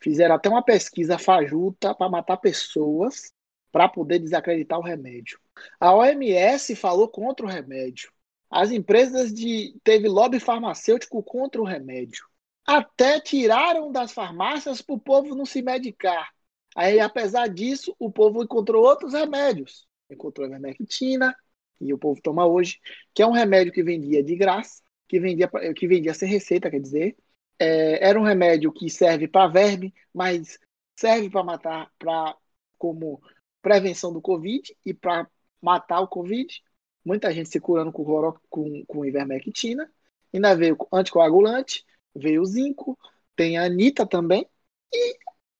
Fizeram 0.00 0.36
até 0.36 0.48
uma 0.48 0.62
pesquisa 0.62 1.18
fajuta 1.18 1.94
para 1.94 2.08
matar 2.08 2.36
pessoas 2.36 3.32
para 3.72 3.88
poder 3.88 4.20
desacreditar 4.20 4.78
o 4.78 4.82
remédio. 4.82 5.38
A 5.80 5.94
OMS 5.94 6.76
falou 6.76 7.08
contra 7.08 7.44
o 7.44 7.48
remédio. 7.48 8.10
As 8.48 8.70
empresas 8.70 9.34
de 9.34 9.76
teve 9.82 10.08
lobby 10.08 10.38
farmacêutico 10.38 11.22
contra 11.22 11.60
o 11.60 11.64
remédio 11.64 12.24
até 12.66 13.20
tiraram 13.20 13.92
das 13.92 14.12
farmácias 14.12 14.82
para 14.82 14.96
o 14.96 15.00
povo 15.00 15.34
não 15.34 15.46
se 15.46 15.62
medicar. 15.62 16.28
Aí, 16.76 17.00
apesar 17.00 17.48
disso, 17.48 17.96
o 17.98 18.12
povo 18.12 18.42
encontrou 18.42 18.84
outros 18.84 19.14
remédios. 19.14 19.88
Encontrou 20.10 20.46
a 20.46 20.50
vermectina, 20.50 21.34
e 21.80 21.90
o 21.92 21.98
povo 21.98 22.20
toma 22.20 22.46
hoje, 22.46 22.78
que 23.14 23.22
é 23.22 23.26
um 23.26 23.32
remédio 23.32 23.72
que 23.72 23.82
vendia 23.82 24.22
de 24.22 24.36
graça, 24.36 24.82
que 25.08 25.18
vendia, 25.18 25.50
que 25.74 25.88
vendia 25.88 26.12
sem 26.12 26.28
receita, 26.28 26.70
quer 26.70 26.80
dizer. 26.80 27.16
É, 27.58 28.06
era 28.06 28.20
um 28.20 28.24
remédio 28.24 28.70
que 28.70 28.90
serve 28.90 29.26
para 29.26 29.50
verme, 29.50 29.94
mas 30.12 30.58
serve 30.94 31.30
para 31.30 31.42
matar, 31.42 31.90
pra, 31.98 32.36
como 32.76 33.22
prevenção 33.62 34.12
do 34.12 34.20
Covid 34.20 34.76
e 34.84 34.92
para 34.92 35.26
matar 35.62 36.00
o 36.00 36.08
Covid. 36.08 36.62
Muita 37.02 37.32
gente 37.32 37.48
se 37.48 37.58
curando 37.58 37.90
com, 37.90 38.04
com, 38.50 38.84
com 38.86 39.04
ivermectina. 39.06 39.90
Ainda 40.30 40.54
veio 40.54 40.76
anticoagulante, 40.92 41.86
veio 42.14 42.42
o 42.42 42.44
Zinco, 42.44 42.98
tem 43.34 43.56
a 43.56 43.64
Anitta 43.64 44.06
também. 44.06 44.46
E 44.92 45.16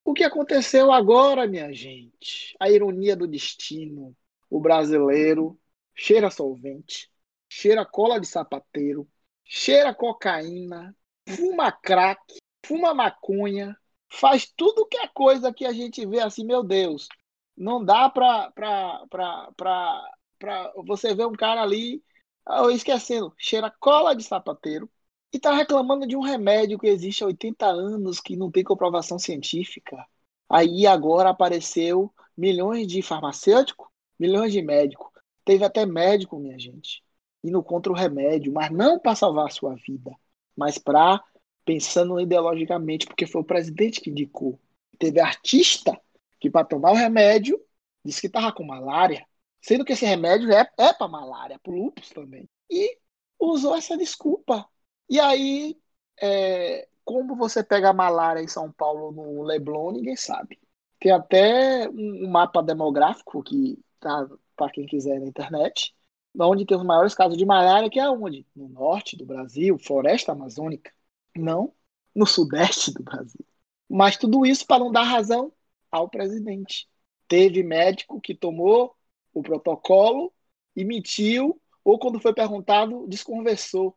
o 0.06 0.14
que 0.14 0.22
aconteceu 0.22 0.92
agora, 0.92 1.48
minha 1.48 1.72
gente? 1.72 2.54
A 2.60 2.70
ironia 2.70 3.16
do 3.16 3.26
destino. 3.26 4.16
O 4.48 4.60
brasileiro 4.60 5.58
cheira 5.96 6.30
solvente, 6.30 7.10
cheira 7.48 7.84
cola 7.84 8.20
de 8.20 8.26
sapateiro, 8.26 9.08
cheira 9.44 9.92
cocaína, 9.92 10.94
fuma 11.28 11.72
crack, 11.72 12.20
fuma 12.64 12.94
maconha, 12.94 13.76
faz 14.08 14.46
tudo 14.56 14.86
que 14.86 14.96
é 14.96 15.08
coisa 15.08 15.52
que 15.52 15.66
a 15.66 15.72
gente 15.72 16.06
vê 16.06 16.20
assim, 16.20 16.44
meu 16.44 16.62
Deus, 16.62 17.08
não 17.56 17.84
dá 17.84 18.08
pra, 18.08 18.52
pra, 18.52 19.04
pra, 19.10 19.52
pra, 19.56 20.10
pra 20.38 20.72
você 20.86 21.16
ver 21.16 21.26
um 21.26 21.32
cara 21.32 21.62
ali, 21.62 22.00
ah, 22.46 22.70
esquecendo, 22.70 23.34
cheira 23.36 23.74
cola 23.80 24.14
de 24.14 24.22
sapateiro 24.22 24.88
e 25.36 25.38
tá 25.38 25.54
reclamando 25.54 26.06
de 26.06 26.16
um 26.16 26.20
remédio 26.20 26.78
que 26.78 26.86
existe 26.86 27.22
há 27.22 27.26
80 27.26 27.66
anos, 27.66 28.20
que 28.20 28.36
não 28.36 28.50
tem 28.50 28.64
comprovação 28.64 29.18
científica. 29.18 30.02
Aí 30.48 30.86
agora 30.86 31.28
apareceu 31.28 32.10
milhões 32.34 32.86
de 32.86 33.02
farmacêuticos, 33.02 33.86
milhões 34.18 34.50
de 34.50 34.62
médicos. 34.62 35.10
Teve 35.44 35.62
até 35.62 35.84
médico, 35.84 36.38
minha 36.38 36.58
gente, 36.58 37.02
indo 37.44 37.62
contra 37.62 37.92
o 37.92 37.94
remédio, 37.94 38.50
mas 38.50 38.70
não 38.70 38.98
para 38.98 39.14
salvar 39.14 39.46
a 39.46 39.50
sua 39.50 39.74
vida, 39.74 40.10
mas 40.56 40.78
para 40.78 41.22
pensando 41.66 42.18
ideologicamente, 42.18 43.04
porque 43.04 43.26
foi 43.26 43.42
o 43.42 43.44
presidente 43.44 44.00
que 44.00 44.08
indicou. 44.08 44.58
Teve 44.98 45.20
artista 45.20 46.00
que 46.40 46.48
para 46.48 46.64
tomar 46.64 46.92
o 46.92 46.96
remédio 46.96 47.60
disse 48.02 48.22
que 48.22 48.26
estava 48.28 48.50
com 48.52 48.64
malária, 48.64 49.26
sendo 49.60 49.84
que 49.84 49.92
esse 49.92 50.06
remédio 50.06 50.50
é, 50.50 50.66
é 50.78 50.92
para 50.94 51.08
malária, 51.08 51.58
para 51.58 51.74
lúpus 51.74 52.08
também. 52.08 52.48
E 52.70 52.96
usou 53.38 53.76
essa 53.76 53.98
desculpa. 53.98 54.66
E 55.08 55.20
aí, 55.20 55.80
é, 56.20 56.88
como 57.04 57.36
você 57.36 57.62
pega 57.62 57.90
a 57.90 57.92
malária 57.92 58.40
em 58.42 58.48
São 58.48 58.72
Paulo 58.72 59.12
no 59.12 59.42
Leblon, 59.42 59.92
ninguém 59.92 60.16
sabe. 60.16 60.58
Tem 61.00 61.12
até 61.12 61.88
um, 61.88 62.24
um 62.26 62.30
mapa 62.30 62.62
demográfico 62.62 63.42
que 63.42 63.78
tá 64.00 64.28
para 64.56 64.70
quem 64.72 64.86
quiser 64.86 65.20
na 65.20 65.26
internet, 65.26 65.94
onde 66.38 66.64
tem 66.66 66.76
os 66.76 66.82
maiores 66.84 67.14
casos 67.14 67.36
de 67.38 67.44
malária, 67.46 67.90
que 67.90 68.00
é 68.00 68.08
onde? 68.10 68.46
No 68.54 68.68
norte 68.68 69.16
do 69.16 69.24
Brasil, 69.26 69.78
floresta 69.78 70.32
amazônica. 70.32 70.92
Não 71.36 71.72
no 72.14 72.26
sudeste 72.26 72.92
do 72.92 73.02
Brasil. 73.02 73.44
Mas 73.88 74.16
tudo 74.16 74.44
isso 74.46 74.66
para 74.66 74.78
não 74.80 74.90
dar 74.90 75.02
razão 75.04 75.52
ao 75.90 76.08
presidente. 76.08 76.88
Teve 77.28 77.62
médico 77.62 78.20
que 78.20 78.34
tomou 78.34 78.96
o 79.32 79.42
protocolo 79.42 80.32
e 80.74 80.84
mentiu, 80.84 81.60
ou 81.84 81.98
quando 81.98 82.20
foi 82.20 82.32
perguntado, 82.34 83.06
desconversou. 83.06 83.96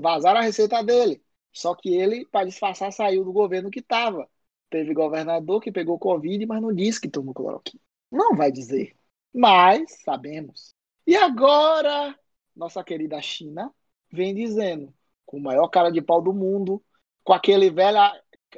Vazaram 0.00 0.40
a 0.40 0.42
receita 0.42 0.82
dele. 0.82 1.22
Só 1.52 1.74
que 1.74 1.94
ele, 1.94 2.26
para 2.26 2.46
disfarçar, 2.46 2.92
saiu 2.92 3.24
do 3.24 3.32
governo 3.32 3.70
que 3.70 3.80
estava. 3.80 4.28
Teve 4.68 4.94
governador 4.94 5.60
que 5.60 5.72
pegou 5.72 5.98
Covid, 5.98 6.46
mas 6.46 6.62
não 6.62 6.72
disse 6.72 7.00
que 7.00 7.08
tomou 7.08 7.34
cloroquina. 7.34 7.82
Não 8.10 8.36
vai 8.36 8.52
dizer. 8.52 8.96
Mas 9.34 10.02
sabemos. 10.04 10.74
E 11.06 11.16
agora, 11.16 12.16
nossa 12.54 12.84
querida 12.84 13.20
China 13.20 13.72
vem 14.12 14.34
dizendo, 14.34 14.94
com 15.26 15.38
o 15.38 15.42
maior 15.42 15.68
cara 15.68 15.90
de 15.90 16.00
pau 16.00 16.22
do 16.22 16.32
mundo, 16.32 16.82
com 17.24 17.32
aquele 17.32 17.70
velho, 17.70 17.98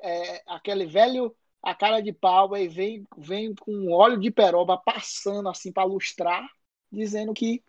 é, 0.03 0.43
aquele 0.47 0.87
velho 0.87 1.35
a 1.62 1.75
cara 1.75 2.01
de 2.01 2.12
pau 2.12 2.57
e 2.57 2.68
vem, 2.68 3.07
vem 3.16 3.55
com 3.55 3.93
óleo 3.93 4.18
de 4.18 4.31
peroba 4.31 4.77
passando 4.77 5.49
assim 5.49 5.73
para 5.73 5.85
lustrar, 5.85 6.47
dizendo 6.91 7.33
que 7.33 7.62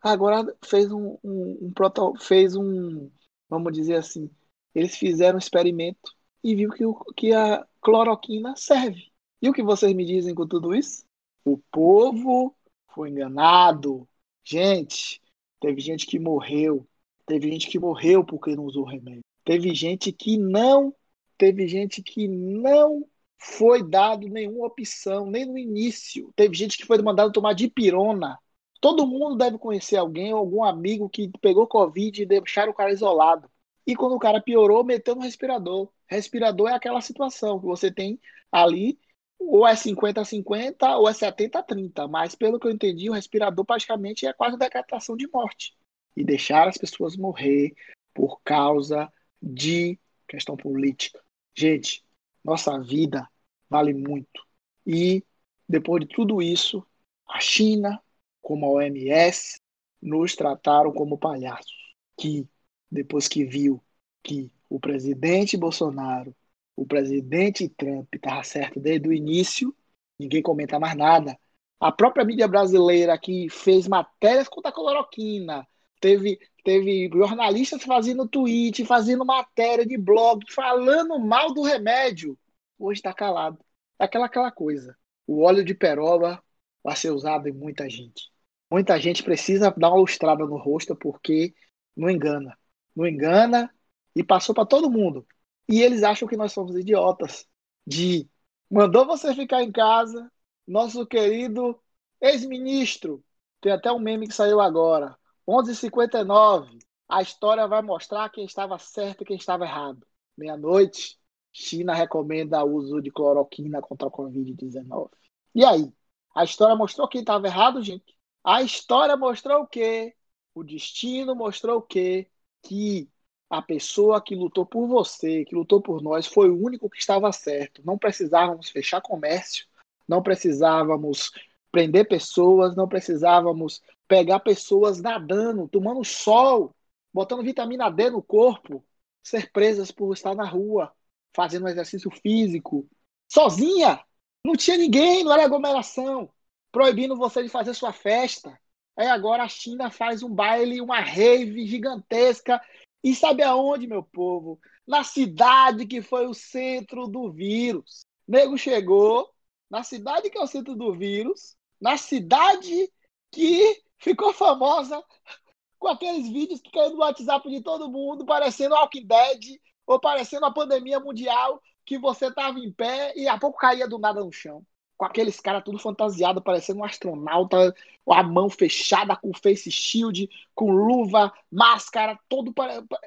agora 0.00 0.44
fez 0.64 0.90
um, 0.92 1.18
um, 1.22 1.72
um 1.78 2.16
fez 2.18 2.54
um, 2.56 3.10
vamos 3.48 3.72
dizer 3.72 3.96
assim, 3.96 4.30
eles 4.74 4.96
fizeram 4.96 5.36
um 5.36 5.38
experimento 5.38 6.12
e 6.42 6.54
viu 6.54 6.70
que, 6.70 6.84
o, 6.84 6.94
que 7.16 7.32
a 7.32 7.66
cloroquina 7.80 8.54
serve. 8.56 9.10
E 9.40 9.48
o 9.48 9.52
que 9.52 9.62
vocês 9.62 9.92
me 9.94 10.04
dizem 10.04 10.34
com 10.34 10.46
tudo 10.46 10.74
isso? 10.74 11.04
O 11.44 11.58
povo 11.70 12.56
foi 12.94 13.10
enganado. 13.10 14.08
Gente, 14.44 15.20
teve 15.60 15.80
gente 15.80 16.06
que 16.06 16.18
morreu. 16.18 16.86
Teve 17.26 17.50
gente 17.50 17.68
que 17.68 17.78
morreu 17.78 18.24
porque 18.24 18.54
não 18.54 18.64
usou 18.64 18.84
remédio. 18.84 19.24
Teve 19.44 19.74
gente 19.74 20.12
que 20.12 20.36
não, 20.36 20.94
teve 21.38 21.66
gente 21.68 22.02
que 22.02 22.26
não 22.26 23.06
foi 23.38 23.82
dado 23.82 24.28
nenhuma 24.28 24.66
opção, 24.66 25.30
nem 25.30 25.44
no 25.44 25.58
início. 25.58 26.32
Teve 26.34 26.56
gente 26.56 26.76
que 26.76 26.86
foi 26.86 27.00
mandado 27.02 27.32
tomar 27.32 27.52
dipirona. 27.52 28.38
Todo 28.86 29.04
mundo 29.04 29.34
deve 29.34 29.58
conhecer 29.58 29.96
alguém 29.96 30.32
ou 30.32 30.38
algum 30.38 30.62
amigo 30.62 31.08
que 31.08 31.28
pegou 31.40 31.66
Covid 31.66 32.22
e 32.22 32.24
deixaram 32.24 32.70
o 32.70 32.74
cara 32.74 32.92
isolado. 32.92 33.50
E 33.84 33.96
quando 33.96 34.14
o 34.14 34.18
cara 34.20 34.40
piorou, 34.40 34.84
meteu 34.84 35.16
no 35.16 35.22
respirador. 35.22 35.90
Respirador 36.06 36.68
é 36.68 36.74
aquela 36.74 37.00
situação 37.00 37.58
que 37.58 37.66
você 37.66 37.90
tem 37.90 38.20
ali 38.52 38.96
ou 39.40 39.66
é 39.66 39.74
50-50 39.74 40.98
ou 40.98 41.08
é 41.08 41.12
70-30. 41.12 42.06
Mas, 42.06 42.36
pelo 42.36 42.60
que 42.60 42.68
eu 42.68 42.70
entendi, 42.70 43.10
o 43.10 43.12
respirador 43.12 43.64
praticamente 43.64 44.24
é 44.24 44.32
quase 44.32 44.56
decretação 44.56 45.16
de 45.16 45.26
morte. 45.32 45.76
E 46.16 46.22
deixar 46.22 46.68
as 46.68 46.78
pessoas 46.78 47.16
morrer 47.16 47.74
por 48.14 48.40
causa 48.44 49.12
de 49.42 49.98
questão 50.28 50.56
política. 50.56 51.20
Gente, 51.56 52.04
nossa 52.44 52.78
vida 52.78 53.28
vale 53.68 53.92
muito. 53.92 54.46
E, 54.86 55.24
depois 55.68 56.06
de 56.06 56.14
tudo 56.14 56.40
isso, 56.40 56.86
a 57.28 57.40
China, 57.40 58.00
como 58.46 58.64
a 58.66 58.70
OMS, 58.70 59.60
nos 60.00 60.36
trataram 60.36 60.92
como 60.92 61.18
palhaços. 61.18 61.74
Que, 62.16 62.48
depois 62.88 63.26
que 63.26 63.44
viu 63.44 63.82
que 64.22 64.52
o 64.70 64.78
presidente 64.78 65.56
Bolsonaro 65.56 66.32
o 66.76 66.86
presidente 66.86 67.68
Trump 67.68 68.06
estava 68.14 68.44
certo 68.44 68.78
desde 68.78 69.08
o 69.08 69.12
início, 69.12 69.74
ninguém 70.16 70.42
comenta 70.42 70.78
mais 70.78 70.94
nada. 70.94 71.36
A 71.80 71.90
própria 71.90 72.24
mídia 72.24 72.46
brasileira 72.46 73.18
que 73.18 73.48
fez 73.48 73.88
matérias 73.88 74.46
contra 74.46 74.70
a 74.70 74.74
cloroquina, 74.74 75.66
teve, 76.00 76.38
teve 76.62 77.10
jornalistas 77.12 77.82
fazendo 77.82 78.28
tweet, 78.28 78.84
fazendo 78.84 79.24
matéria 79.24 79.84
de 79.84 79.96
blog, 79.96 80.44
falando 80.52 81.18
mal 81.18 81.52
do 81.52 81.62
remédio. 81.62 82.38
Hoje 82.78 83.00
está 83.00 83.12
calado. 83.12 83.58
É 83.98 84.04
aquela, 84.04 84.26
aquela 84.26 84.52
coisa. 84.52 84.96
O 85.26 85.42
óleo 85.42 85.64
de 85.64 85.74
peroba 85.74 86.40
vai 86.84 86.94
ser 86.94 87.10
usado 87.10 87.48
em 87.48 87.52
muita 87.52 87.90
gente. 87.90 88.30
Muita 88.70 88.98
gente 88.98 89.22
precisa 89.22 89.70
dar 89.70 89.90
uma 89.90 90.00
lustrada 90.00 90.44
no 90.44 90.56
rosto 90.56 90.96
porque 90.96 91.54
não 91.96 92.10
engana. 92.10 92.56
Não 92.94 93.06
engana 93.06 93.72
e 94.14 94.24
passou 94.24 94.54
para 94.54 94.66
todo 94.66 94.90
mundo. 94.90 95.26
E 95.68 95.82
eles 95.82 96.02
acham 96.02 96.28
que 96.28 96.36
nós 96.36 96.52
somos 96.52 96.76
idiotas. 96.76 97.46
De 97.86 98.28
mandou 98.70 99.06
você 99.06 99.34
ficar 99.34 99.62
em 99.62 99.70
casa, 99.70 100.30
nosso 100.66 101.06
querido 101.06 101.80
ex-ministro. 102.20 103.24
Tem 103.60 103.72
até 103.72 103.90
um 103.92 103.98
meme 103.98 104.26
que 104.28 104.34
saiu 104.34 104.60
agora. 104.60 105.16
11h59. 105.48 106.78
A 107.08 107.22
história 107.22 107.66
vai 107.68 107.82
mostrar 107.82 108.28
quem 108.30 108.44
estava 108.44 108.78
certo 108.78 109.22
e 109.22 109.24
quem 109.26 109.36
estava 109.36 109.64
errado. 109.64 110.04
Meia-noite, 110.36 111.16
China 111.52 111.94
recomenda 111.94 112.62
o 112.64 112.74
uso 112.74 113.00
de 113.00 113.10
cloroquina 113.10 113.80
contra 113.80 114.08
a 114.08 114.10
Covid-19. 114.10 115.10
E 115.54 115.64
aí? 115.64 115.92
A 116.34 116.44
história 116.44 116.76
mostrou 116.76 117.08
quem 117.08 117.20
estava 117.20 117.46
errado, 117.46 117.82
gente? 117.82 118.15
A 118.46 118.62
história 118.62 119.16
mostrou 119.16 119.62
o 119.62 119.66
quê? 119.66 120.14
O 120.54 120.62
destino 120.62 121.34
mostrou 121.34 121.78
o 121.78 121.82
quê? 121.82 122.30
Que 122.62 123.10
a 123.50 123.60
pessoa 123.60 124.22
que 124.22 124.36
lutou 124.36 124.64
por 124.64 124.86
você, 124.86 125.44
que 125.44 125.52
lutou 125.52 125.82
por 125.82 126.00
nós, 126.00 126.28
foi 126.28 126.48
o 126.48 126.56
único 126.56 126.88
que 126.88 126.96
estava 126.96 127.32
certo. 127.32 127.82
Não 127.84 127.98
precisávamos 127.98 128.70
fechar 128.70 129.00
comércio, 129.00 129.66
não 130.06 130.22
precisávamos 130.22 131.32
prender 131.72 132.06
pessoas, 132.06 132.76
não 132.76 132.86
precisávamos 132.86 133.82
pegar 134.06 134.38
pessoas 134.38 135.00
nadando, 135.02 135.66
tomando 135.66 136.04
sol, 136.04 136.72
botando 137.12 137.42
vitamina 137.42 137.90
D 137.90 138.10
no 138.10 138.22
corpo, 138.22 138.84
ser 139.24 139.50
presas 139.50 139.90
por 139.90 140.12
estar 140.12 140.36
na 140.36 140.44
rua, 140.48 140.92
fazendo 141.34 141.66
exercício 141.66 142.12
físico, 142.12 142.88
sozinha. 143.28 144.00
Não 144.44 144.54
tinha 144.54 144.78
ninguém, 144.78 145.24
não 145.24 145.32
era 145.32 145.44
aglomeração, 145.46 146.30
proibindo 146.76 147.16
você 147.16 147.42
de 147.42 147.48
fazer 147.48 147.72
sua 147.72 147.90
festa. 147.90 148.60
Aí 148.98 149.06
agora 149.06 149.42
a 149.42 149.48
China 149.48 149.90
faz 149.90 150.22
um 150.22 150.28
baile, 150.28 150.82
uma 150.82 151.00
rave 151.00 151.66
gigantesca 151.66 152.60
e 153.02 153.14
sabe 153.14 153.42
aonde, 153.42 153.86
meu 153.86 154.02
povo? 154.02 154.60
Na 154.86 155.02
cidade 155.02 155.86
que 155.86 156.02
foi 156.02 156.26
o 156.26 156.34
centro 156.34 157.06
do 157.06 157.32
vírus. 157.32 158.04
Nego 158.28 158.58
chegou 158.58 159.26
na 159.70 159.82
cidade 159.82 160.28
que 160.28 160.36
é 160.36 160.42
o 160.42 160.46
centro 160.46 160.76
do 160.76 160.92
vírus, 160.92 161.56
na 161.80 161.96
cidade 161.96 162.92
que 163.30 163.82
ficou 163.96 164.34
famosa 164.34 165.02
com 165.80 165.88
aqueles 165.88 166.28
vídeos 166.28 166.60
que 166.60 166.70
caíram 166.70 166.92
no 166.92 167.00
WhatsApp 167.00 167.48
de 167.48 167.62
todo 167.62 167.90
mundo, 167.90 168.26
parecendo 168.26 168.74
Walking 168.74 169.06
Dead 169.06 169.58
ou 169.86 169.98
parecendo 169.98 170.44
a 170.44 170.52
pandemia 170.52 171.00
mundial, 171.00 171.58
que 171.86 171.96
você 171.96 172.30
tava 172.30 172.58
em 172.58 172.70
pé 172.70 173.14
e 173.16 173.26
a 173.26 173.38
pouco 173.38 173.56
caía 173.56 173.88
do 173.88 173.98
nada 173.98 174.22
no 174.22 174.30
chão 174.30 174.62
com 174.96 175.04
aqueles 175.04 175.38
caras 175.40 175.62
tudo 175.64 175.78
fantasiado, 175.78 176.42
parecendo 176.42 176.80
um 176.80 176.84
astronauta, 176.84 177.74
a 178.08 178.22
mão 178.22 178.48
fechada, 178.48 179.16
com 179.16 179.32
face 179.34 179.70
shield, 179.70 180.28
com 180.54 180.70
luva, 180.70 181.32
máscara, 181.50 182.18
todo 182.28 182.54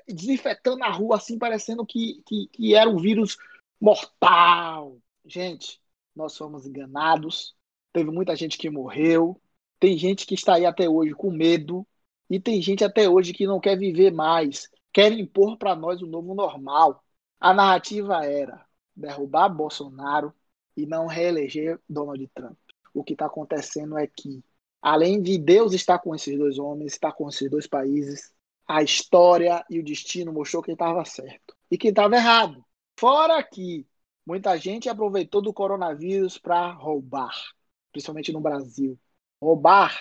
desinfetando 0.07 0.83
a 0.83 0.89
rua, 0.89 1.17
assim, 1.17 1.37
parecendo 1.37 1.85
que, 1.85 2.21
que, 2.25 2.47
que 2.47 2.75
era 2.75 2.89
um 2.89 2.97
vírus 2.97 3.37
mortal. 3.81 4.97
Gente, 5.25 5.79
nós 6.15 6.37
fomos 6.37 6.65
enganados, 6.65 7.55
teve 7.93 8.11
muita 8.11 8.35
gente 8.35 8.57
que 8.57 8.69
morreu, 8.69 9.41
tem 9.79 9.97
gente 9.97 10.25
que 10.25 10.35
está 10.35 10.55
aí 10.55 10.65
até 10.65 10.87
hoje 10.89 11.13
com 11.13 11.31
medo, 11.31 11.87
e 12.29 12.39
tem 12.39 12.61
gente 12.61 12.83
até 12.83 13.09
hoje 13.09 13.33
que 13.33 13.47
não 13.47 13.59
quer 13.59 13.77
viver 13.77 14.11
mais, 14.11 14.69
quer 14.93 15.11
impor 15.11 15.57
para 15.57 15.75
nós 15.75 16.01
o 16.01 16.07
novo 16.07 16.35
normal. 16.35 17.03
A 17.39 17.53
narrativa 17.53 18.23
era 18.25 18.63
derrubar 18.95 19.49
Bolsonaro 19.49 20.33
e 20.79 20.85
não 20.85 21.07
reeleger 21.07 21.79
Donald 21.89 22.25
Trump. 22.33 22.57
O 22.93 23.03
que 23.03 23.13
está 23.13 23.25
acontecendo 23.25 23.97
é 23.97 24.07
que, 24.07 24.43
além 24.81 25.21
de 25.21 25.37
Deus 25.37 25.73
estar 25.73 25.99
com 25.99 26.15
esses 26.15 26.37
dois 26.37 26.57
homens, 26.57 26.93
estar 26.93 27.11
com 27.11 27.27
esses 27.27 27.49
dois 27.49 27.67
países, 27.67 28.33
a 28.67 28.81
história 28.81 29.63
e 29.69 29.79
o 29.79 29.83
destino 29.83 30.31
mostrou 30.31 30.63
quem 30.63 30.73
estava 30.73 31.03
certo 31.03 31.55
e 31.69 31.77
quem 31.77 31.89
estava 31.89 32.15
errado. 32.15 32.63
Fora 32.97 33.43
que 33.43 33.85
muita 34.25 34.55
gente 34.57 34.87
aproveitou 34.87 35.41
do 35.41 35.53
coronavírus 35.53 36.37
para 36.37 36.71
roubar, 36.71 37.33
principalmente 37.91 38.31
no 38.31 38.39
Brasil. 38.39 38.97
Roubar, 39.41 39.99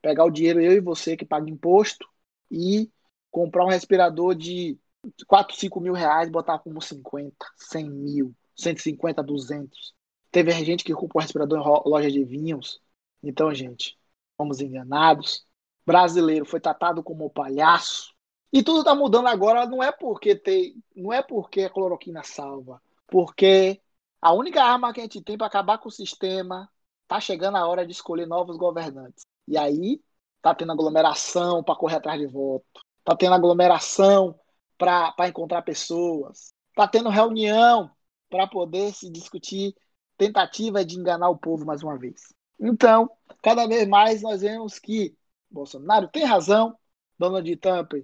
pegar 0.00 0.24
o 0.24 0.30
dinheiro 0.30 0.60
eu 0.60 0.72
e 0.72 0.80
você 0.80 1.16
que 1.16 1.24
paga 1.24 1.50
imposto 1.50 2.06
e 2.50 2.90
comprar 3.30 3.64
um 3.64 3.70
respirador 3.70 4.34
de 4.34 4.78
4, 5.26 5.56
5 5.56 5.80
mil 5.80 5.92
reais, 5.92 6.30
botar 6.30 6.58
como 6.58 6.80
50, 6.80 7.34
100 7.56 7.90
mil, 7.90 8.34
150, 8.54 9.22
200. 9.22 9.94
Teve 10.30 10.52
gente 10.64 10.84
que 10.84 10.92
comprou 10.92 11.20
respirador 11.20 11.58
em 11.58 11.88
loja 11.88 12.10
de 12.10 12.24
vinhos. 12.24 12.80
Então, 13.22 13.52
gente, 13.52 13.98
fomos 14.36 14.60
enganados. 14.60 15.46
Brasileiro 15.84 16.44
foi 16.44 16.60
tratado 16.60 17.02
como 17.02 17.30
palhaço. 17.30 18.14
E 18.52 18.62
tudo 18.62 18.80
está 18.80 18.94
mudando 18.94 19.28
agora, 19.28 19.66
não 19.66 19.82
é 19.82 19.92
porque 19.92 20.34
tem, 20.34 20.82
não 20.94 21.12
é 21.12 21.22
porque 21.22 21.62
a 21.62 21.70
cloroquina 21.70 22.22
salva, 22.24 22.82
porque 23.06 23.80
a 24.20 24.32
única 24.32 24.62
arma 24.62 24.92
que 24.92 25.00
a 25.00 25.04
gente 25.04 25.22
tem 25.22 25.38
para 25.38 25.46
acabar 25.46 25.78
com 25.78 25.88
o 25.88 25.92
sistema 25.92 26.68
tá 27.06 27.20
chegando 27.20 27.56
a 27.56 27.66
hora 27.66 27.86
de 27.86 27.92
escolher 27.92 28.26
novos 28.26 28.56
governantes. 28.56 29.24
E 29.46 29.56
aí 29.56 30.00
tá 30.42 30.54
tendo 30.54 30.72
aglomeração 30.72 31.62
para 31.62 31.76
correr 31.76 31.96
atrás 31.96 32.18
de 32.20 32.26
voto, 32.26 32.64
tá 33.04 33.16
tendo 33.16 33.34
aglomeração 33.34 34.38
para 34.76 35.28
encontrar 35.28 35.62
pessoas, 35.62 36.52
tá 36.74 36.88
tendo 36.88 37.08
reunião 37.08 37.90
para 38.28 38.46
poder 38.46 38.92
se 38.92 39.10
discutir 39.10 39.74
tentativa 40.20 40.84
de 40.84 40.98
enganar 40.98 41.30
o 41.30 41.38
povo 41.38 41.64
mais 41.64 41.82
uma 41.82 41.96
vez. 41.96 42.34
Então, 42.60 43.10
cada 43.42 43.66
vez 43.66 43.88
mais 43.88 44.20
nós 44.20 44.42
vemos 44.42 44.78
que 44.78 45.16
Bolsonaro 45.50 46.08
tem 46.08 46.24
razão, 46.24 46.78
Donald 47.18 47.56
Trump 47.56 47.94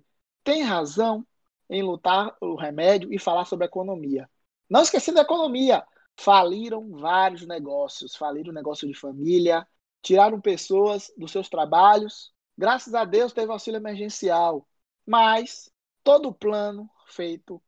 tem 0.43 0.63
razão 0.63 1.27
em 1.69 1.83
lutar 1.83 2.35
o 2.41 2.57
remédio 2.57 3.13
e 3.13 3.19
falar 3.19 3.45
sobre 3.45 3.67
economia. 3.67 4.31
Não 4.69 4.81
esquecendo 4.81 5.19
a 5.19 5.25
economia, 5.25 5.87
faliram 6.17 6.91
vários 6.93 7.47
negócios, 7.47 8.17
faliram 8.17 8.51
negócio 8.51 8.89
de 8.89 8.95
família, 8.99 9.69
tiraram 10.01 10.41
pessoas 10.41 11.13
dos 11.19 11.31
seus 11.31 11.51
trabalhos. 11.51 12.33
Graças 12.57 12.95
a 12.95 13.05
Deus 13.05 13.35
teve 13.35 13.53
auxílio 13.53 13.77
emergencial, 13.77 14.67
mas 15.05 15.71
todo 16.03 16.31
o 16.31 16.35
plano 16.35 16.89
feito 17.09 17.63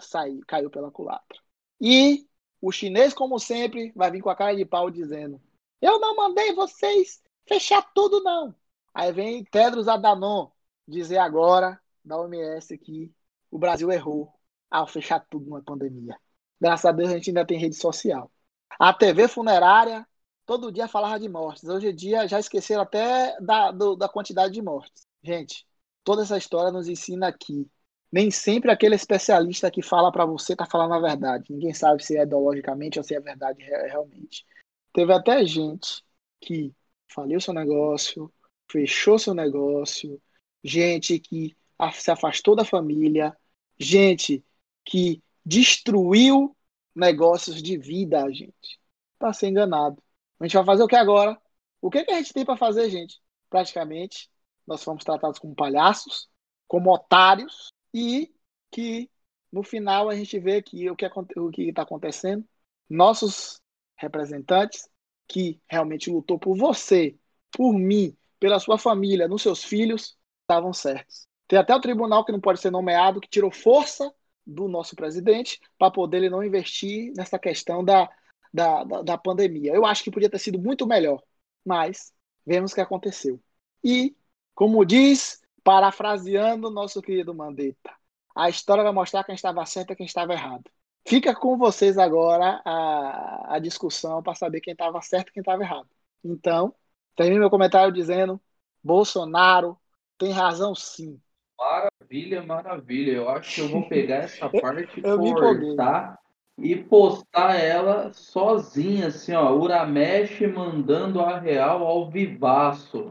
saiu, 0.00 0.40
caiu 0.46 0.70
pela 0.70 0.90
culatra. 0.90 1.38
E 1.78 2.26
o 2.62 2.70
chinês, 2.70 3.12
como 3.12 3.40
sempre, 3.40 3.92
vai 3.96 4.10
vir 4.10 4.22
com 4.22 4.30
a 4.30 4.36
cara 4.36 4.54
de 4.56 4.64
pau 4.64 4.88
dizendo: 4.88 5.42
Eu 5.80 5.98
não 5.98 6.14
mandei 6.14 6.54
vocês 6.54 7.20
fechar 7.46 7.82
tudo, 7.92 8.22
não. 8.22 8.54
Aí 8.94 9.12
vem 9.12 9.44
Tedros 9.44 9.88
Adhanom 9.88 10.50
dizer 10.86 11.18
agora 11.18 11.80
da 12.04 12.18
OMS 12.18 12.78
que 12.78 13.12
o 13.50 13.58
Brasil 13.58 13.90
errou 13.90 14.32
ao 14.70 14.86
fechar 14.86 15.20
tudo 15.28 15.46
numa 15.46 15.62
pandemia. 15.62 16.16
Graças 16.60 16.84
a 16.86 16.92
Deus 16.92 17.10
a 17.10 17.14
gente 17.14 17.30
ainda 17.30 17.44
tem 17.44 17.58
rede 17.58 17.74
social. 17.74 18.30
A 18.78 18.94
TV 18.94 19.26
funerária 19.26 20.06
todo 20.46 20.70
dia 20.72 20.86
falava 20.86 21.18
de 21.18 21.28
mortes. 21.28 21.64
Hoje 21.64 21.88
em 21.88 21.94
dia 21.94 22.28
já 22.28 22.38
esqueceram 22.38 22.82
até 22.82 23.36
da, 23.40 23.72
do, 23.72 23.96
da 23.96 24.08
quantidade 24.08 24.54
de 24.54 24.62
mortes. 24.62 25.06
Gente, 25.22 25.66
toda 26.04 26.22
essa 26.22 26.38
história 26.38 26.70
nos 26.70 26.88
ensina 26.88 27.26
aqui. 27.28 27.68
Nem 28.12 28.30
sempre 28.30 28.70
aquele 28.70 28.94
especialista 28.94 29.70
que 29.70 29.82
fala 29.82 30.12
para 30.12 30.26
você 30.26 30.52
está 30.52 30.66
falando 30.66 30.92
a 30.92 31.00
verdade. 31.00 31.46
Ninguém 31.50 31.72
sabe 31.72 32.04
se 32.04 32.16
é 32.16 32.22
ideologicamente 32.22 32.98
ou 32.98 33.04
se 33.04 33.14
é 33.14 33.20
verdade 33.20 33.62
realmente. 33.62 34.44
Teve 34.92 35.12
até 35.14 35.44
gente 35.46 36.04
que 36.38 36.74
faliu 37.08 37.40
seu 37.40 37.54
negócio, 37.54 38.30
fechou 38.70 39.18
seu 39.18 39.32
negócio, 39.32 40.20
gente 40.62 41.18
que 41.18 41.56
se 41.94 42.10
afastou 42.10 42.54
da 42.54 42.64
família, 42.64 43.36
gente 43.78 44.44
que 44.84 45.22
destruiu 45.44 46.54
negócios 46.94 47.62
de 47.62 47.78
vida, 47.78 48.30
gente. 48.30 48.78
Para 49.18 49.32
ser 49.32 49.48
enganado. 49.48 50.02
A 50.38 50.44
gente 50.44 50.54
vai 50.54 50.64
fazer 50.64 50.82
o 50.82 50.88
que 50.88 50.96
agora? 50.96 51.40
O 51.80 51.90
que, 51.90 52.04
que 52.04 52.12
a 52.12 52.16
gente 52.16 52.32
tem 52.32 52.44
para 52.44 52.56
fazer, 52.56 52.90
gente? 52.90 53.20
Praticamente, 53.48 54.30
nós 54.66 54.82
fomos 54.84 55.04
tratados 55.04 55.38
como 55.38 55.54
palhaços, 55.54 56.28
como 56.68 56.92
otários, 56.92 57.72
e 57.92 58.32
que 58.70 59.10
no 59.50 59.62
final 59.62 60.08
a 60.08 60.14
gente 60.14 60.38
vê 60.38 60.62
que 60.62 60.88
o 60.90 60.96
que 60.96 61.62
está 61.68 61.82
acontecendo, 61.82 62.44
nossos 62.88 63.60
representantes 63.96 64.88
que 65.28 65.60
realmente 65.68 66.10
lutou 66.10 66.38
por 66.38 66.56
você, 66.56 67.16
por 67.52 67.74
mim, 67.74 68.16
pela 68.40 68.58
sua 68.58 68.78
família, 68.78 69.28
nos 69.28 69.42
seus 69.42 69.62
filhos, 69.62 70.16
estavam 70.40 70.72
certos. 70.72 71.26
Tem 71.46 71.58
até 71.58 71.74
o 71.74 71.80
tribunal 71.80 72.24
que 72.24 72.32
não 72.32 72.40
pode 72.40 72.60
ser 72.60 72.70
nomeado, 72.70 73.20
que 73.20 73.28
tirou 73.28 73.50
força 73.50 74.12
do 74.46 74.68
nosso 74.68 74.96
presidente 74.96 75.60
para 75.78 75.90
poder 75.90 76.18
ele 76.18 76.30
não 76.30 76.42
investir 76.42 77.12
nessa 77.14 77.38
questão 77.38 77.84
da, 77.84 78.08
da, 78.52 78.84
da, 78.84 79.02
da, 79.02 79.18
pandemia. 79.18 79.72
Eu 79.74 79.84
acho 79.84 80.02
que 80.02 80.10
podia 80.10 80.30
ter 80.30 80.38
sido 80.38 80.58
muito 80.58 80.86
melhor, 80.86 81.22
mas 81.64 82.12
vemos 82.44 82.72
o 82.72 82.74
que 82.74 82.80
aconteceu. 82.80 83.40
E, 83.84 84.16
como 84.54 84.84
diz, 84.84 85.41
parafraseando 85.64 86.70
nosso 86.70 87.00
querido 87.00 87.34
Mandetta, 87.34 87.92
a 88.34 88.48
história 88.48 88.82
vai 88.82 88.92
mostrar 88.92 89.24
quem 89.24 89.34
estava 89.34 89.64
certo 89.66 89.92
e 89.92 89.96
quem 89.96 90.06
estava 90.06 90.32
errado. 90.32 90.64
Fica 91.06 91.34
com 91.34 91.56
vocês 91.56 91.98
agora 91.98 92.62
a, 92.64 93.56
a 93.56 93.58
discussão 93.58 94.22
para 94.22 94.34
saber 94.34 94.60
quem 94.60 94.72
estava 94.72 95.00
certo 95.02 95.28
e 95.28 95.32
quem 95.32 95.40
estava 95.40 95.62
errado. 95.62 95.88
Então, 96.24 96.74
termino 97.16 97.40
meu 97.40 97.50
comentário 97.50 97.92
dizendo: 97.92 98.40
Bolsonaro 98.82 99.76
tem 100.16 100.30
razão 100.30 100.74
sim. 100.74 101.20
Maravilha, 101.58 102.42
maravilha. 102.42 103.12
Eu 103.12 103.28
acho 103.28 103.54
que 103.54 103.60
eu 103.60 103.68
vou 103.68 103.88
pegar 103.88 104.16
essa 104.24 104.48
parte, 104.48 105.02
cortar 105.02 106.18
e 106.58 106.76
postar 106.76 107.56
ela 107.56 108.12
sozinha, 108.12 109.08
assim, 109.08 109.34
ó. 109.34 109.52
Uramesh 109.52 110.40
mandando 110.54 111.20
a 111.20 111.38
real 111.38 111.84
ao 111.84 112.10
vivaço. 112.10 113.10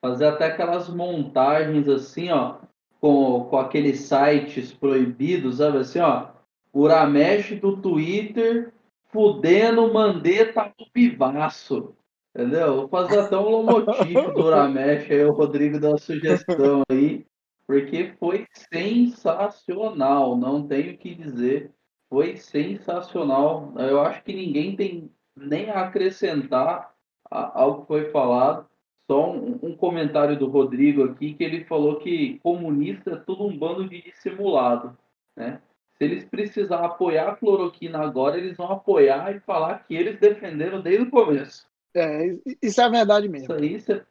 Fazer 0.00 0.26
até 0.26 0.46
aquelas 0.46 0.88
montagens 0.88 1.88
assim, 1.88 2.30
ó, 2.30 2.56
com, 3.00 3.44
com 3.44 3.58
aqueles 3.58 4.00
sites 4.00 4.72
proibidos, 4.72 5.58
sabe 5.58 5.78
assim, 5.78 6.00
ó. 6.00 6.28
Uramesh 6.72 7.60
do 7.60 7.76
Twitter 7.76 8.72
fudendo 9.06 9.92
Mandetta 9.92 10.72
no 10.78 10.86
vivaço. 10.94 11.94
Entendeu? 12.34 12.76
Vou 12.76 12.88
fazer 12.88 13.18
até 13.18 13.36
um 13.36 13.48
lomotipo 13.48 14.32
do 14.32 14.44
Uramesh 14.44 15.10
aí, 15.10 15.24
o 15.24 15.32
Rodrigo 15.32 15.80
dá 15.80 15.88
uma 15.88 15.98
sugestão 15.98 16.82
aí 16.88 17.26
porque 17.70 18.14
foi 18.18 18.48
sensacional, 18.72 20.36
não 20.36 20.66
tenho 20.66 20.92
o 20.92 20.98
que 20.98 21.14
dizer. 21.14 21.72
Foi 22.08 22.36
sensacional. 22.36 23.72
Eu 23.78 24.00
acho 24.00 24.24
que 24.24 24.34
ninguém 24.34 24.74
tem 24.74 25.08
nem 25.36 25.70
a 25.70 25.82
acrescentar 25.82 26.92
ao 27.30 27.82
que 27.82 27.86
foi 27.86 28.10
falado. 28.10 28.66
Só 29.10 29.32
um, 29.32 29.58
um, 29.60 29.76
comentário 29.76 30.38
do 30.38 30.46
Rodrigo 30.46 31.02
aqui, 31.02 31.34
que 31.34 31.42
ele 31.42 31.64
falou 31.64 31.98
que 31.98 32.38
comunista 32.44 33.10
é 33.10 33.16
tudo 33.16 33.44
um 33.44 33.58
bando 33.58 33.88
de 33.88 34.00
dissimulado. 34.02 34.96
Né? 35.34 35.60
Se 35.98 36.04
eles 36.04 36.24
precisar 36.26 36.84
apoiar 36.84 37.30
a 37.30 37.34
cloroquina 37.34 37.98
agora, 37.98 38.38
eles 38.38 38.56
vão 38.56 38.70
apoiar 38.70 39.34
e 39.34 39.40
falar 39.40 39.84
que 39.84 39.96
eles 39.96 40.20
defenderam 40.20 40.80
desde 40.80 41.02
o 41.02 41.10
começo. 41.10 41.66
É, 41.92 42.38
isso 42.62 42.80
é 42.80 42.88
verdade 42.88 43.28
mesmo. 43.28 43.52
Isso 43.56 43.64
isso 43.64 43.92
é, 43.94 44.04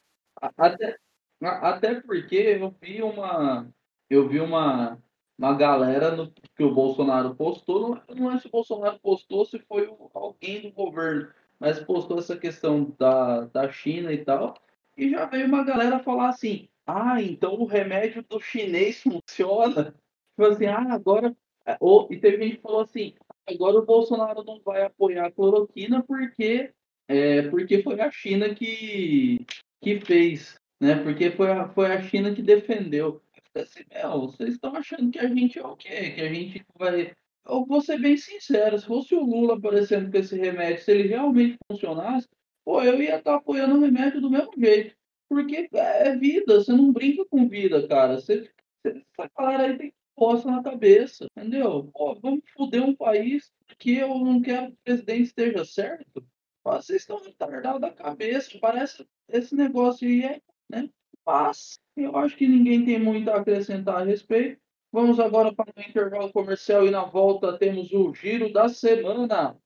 até, 0.58 0.98
até 1.42 2.02
porque 2.02 2.36
eu 2.36 2.76
vi 2.82 3.02
uma. 3.02 3.70
Eu 4.10 4.28
vi 4.28 4.42
uma, 4.42 5.02
uma 5.38 5.54
galera 5.56 6.14
no, 6.14 6.30
que 6.30 6.64
o 6.64 6.76
Bolsonaro 6.76 7.34
postou. 7.36 7.80
Não, 7.80 8.16
não 8.18 8.32
é 8.34 8.38
se 8.38 8.48
o 8.48 8.52
Bolsonaro 8.52 9.00
postou, 9.00 9.46
se 9.46 9.60
foi 9.60 9.90
alguém 10.14 10.64
do 10.64 10.72
governo, 10.74 11.30
mas 11.58 11.80
postou 11.80 12.20
essa 12.20 12.36
questão 12.36 12.94
da, 13.00 13.46
da 13.46 13.72
China 13.72 14.12
e 14.12 14.26
tal. 14.26 14.56
E 15.00 15.10
já 15.10 15.26
veio 15.26 15.48
uma 15.48 15.64
galera 15.64 16.00
falar 16.00 16.30
assim: 16.30 16.68
ah, 16.86 17.22
então 17.22 17.54
o 17.54 17.66
remédio 17.66 18.24
do 18.24 18.40
chinês 18.40 19.02
funciona. 19.02 19.96
Tipo 20.36 20.52
assim, 20.52 20.66
ah, 20.68 20.94
agora. 20.94 21.36
É, 21.66 21.78
ou, 21.80 22.08
e 22.12 22.18
teve 22.20 22.44
gente 22.44 22.58
que 22.58 22.62
falou 22.62 22.82
assim: 22.82 23.14
agora 23.48 23.78
o 23.78 23.86
Bolsonaro 23.86 24.44
não 24.44 24.62
vai 24.62 24.84
apoiar 24.84 25.28
a 25.28 25.32
cloroquina 25.32 26.04
porque, 26.04 26.74
é, 27.08 27.44
porque 27.44 27.82
foi 27.82 28.00
a 28.02 28.12
China 28.12 28.54
que, 28.54 29.46
que 29.82 30.00
fez 30.02 30.60
né? 30.80 30.96
Porque 31.04 31.32
foi 31.32 31.52
a, 31.52 31.68
foi 31.70 31.92
a 31.92 32.02
China 32.02 32.34
que 32.34 32.42
defendeu. 32.42 33.22
Assim, 33.56 33.84
meu, 33.92 34.22
vocês 34.22 34.54
estão 34.54 34.76
achando 34.76 35.12
que 35.12 35.20
a 35.20 35.28
gente 35.28 35.60
é 35.60 35.66
o 35.66 35.76
quê? 35.76 36.12
Que 36.12 36.22
a 36.22 36.34
gente 36.34 36.66
vai. 36.78 37.14
Eu 37.46 37.66
vou 37.66 37.82
ser 37.82 38.00
bem 38.00 38.16
sincero, 38.16 38.78
se 38.78 38.86
fosse 38.86 39.16
o 39.16 39.24
Lula 39.26 39.58
aparecendo 39.58 40.12
com 40.12 40.18
esse 40.18 40.38
remédio, 40.38 40.84
se 40.84 40.92
ele 40.92 41.08
realmente 41.08 41.58
funcionasse, 41.72 42.28
pô, 42.70 42.84
eu 42.84 43.02
ia 43.02 43.18
estar 43.18 43.34
apoiando 43.34 43.76
o 43.76 43.82
remédio 43.82 44.22
do 44.22 44.30
mesmo 44.30 44.54
jeito. 44.56 44.96
Porque 45.28 45.68
é 45.74 46.16
vida, 46.16 46.60
você 46.60 46.72
não 46.72 46.94
brinca 46.94 47.26
com 47.26 47.50
vida, 47.50 47.88
cara. 47.88 48.20
Você, 48.20 48.48
você, 48.84 49.04
essa 49.18 49.32
galera 49.36 49.64
aí 49.64 49.76
tem 49.76 49.94
posta 50.16 50.52
na 50.52 50.62
cabeça, 50.62 51.26
entendeu? 51.36 51.90
Pô, 51.92 52.14
vamos 52.22 52.44
foder 52.54 52.84
um 52.84 52.96
país 52.96 53.52
que 53.80 53.96
eu 53.96 54.20
não 54.20 54.40
quero 54.40 54.68
que 54.68 54.74
o 54.74 54.84
presidente 54.84 55.24
esteja 55.24 55.66
certo. 55.66 56.24
Vocês 56.64 57.02
estão 57.02 57.20
retardados 57.20 57.82
da 57.82 57.90
cabeça, 57.90 58.60
parece 58.62 59.04
esse 59.28 59.56
negócio 59.56 60.08
aí 60.08 60.24
é, 60.26 60.42
né? 60.70 60.90
Mas 61.26 61.80
eu 61.98 62.16
acho 62.18 62.38
que 62.38 62.48
ninguém 62.48 62.86
tem 62.86 63.00
muito 63.00 63.32
a 63.32 63.38
acrescentar 63.38 64.02
a 64.02 64.06
respeito. 64.06 64.62
Vamos 64.92 65.20
agora 65.20 65.52
para 65.52 65.74
o 65.76 65.82
intervalo 65.82 66.32
comercial 66.32 66.86
e 66.86 66.92
na 66.92 67.04
volta 67.04 67.58
temos 67.58 67.92
o 67.92 68.14
giro 68.14 68.54
da 68.54 68.70
semana. 68.70 69.58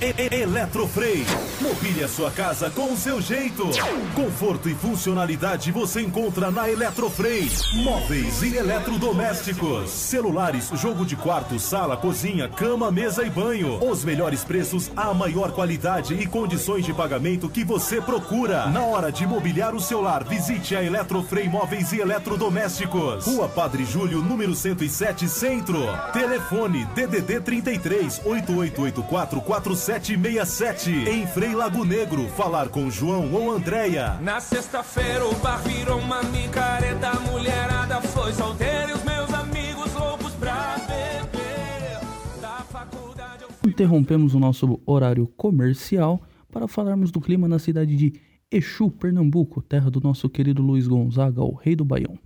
Eletrofrei. 0.00 1.26
Mobile 1.60 2.04
a 2.04 2.08
sua 2.08 2.30
casa 2.30 2.70
com 2.70 2.92
o 2.92 2.96
seu 2.96 3.20
jeito. 3.20 3.68
Conforto 4.14 4.68
e 4.68 4.74
funcionalidade 4.74 5.72
você 5.72 6.00
encontra 6.00 6.52
na 6.52 6.70
Eletrofrei. 6.70 7.50
Móveis 7.82 8.40
e 8.42 8.56
eletrodomésticos. 8.56 9.90
Celulares, 9.90 10.70
jogo 10.74 11.04
de 11.04 11.16
quarto, 11.16 11.58
sala, 11.58 11.96
cozinha, 11.96 12.48
cama, 12.48 12.92
mesa 12.92 13.24
e 13.24 13.30
banho. 13.30 13.84
Os 13.84 14.04
melhores 14.04 14.44
preços, 14.44 14.88
a 14.96 15.12
maior 15.12 15.50
qualidade 15.50 16.14
e 16.14 16.26
condições 16.26 16.84
de 16.84 16.94
pagamento 16.94 17.48
que 17.48 17.64
você 17.64 18.00
procura. 18.00 18.66
Na 18.68 18.82
hora 18.82 19.10
de 19.10 19.26
mobiliar 19.26 19.74
o 19.74 19.80
seu 19.80 20.00
lar, 20.00 20.22
visite 20.22 20.76
a 20.76 20.82
Eletrofrei 20.84 21.48
Móveis 21.48 21.92
e 21.92 22.00
Eletrodomésticos. 22.00 23.26
Rua 23.26 23.48
Padre 23.48 23.84
Júlio, 23.84 24.22
número 24.22 24.54
107, 24.54 25.28
Centro. 25.28 25.80
Telefone 26.12 26.84
DDD 26.94 27.40
33 27.40 28.20
8884 28.24 29.40
4767 29.88 30.90
em 30.90 31.26
Frei 31.26 31.54
Lago 31.54 31.82
Negro. 31.82 32.28
Falar 32.36 32.68
com 32.68 32.90
João 32.90 33.32
ou 33.32 33.50
Andréia. 33.50 34.18
Na 34.20 34.38
sexta-feira 34.38 35.26
o 35.26 35.34
bar 35.36 35.62
virou 35.62 35.98
uma 35.98 36.22
micareta, 36.24 37.08
a 37.08 37.20
mulherada 37.20 37.98
foi 38.02 38.34
solteira 38.34 38.90
e 38.90 38.92
os 38.92 39.02
meus 39.02 39.32
amigos 39.32 39.94
loucos 39.94 40.32
pra 40.34 40.76
beber. 40.80 42.00
Da 42.38 42.58
faculdade 42.70 43.44
eu 43.44 43.70
Interrompemos 43.70 44.34
o 44.34 44.38
nosso 44.38 44.78
horário 44.84 45.26
comercial 45.38 46.20
para 46.52 46.68
falarmos 46.68 47.10
do 47.10 47.18
clima 47.18 47.48
na 47.48 47.58
cidade 47.58 47.96
de 47.96 48.12
Exu, 48.52 48.90
Pernambuco, 48.90 49.62
terra 49.62 49.90
do 49.90 50.02
nosso 50.02 50.28
querido 50.28 50.60
Luiz 50.60 50.86
Gonzaga, 50.86 51.42
o 51.42 51.54
rei 51.54 51.74
do 51.74 51.84
Baião. 51.86 52.18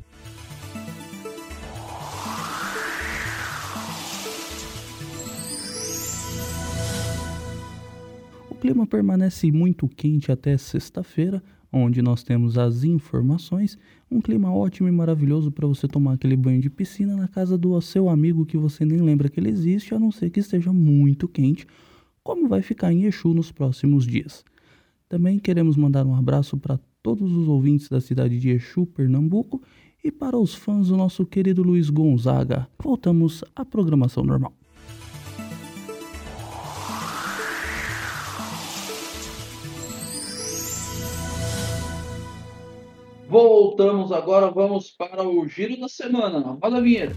Clima 8.63 8.87
permanece 8.87 9.51
muito 9.51 9.89
quente 9.89 10.31
até 10.31 10.57
sexta-feira, 10.57 11.43
onde 11.73 12.01
nós 12.01 12.23
temos 12.23 12.57
as 12.57 12.85
informações. 12.85 13.77
Um 14.09 14.21
clima 14.21 14.55
ótimo 14.55 14.87
e 14.87 14.93
maravilhoso 14.93 15.51
para 15.51 15.67
você 15.67 15.89
tomar 15.89 16.13
aquele 16.13 16.37
banho 16.37 16.61
de 16.61 16.71
piscina 16.71 17.17
na 17.17 17.27
casa 17.27 17.59
do 17.59 17.81
seu 17.81 18.09
amigo 18.09 18.47
que 18.47 18.57
você 18.57 18.85
nem 18.85 19.01
lembra 19.01 19.29
que 19.29 19.41
ele 19.41 19.49
existe, 19.49 19.97
a 19.97 19.99
não 19.99 20.13
ser 20.13 20.31
que 20.31 20.39
esteja 20.39 20.73
muito 20.73 21.27
quente, 21.27 21.67
como 22.23 22.47
vai 22.47 22.63
ficar 22.63 22.93
em 22.93 23.03
Exu 23.03 23.35
nos 23.35 23.51
próximos 23.51 24.07
dias. 24.07 24.45
Também 25.09 25.41
queremos 25.41 25.77
mandar 25.77 26.07
um 26.07 26.15
abraço 26.15 26.57
para 26.57 26.79
todos 27.03 27.33
os 27.33 27.49
ouvintes 27.49 27.89
da 27.89 28.01
cidade 28.01 28.39
de 28.39 28.51
Exu, 28.51 28.87
Pernambuco, 28.87 29.61
e 30.05 30.13
para 30.13 30.39
os 30.39 30.55
fãs 30.55 30.87
do 30.87 30.97
nosso 30.97 31.27
querido 31.27 31.65
Luiz 31.65 31.91
Gonzaga. 31.91 32.69
Voltamos 32.81 33.43
à 33.57 33.65
programação 33.65 34.23
normal. 34.23 34.55
Voltamos 43.33 44.13
agora, 44.13 44.51
vamos 44.51 44.91
para 44.91 45.27
o 45.27 45.49
giro 45.49 45.81
da 45.81 45.89
semana. 45.89 46.39
Roda 46.63 46.77
a 46.77 46.81
vinheta. 46.83 47.17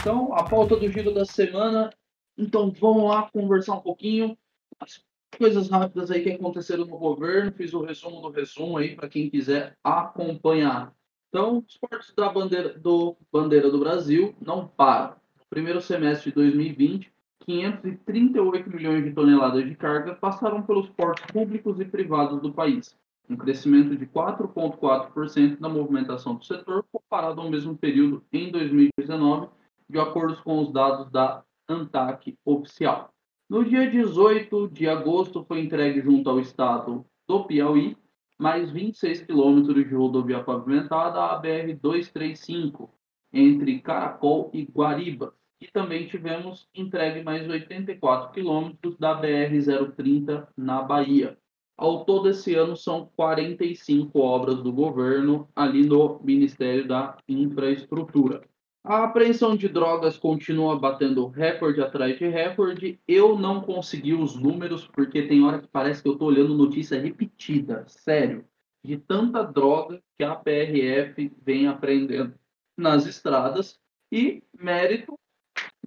Então, 0.00 0.34
a 0.34 0.42
pauta 0.42 0.74
do 0.74 0.90
giro 0.90 1.14
da 1.14 1.24
semana. 1.24 1.88
Então, 2.36 2.72
vamos 2.80 3.04
lá 3.04 3.30
conversar 3.32 3.74
um 3.74 3.80
pouquinho. 3.80 4.36
As 4.80 5.04
coisas 5.38 5.70
rápidas 5.70 6.10
aí 6.10 6.24
que 6.24 6.32
aconteceram 6.32 6.84
no 6.84 6.98
governo. 6.98 7.52
Fiz 7.52 7.72
o 7.72 7.84
resumo 7.84 8.20
do 8.20 8.30
resumo 8.30 8.76
aí 8.76 8.96
para 8.96 9.08
quem 9.08 9.30
quiser 9.30 9.78
acompanhar. 9.84 10.92
Então, 11.28 11.64
os 11.64 11.76
portos 11.76 12.12
da 12.12 12.28
bandeira 12.28 12.76
do, 12.76 13.16
bandeira 13.32 13.70
do 13.70 13.78
Brasil 13.78 14.34
não 14.44 14.66
param. 14.66 15.14
Primeiro 15.48 15.80
semestre 15.80 16.30
de 16.30 16.34
2020, 16.34 17.12
538 17.48 18.68
milhões 18.68 19.02
de 19.02 19.10
toneladas 19.10 19.64
de 19.64 19.74
carga 19.74 20.14
passaram 20.14 20.62
pelos 20.62 20.86
portos 20.90 21.24
públicos 21.32 21.80
e 21.80 21.84
privados 21.86 22.42
do 22.42 22.52
país, 22.52 22.94
um 23.26 23.36
crescimento 23.36 23.96
de 23.96 24.04
4,4% 24.04 25.58
na 25.58 25.70
movimentação 25.70 26.34
do 26.34 26.44
setor 26.44 26.84
comparado 26.92 27.40
ao 27.40 27.50
mesmo 27.50 27.74
período 27.74 28.22
em 28.30 28.52
2019, 28.52 29.48
de 29.88 29.98
acordo 29.98 30.42
com 30.42 30.60
os 30.60 30.70
dados 30.70 31.10
da 31.10 31.42
ANTAC 31.66 32.36
oficial. 32.44 33.08
No 33.48 33.64
dia 33.64 33.90
18 33.90 34.68
de 34.68 34.86
agosto 34.86 35.42
foi 35.42 35.60
entregue 35.60 36.02
junto 36.02 36.28
ao 36.28 36.38
estado 36.38 37.06
do 37.26 37.44
Piauí 37.44 37.96
mais 38.38 38.70
26 38.70 39.22
quilômetros 39.22 39.74
de 39.74 39.94
rodovia 39.94 40.44
pavimentada, 40.44 41.24
a 41.24 41.40
BR-235, 41.40 42.90
entre 43.32 43.80
Caracol 43.80 44.50
e 44.52 44.64
Guariba. 44.64 45.32
E 45.60 45.66
também 45.66 46.06
tivemos 46.06 46.68
entregue 46.74 47.22
mais 47.22 47.48
84 47.48 48.32
quilômetros 48.32 48.96
da 48.96 49.20
BR-030 49.20 50.46
na 50.56 50.82
Bahia. 50.82 51.36
Ao 51.76 52.04
todo, 52.04 52.28
esse 52.28 52.54
ano 52.54 52.76
são 52.76 53.10
45 53.16 54.18
obras 54.18 54.62
do 54.62 54.72
governo 54.72 55.48
ali 55.54 55.84
no 55.84 56.20
Ministério 56.22 56.86
da 56.86 57.16
Infraestrutura. 57.28 58.42
A 58.84 59.04
apreensão 59.04 59.56
de 59.56 59.68
drogas 59.68 60.16
continua 60.16 60.78
batendo 60.78 61.26
recorde 61.26 61.80
atrás 61.80 62.16
de 62.18 62.26
recorde. 62.26 63.00
Eu 63.06 63.38
não 63.38 63.60
consegui 63.60 64.14
os 64.14 64.36
números, 64.36 64.86
porque 64.86 65.26
tem 65.26 65.44
hora 65.44 65.60
que 65.60 65.68
parece 65.68 66.02
que 66.02 66.08
eu 66.08 66.14
estou 66.14 66.28
olhando 66.28 66.56
notícia 66.56 67.00
repetida, 67.00 67.84
sério, 67.86 68.44
de 68.84 68.96
tanta 68.96 69.42
droga 69.42 70.00
que 70.16 70.24
a 70.24 70.34
PRF 70.34 71.30
vem 71.42 71.66
apreendendo 71.66 72.34
nas 72.76 73.06
estradas. 73.06 73.78
E 74.10 74.42
mérito 74.58 75.17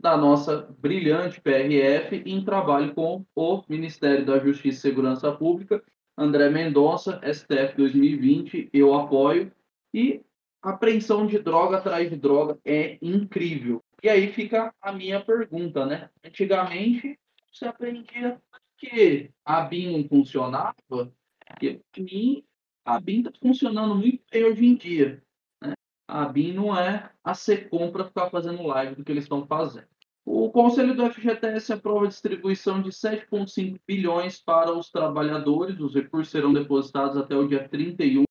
da 0.02 0.18
nossa 0.18 0.68
brilhante 0.80 1.40
PRF 1.40 2.24
em 2.26 2.44
trabalho 2.44 2.94
com 2.96 3.24
o 3.36 3.64
Ministério 3.70 4.26
da 4.26 4.40
Justiça 4.40 4.80
e 4.80 4.82
Segurança 4.82 5.32
Pública, 5.32 5.84
André 6.18 6.50
Mendonça, 6.50 7.22
STF 7.24 7.78
2020, 7.78 8.70
eu 8.74 8.94
apoio. 8.96 9.52
E 9.94 10.24
apreensão 10.62 11.28
de 11.28 11.38
droga 11.40 11.78
atrás 11.78 12.10
de 12.10 12.16
droga 12.16 12.58
é 12.66 12.98
incrível. 13.02 13.84
E 14.02 14.10
aí 14.10 14.32
fica 14.32 14.74
a 14.82 14.92
minha 14.92 15.24
pergunta, 15.24 15.86
né? 15.86 16.10
Antigamente, 16.24 17.20
você 17.52 17.66
aprendia 17.66 18.42
que 18.78 19.30
a 19.46 19.62
BIM 19.62 20.08
funcionava, 20.08 20.76
porque 20.88 21.82
para 21.92 22.04
mim, 22.04 22.44
a 22.84 23.00
BIM 23.00 23.20
está 23.20 23.32
funcionando 23.40 23.96
muito 23.96 24.24
bem 24.32 24.44
hoje 24.46 24.66
em 24.66 24.76
dia. 24.76 25.24
Né? 25.62 25.74
A 26.08 26.26
BIM 26.26 26.54
não 26.54 26.76
é 26.76 27.12
a 27.24 27.34
SECOM 27.36 27.92
para 27.92 28.06
ficar 28.06 28.30
fazendo 28.30 28.64
live 28.64 28.96
do 28.96 29.04
que 29.04 29.12
eles 29.12 29.26
estão 29.26 29.46
fazendo. 29.46 29.91
O 30.24 30.52
Conselho 30.52 30.96
do 30.96 31.10
FGTS 31.12 31.74
aprova 31.74 32.06
a 32.06 32.10
distribuição 32.10 32.82
de 32.82 32.90
7,5 32.92 33.80
bilhões 33.88 34.40
para 34.40 34.72
os 34.72 34.90
trabalhadores. 34.90 35.80
Os 35.80 35.96
recursos 35.96 36.30
serão 36.30 36.54
depositados 36.54 37.18
até 37.18 37.36
o 37.36 37.48
dia 37.48 37.68
31 37.68 38.24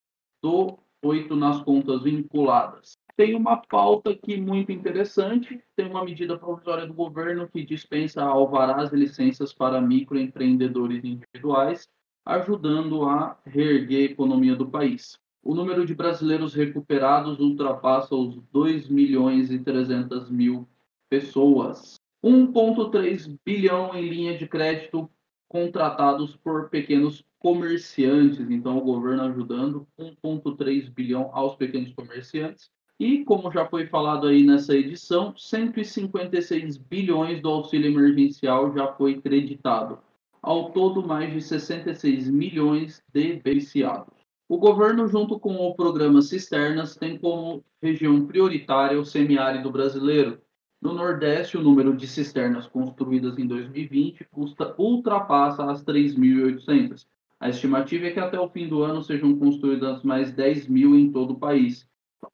do 0.43 0.79
8 1.03 1.35
nas 1.35 1.61
contas 1.63 2.03
vinculadas. 2.03 2.93
Tem 3.17 3.35
uma 3.35 3.57
pauta 3.57 4.11
aqui 4.11 4.41
muito 4.41 4.71
interessante. 4.71 5.63
Tem 5.75 5.91
uma 5.91 6.05
medida 6.05 6.39
provisória 6.39 6.87
do 6.87 6.95
governo 6.95 7.49
que 7.49 7.65
dispensa 7.65 8.23
alvarás 8.23 8.93
e 8.93 8.97
licenças 8.97 9.53
para 9.53 9.81
microempreendedores 9.81 11.05
individuais, 11.05 11.89
ajudando 12.25 13.05
a 13.05 13.37
reerguer 13.45 14.09
a 14.09 14.13
economia 14.13 14.55
do 14.55 14.71
país. 14.71 15.19
O 15.43 15.55
número 15.55 15.85
de 15.85 15.95
brasileiros 15.95 16.55
recuperados 16.55 17.41
ultrapassa 17.41 18.15
os 18.15 18.37
2 18.53 18.89
milhões 18.89 19.51
e 19.51 19.59
300 19.59 20.31
mil 20.31 20.69
pessoas. 21.11 22.01
1,3 22.25 23.37
bilhão 23.45 23.95
em 23.95 24.09
linha 24.09 24.39
de 24.39 24.47
crédito 24.47 25.11
contratados 25.49 26.37
por 26.37 26.71
pequenos 26.71 27.25
comerciantes. 27.41 28.49
Então, 28.51 28.79
o 28.79 28.83
governo 28.83 29.25
ajudando 29.25 29.87
1,3 29.99 30.89
bilhão 30.89 31.31
aos 31.33 31.57
pequenos 31.57 31.93
comerciantes. 31.93 32.71
E, 33.01 33.25
como 33.25 33.51
já 33.51 33.67
foi 33.67 33.87
falado 33.87 34.27
aí 34.27 34.45
nessa 34.45 34.77
edição, 34.77 35.35
156 35.37 36.77
bilhões 36.77 37.41
do 37.41 37.49
auxílio 37.49 37.91
emergencial 37.91 38.73
já 38.75 38.93
foi 38.93 39.21
creditado. 39.21 39.99
Ao 40.43 40.71
todo, 40.71 41.07
mais 41.07 41.33
de 41.33 41.41
66 41.41 42.31
milhões 42.31 43.03
de 43.13 43.35
beneficiados. 43.43 44.15
O 44.49 44.59
governo, 44.59 45.09
junto 45.09 45.39
com 45.39 45.55
o 45.55 45.75
programa 45.75 46.21
Cisternas, 46.21 46.97
tem 46.97 47.17
como 47.17 47.65
região 47.83 48.27
prioritária 48.27 49.01
o 49.01 49.05
semiárido 49.05 49.71
brasileiro, 49.71 50.41
no 50.81 50.95
Nordeste, 50.95 51.59
o 51.59 51.63
número 51.63 51.95
de 51.95 52.07
cisternas 52.07 52.67
construídas 52.67 53.39
em 53.39 53.47
2020 53.47 54.25
custa, 54.33 54.75
ultrapassa 54.79 55.71
as 55.71 55.85
3.800. 55.85 57.07
A 57.39 57.49
estimativa 57.49 58.07
é 58.07 58.11
que 58.11 58.21
até 58.21 58.39
o 58.41 58.49
fim 58.49 58.67
do 58.67 58.83
ano 58.83 59.03
sejam 59.03 59.39
construídas 59.39 60.03
mais 60.03 60.33
10 60.33 60.69
mil 60.69 60.97
em 60.97 61.13
todo 61.13 61.33
o 61.33 61.39
país. 61.39 61.87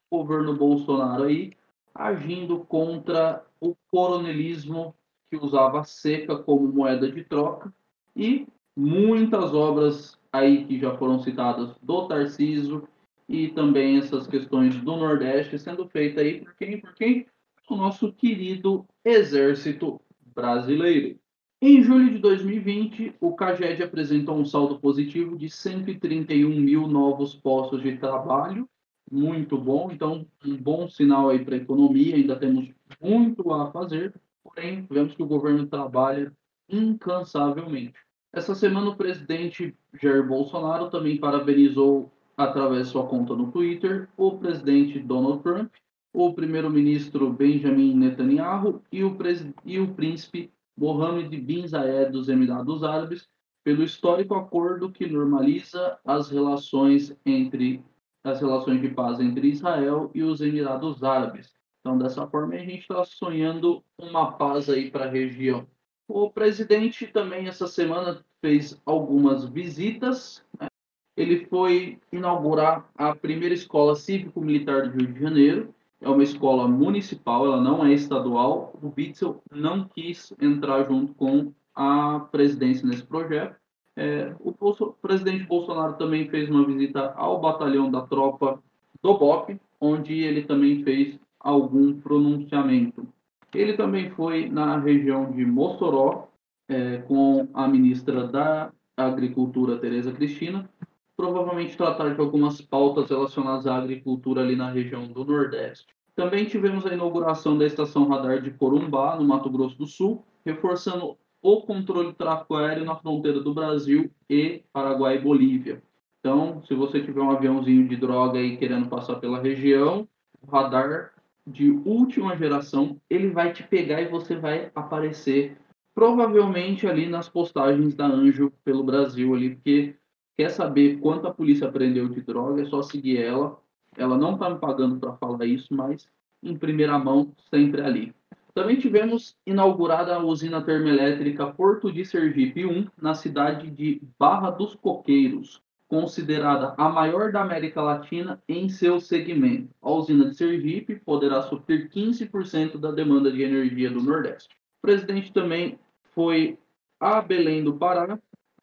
O 0.09 0.19
governo 0.19 0.55
Bolsonaro 0.55 1.23
aí 1.23 1.53
agindo 1.93 2.59
contra 2.59 3.43
o 3.59 3.75
coronelismo 3.89 4.93
que 5.29 5.37
usava 5.37 5.81
a 5.81 5.83
seca 5.83 6.37
como 6.37 6.71
moeda 6.71 7.11
de 7.11 7.23
troca 7.23 7.73
e 8.15 8.47
muitas 8.75 9.53
obras 9.53 10.17
aí 10.31 10.65
que 10.65 10.79
já 10.79 10.95
foram 10.95 11.19
citadas 11.19 11.75
do 11.81 12.07
Tarciso 12.07 12.87
e 13.27 13.49
também 13.49 13.97
essas 13.97 14.27
questões 14.27 14.79
do 14.81 14.95
Nordeste 14.95 15.57
sendo 15.57 15.87
feitas 15.87 16.23
aí 16.23 16.41
por 16.41 16.53
quem? 16.55 16.79
Por 16.79 16.93
quem? 16.93 17.25
O 17.69 17.75
nosso 17.75 18.13
querido 18.13 18.85
Exército 19.03 19.99
Brasileiro. 20.33 21.19
Em 21.61 21.83
julho 21.83 22.11
de 22.11 22.19
2020, 22.19 23.15
o 23.19 23.35
CAGED 23.35 23.83
apresentou 23.83 24.37
um 24.37 24.45
saldo 24.45 24.79
positivo 24.79 25.35
de 25.35 25.49
131 25.49 26.49
mil 26.61 26.87
novos 26.87 27.35
postos 27.35 27.83
de 27.83 27.97
trabalho, 27.97 28.69
muito 29.11 29.57
bom, 29.57 29.89
então 29.91 30.25
um 30.45 30.55
bom 30.55 30.87
sinal 30.87 31.29
aí 31.29 31.43
para 31.43 31.55
a 31.55 31.57
economia, 31.57 32.15
ainda 32.15 32.37
temos 32.37 32.69
muito 33.01 33.51
a 33.53 33.69
fazer, 33.69 34.13
porém 34.41 34.87
vemos 34.89 35.13
que 35.13 35.23
o 35.23 35.27
governo 35.27 35.67
trabalha 35.67 36.31
incansavelmente. 36.69 37.99
Essa 38.31 38.55
semana 38.55 38.91
o 38.91 38.95
presidente 38.95 39.75
Jair 40.01 40.25
Bolsonaro 40.25 40.89
também 40.89 41.17
parabenizou 41.17 42.13
através 42.37 42.85
de 42.85 42.91
sua 42.93 43.07
conta 43.07 43.35
no 43.35 43.51
Twitter 43.51 44.07
o 44.15 44.37
presidente 44.37 44.99
Donald 44.99 45.43
Trump, 45.43 45.73
o 46.13 46.33
primeiro-ministro 46.33 47.31
Benjamin 47.31 47.95
Netanyahu 47.95 48.81
e 48.91 49.03
o, 49.03 49.17
e 49.65 49.79
o 49.79 49.93
príncipe 49.93 50.51
Mohammed 50.77 51.35
bin 51.37 51.67
Zayed 51.67 52.11
dos 52.11 52.29
Emirados 52.29 52.83
Árabes 52.83 53.27
pelo 53.63 53.83
histórico 53.83 54.33
acordo 54.33 54.91
que 54.91 55.05
normaliza 55.07 55.99
as 56.05 56.29
relações 56.29 57.13
entre 57.25 57.83
as 58.23 58.39
relações 58.39 58.81
de 58.81 58.89
paz 58.89 59.19
entre 59.19 59.49
Israel 59.49 60.09
e 60.13 60.23
os 60.23 60.41
Emirados 60.41 61.03
Árabes. 61.03 61.53
Então, 61.81 61.97
dessa 61.97 62.27
forma, 62.27 62.55
a 62.55 62.59
gente 62.59 62.79
está 62.79 63.03
sonhando 63.03 63.83
uma 63.97 64.33
paz 64.33 64.69
aí 64.69 64.89
para 64.89 65.05
a 65.05 65.09
região. 65.09 65.67
O 66.07 66.29
presidente 66.29 67.07
também 67.07 67.47
essa 67.47 67.67
semana 67.67 68.23
fez 68.41 68.81
algumas 68.85 69.45
visitas. 69.45 70.43
Né? 70.59 70.67
Ele 71.15 71.45
foi 71.45 71.99
inaugurar 72.11 72.89
a 72.95 73.15
primeira 73.15 73.53
escola 73.53 73.95
cívico-militar 73.95 74.89
do 74.89 74.97
Rio 74.97 75.13
de 75.13 75.19
Janeiro, 75.19 75.75
é 76.01 76.09
uma 76.09 76.23
escola 76.23 76.67
municipal, 76.67 77.45
ela 77.45 77.61
não 77.61 77.85
é 77.85 77.93
estadual. 77.93 78.77
O 78.81 78.89
Bitzel 78.89 79.41
não 79.51 79.87
quis 79.87 80.33
entrar 80.39 80.83
junto 80.83 81.13
com 81.15 81.51
a 81.75 82.19
presidência 82.31 82.87
nesse 82.87 83.03
projeto. 83.03 83.55
É, 83.95 84.35
o, 84.39 84.51
Bolso, 84.51 84.95
presidente 85.01 85.45
Bolsonaro 85.45 85.93
também 85.93 86.29
fez 86.29 86.49
uma 86.49 86.65
visita 86.65 87.13
ao 87.15 87.41
batalhão 87.41 87.89
da 87.89 88.01
tropa 88.01 88.61
do 89.01 89.17
BOP, 89.17 89.59
onde 89.81 90.13
ele 90.13 90.43
também 90.43 90.83
fez 90.83 91.19
algum 91.39 91.99
pronunciamento. 91.99 93.07
Ele 93.53 93.73
também 93.73 94.11
foi 94.11 94.49
na 94.49 94.77
região 94.77 95.31
de 95.31 95.45
Mossoró, 95.45 96.27
é, 96.69 96.97
com 96.99 97.47
a 97.53 97.67
ministra 97.67 98.27
da 98.27 98.71
Agricultura, 98.95 99.77
Tereza 99.77 100.11
Cristina, 100.11 100.69
provavelmente 101.17 101.75
tratar 101.75 102.13
de 102.13 102.21
algumas 102.21 102.61
pautas 102.61 103.09
relacionadas 103.09 103.65
à 103.65 103.75
agricultura 103.75 104.41
ali 104.41 104.55
na 104.55 104.69
região 104.69 105.07
do 105.07 105.25
Nordeste. 105.25 105.87
Também 106.15 106.45
tivemos 106.45 106.85
a 106.85 106.93
inauguração 106.93 107.57
da 107.57 107.65
estação 107.65 108.07
radar 108.07 108.41
de 108.41 108.51
Corumbá, 108.51 109.15
no 109.15 109.25
Mato 109.25 109.49
Grosso 109.49 109.77
do 109.77 109.87
Sul, 109.87 110.23
reforçando 110.45 111.17
o 111.41 111.61
controle 111.61 112.09
do 112.09 112.13
tráfego 112.13 112.55
aéreo 112.55 112.85
na 112.85 112.95
fronteira 112.95 113.39
do 113.39 113.53
Brasil 113.53 114.11
e 114.29 114.63
Paraguai 114.71 115.17
e 115.17 115.21
Bolívia. 115.21 115.81
Então, 116.19 116.61
se 116.67 116.73
você 116.73 117.01
tiver 117.01 117.21
um 117.21 117.31
aviãozinho 117.31 117.87
de 117.87 117.95
droga 117.95 118.39
aí 118.39 118.57
querendo 118.57 118.87
passar 118.87 119.15
pela 119.15 119.39
região, 119.39 120.07
o 120.41 120.51
radar 120.51 121.13
de 121.45 121.71
última 121.85 122.35
geração, 122.35 122.99
ele 123.09 123.29
vai 123.29 123.53
te 123.53 123.63
pegar 123.63 124.01
e 124.01 124.07
você 124.07 124.35
vai 124.35 124.71
aparecer 124.75 125.57
provavelmente 125.95 126.85
ali 126.85 127.07
nas 127.07 127.29
postagens 127.29 127.95
da 127.95 128.05
Anjo 128.05 128.51
pelo 128.63 128.83
Brasil 128.83 129.33
ali, 129.33 129.55
porque 129.55 129.95
Quer 130.37 130.51
saber 130.51 130.99
quanto 130.99 131.27
a 131.27 131.33
polícia 131.33 131.71
prendeu 131.71 132.07
de 132.07 132.21
droga? 132.21 132.61
É 132.61 132.65
só 132.65 132.83
seguir 132.83 133.17
ela. 133.17 133.59
Ela 133.97 134.15
não 134.15 134.33
está 134.33 134.47
me 134.49 134.59
pagando 134.59 134.99
para 134.99 135.13
falar 135.13 135.45
isso, 135.47 135.73
mas 135.73 136.07
em 136.43 136.55
primeira 136.55 136.99
mão, 136.99 137.33
sempre 137.49 137.81
ali. 137.81 138.13
Também 138.53 138.77
tivemos 138.77 139.35
inaugurada 139.45 140.15
a 140.15 140.23
usina 140.23 140.61
termoelétrica 140.61 141.47
Porto 141.47 141.91
de 141.91 142.05
Sergipe 142.05 142.65
1, 142.65 142.87
na 143.01 143.15
cidade 143.15 143.71
de 143.71 144.01
Barra 144.17 144.51
dos 144.51 144.75
Coqueiros, 144.75 145.61
considerada 145.87 146.75
a 146.77 146.89
maior 146.89 147.31
da 147.31 147.41
América 147.41 147.81
Latina 147.81 148.41
em 148.47 148.69
seu 148.69 148.99
segmento. 148.99 149.69
A 149.81 149.91
usina 149.91 150.29
de 150.29 150.35
Sergipe 150.35 150.95
poderá 150.95 151.41
suprir 151.41 151.89
15% 151.89 152.77
da 152.77 152.91
demanda 152.91 153.31
de 153.31 153.41
energia 153.41 153.89
do 153.89 154.01
Nordeste. 154.03 154.55
O 154.79 154.81
presidente 154.81 155.33
também 155.33 155.79
foi 156.13 156.57
a 156.99 157.21
Belém 157.21 157.63
do 157.63 157.73
Pará 157.73 158.19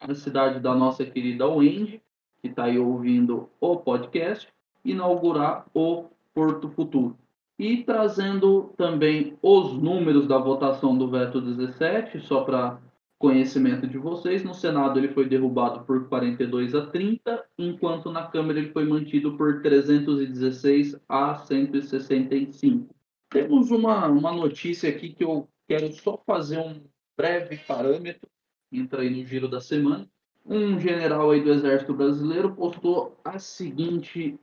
na 0.07 0.15
cidade 0.15 0.59
da 0.59 0.73
nossa 0.75 1.05
querida 1.05 1.47
Wendy, 1.47 2.01
que 2.41 2.47
está 2.47 2.65
aí 2.65 2.77
ouvindo 2.77 3.49
o 3.59 3.77
podcast, 3.77 4.47
inaugurar 4.83 5.65
o 5.73 6.05
Porto 6.33 6.69
Futuro. 6.69 7.17
E 7.57 7.83
trazendo 7.83 8.73
também 8.77 9.37
os 9.41 9.73
números 9.73 10.27
da 10.27 10.37
votação 10.37 10.97
do 10.97 11.09
veto 11.09 11.39
17, 11.39 12.19
só 12.19 12.43
para 12.43 12.79
conhecimento 13.17 13.87
de 13.87 13.97
vocês, 13.97 14.43
no 14.43 14.53
Senado 14.53 14.99
ele 14.99 15.07
foi 15.07 15.27
derrubado 15.27 15.85
por 15.85 16.07
42 16.09 16.75
a 16.75 16.85
30, 16.87 17.45
enquanto 17.57 18.11
na 18.11 18.27
Câmara 18.27 18.59
ele 18.59 18.71
foi 18.71 18.85
mantido 18.85 19.37
por 19.37 19.61
316 19.61 20.99
a 21.07 21.35
165. 21.35 22.93
Temos 23.29 23.71
uma, 23.71 24.05
uma 24.07 24.33
notícia 24.33 24.89
aqui 24.89 25.09
que 25.09 25.23
eu 25.23 25.47
quero 25.67 25.91
só 25.93 26.21
fazer 26.27 26.59
um 26.59 26.83
breve 27.17 27.57
parâmetro 27.57 28.29
entra 28.77 29.01
aí 29.01 29.09
no 29.09 29.25
giro 29.25 29.47
da 29.47 29.61
semana. 29.61 30.07
Um 30.45 30.79
general 30.79 31.31
aí 31.31 31.41
do 31.41 31.51
Exército 31.51 31.93
Brasileiro 31.93 32.53
postou 32.53 33.19
a 33.23 33.39
seguinte 33.39 34.39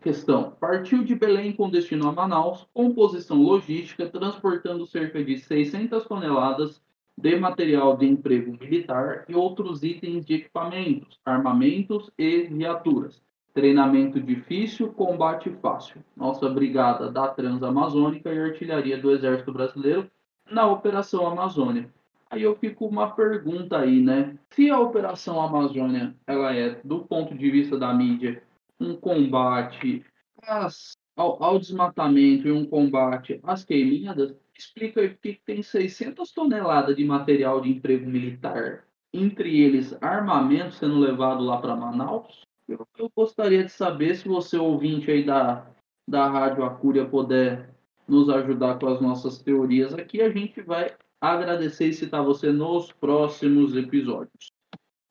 questão: 0.00 0.52
partiu 0.60 1.02
de 1.02 1.14
Belém 1.14 1.52
com 1.52 1.70
destino 1.70 2.08
a 2.08 2.12
Manaus, 2.12 2.66
com 2.74 2.94
posição 2.94 3.42
logística, 3.42 4.08
transportando 4.08 4.86
cerca 4.86 5.24
de 5.24 5.38
600 5.38 6.04
toneladas 6.04 6.82
de 7.16 7.34
material 7.36 7.96
de 7.96 8.06
emprego 8.06 8.52
militar 8.60 9.24
e 9.28 9.34
outros 9.34 9.82
itens 9.82 10.26
de 10.26 10.34
equipamentos, 10.34 11.18
armamentos 11.24 12.10
e 12.18 12.42
viaturas. 12.42 13.22
Treinamento 13.54 14.20
difícil, 14.20 14.92
combate 14.92 15.48
fácil. 15.62 16.04
Nossa 16.14 16.46
brigada 16.50 17.10
da 17.10 17.28
Transamazônica 17.28 18.30
e 18.30 18.38
artilharia 18.38 18.98
do 18.98 19.10
Exército 19.10 19.50
Brasileiro 19.50 20.10
na 20.50 20.66
Operação 20.70 21.26
Amazônia. 21.26 21.90
Aí 22.28 22.42
eu 22.42 22.56
fico 22.56 22.86
uma 22.86 23.14
pergunta 23.14 23.78
aí, 23.78 24.00
né? 24.00 24.36
Se 24.50 24.68
a 24.68 24.80
Operação 24.80 25.40
Amazônia 25.40 26.14
ela 26.26 26.54
é, 26.54 26.80
do 26.84 27.06
ponto 27.06 27.36
de 27.36 27.50
vista 27.50 27.78
da 27.78 27.94
mídia, 27.94 28.42
um 28.80 28.96
combate 28.96 30.04
às, 30.42 30.96
ao, 31.16 31.42
ao, 31.42 31.58
desmatamento 31.58 32.48
e 32.48 32.52
um 32.52 32.66
combate 32.66 33.40
às 33.42 33.64
queimadas, 33.64 34.34
explica 34.58 35.00
aí 35.00 35.14
que 35.14 35.40
tem 35.44 35.62
600 35.62 36.32
toneladas 36.32 36.96
de 36.96 37.04
material 37.04 37.60
de 37.60 37.70
emprego 37.70 38.08
militar, 38.08 38.84
entre 39.12 39.60
eles 39.60 39.96
armamento 40.02 40.74
sendo 40.74 40.98
levado 40.98 41.44
lá 41.44 41.58
para 41.58 41.76
Manaus. 41.76 42.42
Eu, 42.68 42.86
eu, 42.98 43.10
gostaria 43.14 43.64
de 43.64 43.70
saber 43.70 44.16
se 44.16 44.26
você, 44.26 44.58
ouvinte 44.58 45.10
aí 45.10 45.24
da, 45.24 45.66
da 46.06 46.28
Rádio 46.28 46.64
Acúria, 46.64 47.06
puder 47.06 47.72
nos 48.08 48.28
ajudar 48.28 48.78
com 48.78 48.88
as 48.88 49.00
nossas 49.00 49.40
teorias 49.40 49.94
aqui, 49.94 50.20
a 50.20 50.30
gente 50.30 50.60
vai 50.60 50.92
agradecer 51.20 51.88
e 51.88 51.94
citar 51.94 52.22
você 52.22 52.52
nos 52.52 52.92
próximos 52.92 53.76
episódios. 53.76 54.52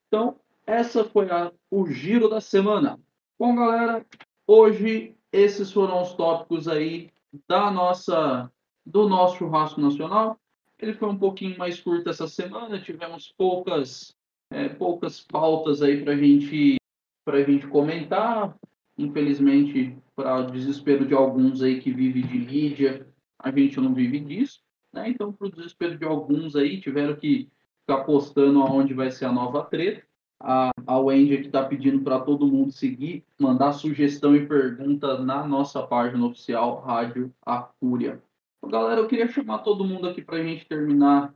Então, 0.08 0.38
essa 0.66 1.04
foi 1.04 1.30
a, 1.30 1.52
o 1.70 1.86
giro 1.86 2.28
da 2.28 2.40
semana. 2.40 2.98
Bom, 3.38 3.54
galera, 3.54 4.04
hoje 4.46 5.14
esses 5.32 5.72
foram 5.72 6.02
os 6.02 6.14
tópicos 6.14 6.68
aí 6.68 7.10
da 7.48 7.70
nossa 7.70 8.50
do 8.84 9.08
nosso 9.08 9.38
churrasco 9.38 9.80
nacional. 9.80 10.38
Ele 10.78 10.94
foi 10.94 11.08
um 11.08 11.18
pouquinho 11.18 11.58
mais 11.58 11.80
curto 11.80 12.08
essa 12.08 12.28
semana, 12.28 12.80
tivemos 12.80 13.34
poucas 13.36 14.14
é, 14.50 14.68
poucas 14.68 15.20
pautas 15.20 15.82
aí 15.82 16.02
para 16.02 16.16
gente 16.16 16.76
para 17.24 17.42
gente 17.42 17.66
comentar. 17.66 18.56
Infelizmente, 18.96 19.98
para 20.14 20.40
o 20.40 20.50
desespero 20.50 21.04
de 21.04 21.14
alguns 21.14 21.62
aí 21.62 21.80
que 21.80 21.92
vivem 21.92 22.26
de 22.26 22.38
mídia, 22.38 23.06
a 23.38 23.50
gente 23.50 23.78
não 23.78 23.92
vive 23.92 24.20
disso. 24.20 24.60
Né? 24.96 25.10
Então, 25.10 25.30
para 25.30 25.46
o 25.46 25.50
desespero 25.50 25.98
de 25.98 26.04
alguns 26.06 26.56
aí, 26.56 26.80
tiveram 26.80 27.14
que 27.14 27.50
ficar 27.80 28.04
postando 28.04 28.62
aonde 28.62 28.94
vai 28.94 29.10
ser 29.10 29.26
a 29.26 29.32
nova 29.32 29.62
treta. 29.62 30.04
A, 30.40 30.70
a 30.86 30.98
Wendy 30.98 31.34
aqui 31.34 31.46
está 31.46 31.64
pedindo 31.64 32.02
para 32.02 32.20
todo 32.20 32.46
mundo 32.46 32.72
seguir, 32.72 33.24
mandar 33.38 33.72
sugestão 33.72 34.34
e 34.34 34.46
pergunta 34.46 35.18
na 35.18 35.46
nossa 35.46 35.86
página 35.86 36.26
oficial 36.26 36.80
Rádio 36.80 37.32
Acúria. 37.44 38.22
Então, 38.58 38.70
galera, 38.70 39.00
eu 39.00 39.06
queria 39.06 39.28
chamar 39.28 39.58
todo 39.58 39.84
mundo 39.84 40.08
aqui 40.08 40.22
para 40.22 40.36
a 40.38 40.42
gente 40.42 40.66
terminar 40.66 41.34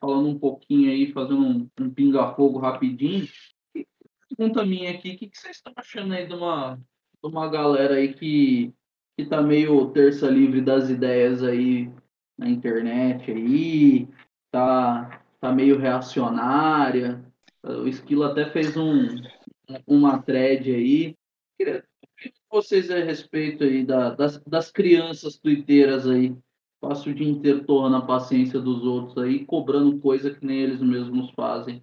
falando 0.00 0.28
um 0.28 0.38
pouquinho 0.38 0.90
aí, 0.90 1.12
fazendo 1.12 1.44
um, 1.44 1.68
um 1.80 1.90
pinga-fogo 1.90 2.58
rapidinho. 2.58 3.26
pergunta 4.36 4.64
minha 4.64 4.92
aqui, 4.92 5.10
o 5.10 5.18
que, 5.18 5.28
que 5.28 5.38
vocês 5.38 5.56
estão 5.56 5.72
achando 5.76 6.14
aí 6.14 6.26
de 6.26 6.34
uma, 6.34 6.76
de 6.76 7.28
uma 7.28 7.48
galera 7.48 7.94
aí 7.94 8.12
que, 8.12 8.72
que 9.16 9.26
tá 9.26 9.42
meio 9.42 9.90
terça 9.90 10.28
livre 10.28 10.60
das 10.60 10.88
ideias 10.88 11.42
aí 11.42 11.90
na 12.36 12.48
internet 12.48 13.30
aí, 13.30 14.08
tá, 14.50 15.22
tá 15.40 15.52
meio 15.52 15.78
reacionária. 15.78 17.24
O 17.62 17.86
Esquilo 17.86 18.24
até 18.24 18.50
fez 18.50 18.76
um, 18.76 19.16
uma 19.86 20.22
thread 20.22 20.70
aí. 20.70 21.16
Queria 21.56 21.84
ouvir 22.02 22.34
vocês 22.50 22.90
a 22.90 22.96
respeito 22.96 23.64
aí 23.64 23.84
da, 23.84 24.10
das, 24.10 24.38
das 24.44 24.70
crianças 24.70 25.38
tuiteiras 25.38 26.06
aí. 26.06 26.36
Passa 26.80 27.08
o 27.08 27.14
dia 27.14 27.28
inteiro 27.28 27.64
torrando 27.64 27.96
a 27.96 28.06
paciência 28.06 28.60
dos 28.60 28.84
outros 28.84 29.18
aí, 29.18 29.44
cobrando 29.44 29.98
coisa 29.98 30.32
que 30.32 30.44
nem 30.44 30.60
eles 30.60 30.80
mesmos 30.80 31.30
fazem. 31.32 31.82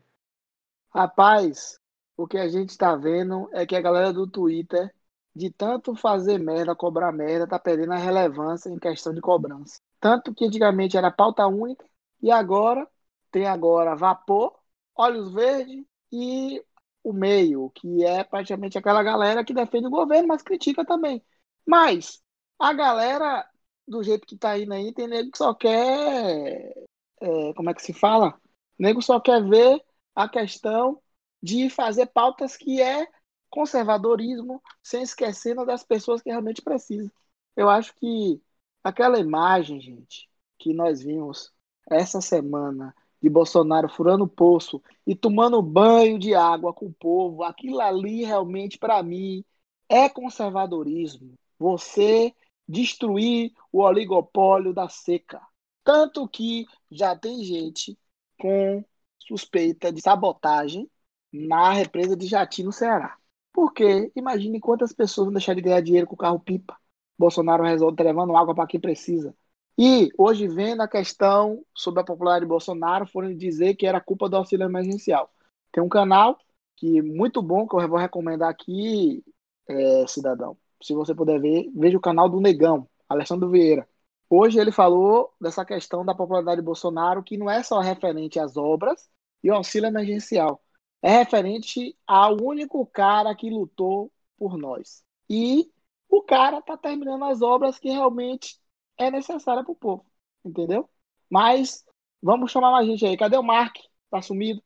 Rapaz, 0.94 1.80
o 2.16 2.28
que 2.28 2.38
a 2.38 2.48
gente 2.48 2.70
está 2.70 2.96
vendo 2.96 3.50
é 3.52 3.66
que 3.66 3.76
a 3.76 3.82
galera 3.82 4.14
do 4.14 4.28
Twitter, 4.28 4.94
de 5.36 5.52
tanto 5.52 5.96
fazer 5.96 6.38
merda, 6.38 6.76
cobrar 6.76 7.12
merda, 7.12 7.48
tá 7.48 7.58
perdendo 7.58 7.94
a 7.94 7.98
relevância 7.98 8.70
em 8.70 8.78
questão 8.78 9.14
de 9.14 9.20
cobrança. 9.20 9.82
Tanto 10.04 10.34
que 10.36 10.44
antigamente 10.46 10.98
era 10.98 11.10
pauta 11.10 11.48
única 11.48 11.86
e 12.22 12.30
agora 12.30 12.86
tem 13.32 13.48
agora 13.48 13.96
vapor, 13.96 14.54
olhos 14.96 15.32
verdes 15.34 15.86
e 16.12 16.62
o 17.02 17.14
meio, 17.14 17.70
que 17.72 18.04
é 18.06 18.22
praticamente 18.26 18.78
aquela 18.78 19.02
galera 19.02 19.46
que 19.46 19.54
defende 19.54 19.88
o 19.88 19.90
governo, 19.90 20.28
mas 20.28 20.42
critica 20.42 20.84
também. 20.86 21.24
Mas 21.66 22.22
a 22.60 22.74
galera, 22.74 23.50
do 23.88 24.04
jeito 24.04 24.28
que 24.28 24.38
tá 24.38 24.58
indo 24.60 24.74
aí, 24.74 24.94
tem 24.94 25.08
nego 25.08 25.32
que 25.32 25.38
só 25.38 25.54
quer. 25.54 26.74
é, 27.22 27.54
como 27.54 27.70
é 27.70 27.74
que 27.74 27.82
se 27.82 27.94
fala? 27.94 28.38
Nego 28.78 29.02
só 29.02 29.22
quer 29.22 29.42
ver 29.48 29.82
a 30.16 30.28
questão 30.28 31.02
de 31.42 31.70
fazer 31.70 32.08
pautas 32.08 32.58
que 32.58 32.82
é 32.82 33.08
conservadorismo, 33.50 34.62
sem 34.84 35.04
esquecendo 35.04 35.66
das 35.66 35.84
pessoas 35.84 36.22
que 36.22 36.30
realmente 36.30 36.62
precisam. 36.62 37.10
Eu 37.56 37.70
acho 37.70 37.96
que 37.96 38.42
aquela 38.84 39.20
imagem, 39.20 39.80
gente, 39.80 40.30
que 40.60 40.74
nós 40.74 41.02
vimos 41.02 41.52
essa 41.90 42.22
semana 42.22 42.96
de 43.22 43.30
Bolsonaro 43.30 43.88
furando 43.88 44.26
o 44.26 44.30
poço 44.30 44.82
e 45.08 45.16
tomando 45.16 45.62
banho 45.62 46.20
de 46.20 46.36
água 46.36 46.74
com 46.74 46.88
o 46.88 46.94
povo, 46.94 47.44
aquilo 47.44 47.80
ali 47.80 48.24
realmente, 48.26 48.78
para 48.78 49.02
mim, 49.02 49.44
é 49.88 50.10
conservadorismo. 50.10 51.34
Você 51.58 52.34
destruir 52.68 53.54
o 53.72 53.82
oligopólio 53.82 54.74
da 54.74 54.90
seca. 54.90 55.42
Tanto 55.84 56.28
que 56.28 56.66
já 56.92 57.16
tem 57.16 57.44
gente 57.44 57.98
com 58.40 58.84
suspeita 59.20 59.92
de 59.92 60.02
sabotagem 60.02 60.90
na 61.32 61.72
represa 61.74 62.16
de 62.16 62.28
Jati, 62.28 62.64
no 62.64 62.72
Ceará. 62.72 63.18
Porque 63.54 64.12
imagine 64.16 64.60
quantas 64.60 64.94
pessoas 64.94 65.26
vão 65.26 65.34
deixar 65.34 65.54
de 65.56 65.62
ganhar 65.62 65.82
dinheiro 65.82 66.08
com 66.08 66.16
o 66.16 66.18
carro 66.18 66.40
pipa. 66.40 66.78
Bolsonaro 67.24 67.64
resolve 67.64 67.94
estar 67.94 68.04
levando 68.04 68.36
água 68.36 68.54
para 68.54 68.68
quem 68.68 68.80
precisa. 68.80 69.34
E 69.78 70.10
hoje, 70.18 70.48
vendo 70.48 70.82
a 70.82 70.88
questão 70.88 71.64
sobre 71.74 72.02
a 72.02 72.04
popularidade 72.04 72.46
de 72.46 72.50
Bolsonaro, 72.50 73.08
foram 73.08 73.36
dizer 73.36 73.76
que 73.76 73.88
era 73.88 74.02
culpa 74.02 74.28
do 74.28 74.36
auxílio 74.36 74.66
emergencial. 74.66 75.32
Tem 75.72 75.82
um 75.82 75.90
canal 75.90 76.38
que 76.76 77.02
muito 77.02 77.42
bom 77.42 77.68
que 77.68 77.76
eu 77.76 77.88
vou 77.88 77.98
recomendar 77.98 78.50
aqui, 78.50 79.24
é, 79.68 80.06
cidadão. 80.08 80.58
Se 80.82 80.94
você 80.94 81.16
puder 81.16 81.40
ver, 81.40 81.72
veja 81.74 81.98
o 81.98 82.02
canal 82.02 82.28
do 82.28 82.42
Negão, 82.42 82.88
Alessandro 83.08 83.50
Vieira. 83.50 83.88
Hoje 84.30 84.60
ele 84.60 84.72
falou 84.72 85.34
dessa 85.40 85.64
questão 85.64 86.04
da 86.06 86.14
popularidade 86.14 86.58
de 86.58 86.66
Bolsonaro, 86.66 87.24
que 87.24 87.38
não 87.38 87.50
é 87.50 87.64
só 87.64 87.80
referente 87.80 88.40
às 88.40 88.58
obras 88.58 89.10
e 89.42 89.50
ao 89.50 89.58
auxílio 89.58 89.88
emergencial. 89.88 90.62
É 91.02 91.20
referente 91.20 91.98
ao 92.06 92.36
único 92.42 92.86
cara 92.86 93.34
que 93.34 93.50
lutou 93.50 94.12
por 94.38 94.58
nós. 94.58 95.04
E 95.30 95.72
o 96.16 96.22
cara 96.22 96.60
está 96.60 96.78
terminando 96.78 97.24
as 97.24 97.42
obras 97.42 97.80
que 97.80 97.90
realmente 97.90 98.60
é 99.00 99.10
necessária 99.10 99.64
para 99.64 99.72
o 99.72 99.76
povo. 99.76 100.06
Entendeu? 100.46 100.88
Mas 101.28 101.84
vamos 102.22 102.52
chamar 102.52 102.70
mais 102.70 102.86
gente 102.86 103.04
aí. 103.04 103.18
Cadê 103.18 103.36
o 103.36 103.42
Mark? 103.42 103.76
Tá 104.12 104.22
sumido? 104.22 104.62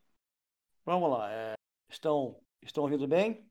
Vamos 0.86 1.10
lá. 1.10 1.32
é, 1.32 1.54
estão, 1.89 2.38
estão 2.62 2.84
ouvindo 2.84 3.08
bem? 3.08 3.50